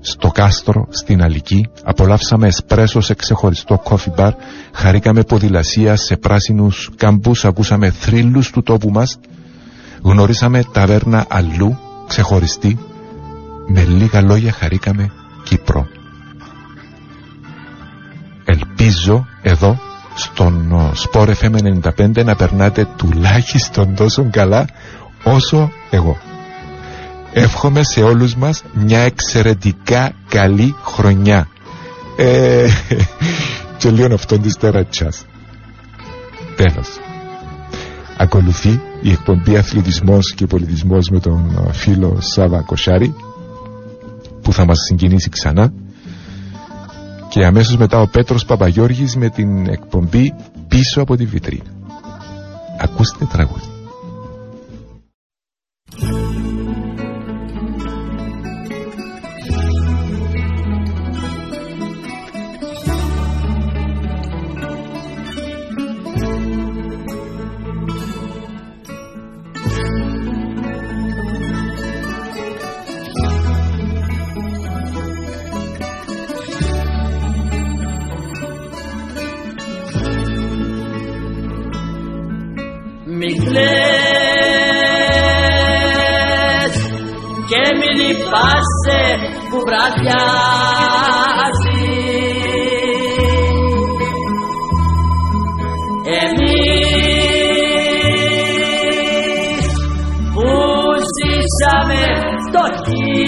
[0.00, 4.30] Στο κάστρο, στην Αλική, απολαύσαμε εσπρέσο σε ξεχωριστό coffee bar,
[4.72, 9.18] χαρήκαμε ποδηλασία σε πράσινους κάμπους, ακούσαμε θρύλους του τόπου μας,
[10.02, 12.78] γνωρίσαμε ταβέρνα αλλού, ξεχωριστή,
[13.66, 15.12] με λίγα λόγια χαρήκαμε
[15.44, 15.86] Κύπρο.
[18.44, 19.78] Ελπίζω εδώ
[20.14, 24.64] στον Sport FM 95 να περνάτε τουλάχιστον τόσο καλά
[25.24, 26.16] όσο εγώ.
[27.32, 31.48] Εύχομαι σε όλους μας μια εξαιρετικά καλή χρονιά.
[32.16, 32.68] Ε,
[33.78, 35.24] και λίγο αυτόν της τερατσάς.
[36.56, 36.88] Τέλος.
[38.16, 43.14] Ακολουθεί η εκπομπή αθλητισμός και πολιτισμός με τον φίλο Σάβα Κοσάρη
[44.44, 45.72] που θα μας συγκινήσει ξανά
[47.28, 50.34] και αμέσως μετά ο Πέτρος Παπαγιώργης με την εκπομπή
[50.68, 51.70] πίσω από τη βιτρίνα.
[52.78, 53.73] Ακούστε τραγούδι.
[89.66, 91.24] βραδιάζει
[98.24, 99.66] Εμείς
[100.34, 100.48] που
[101.14, 102.02] ζήσαμε
[102.44, 103.24] φτωχοί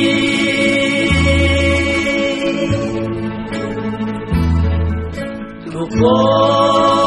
[5.65, 7.06] του κόσμου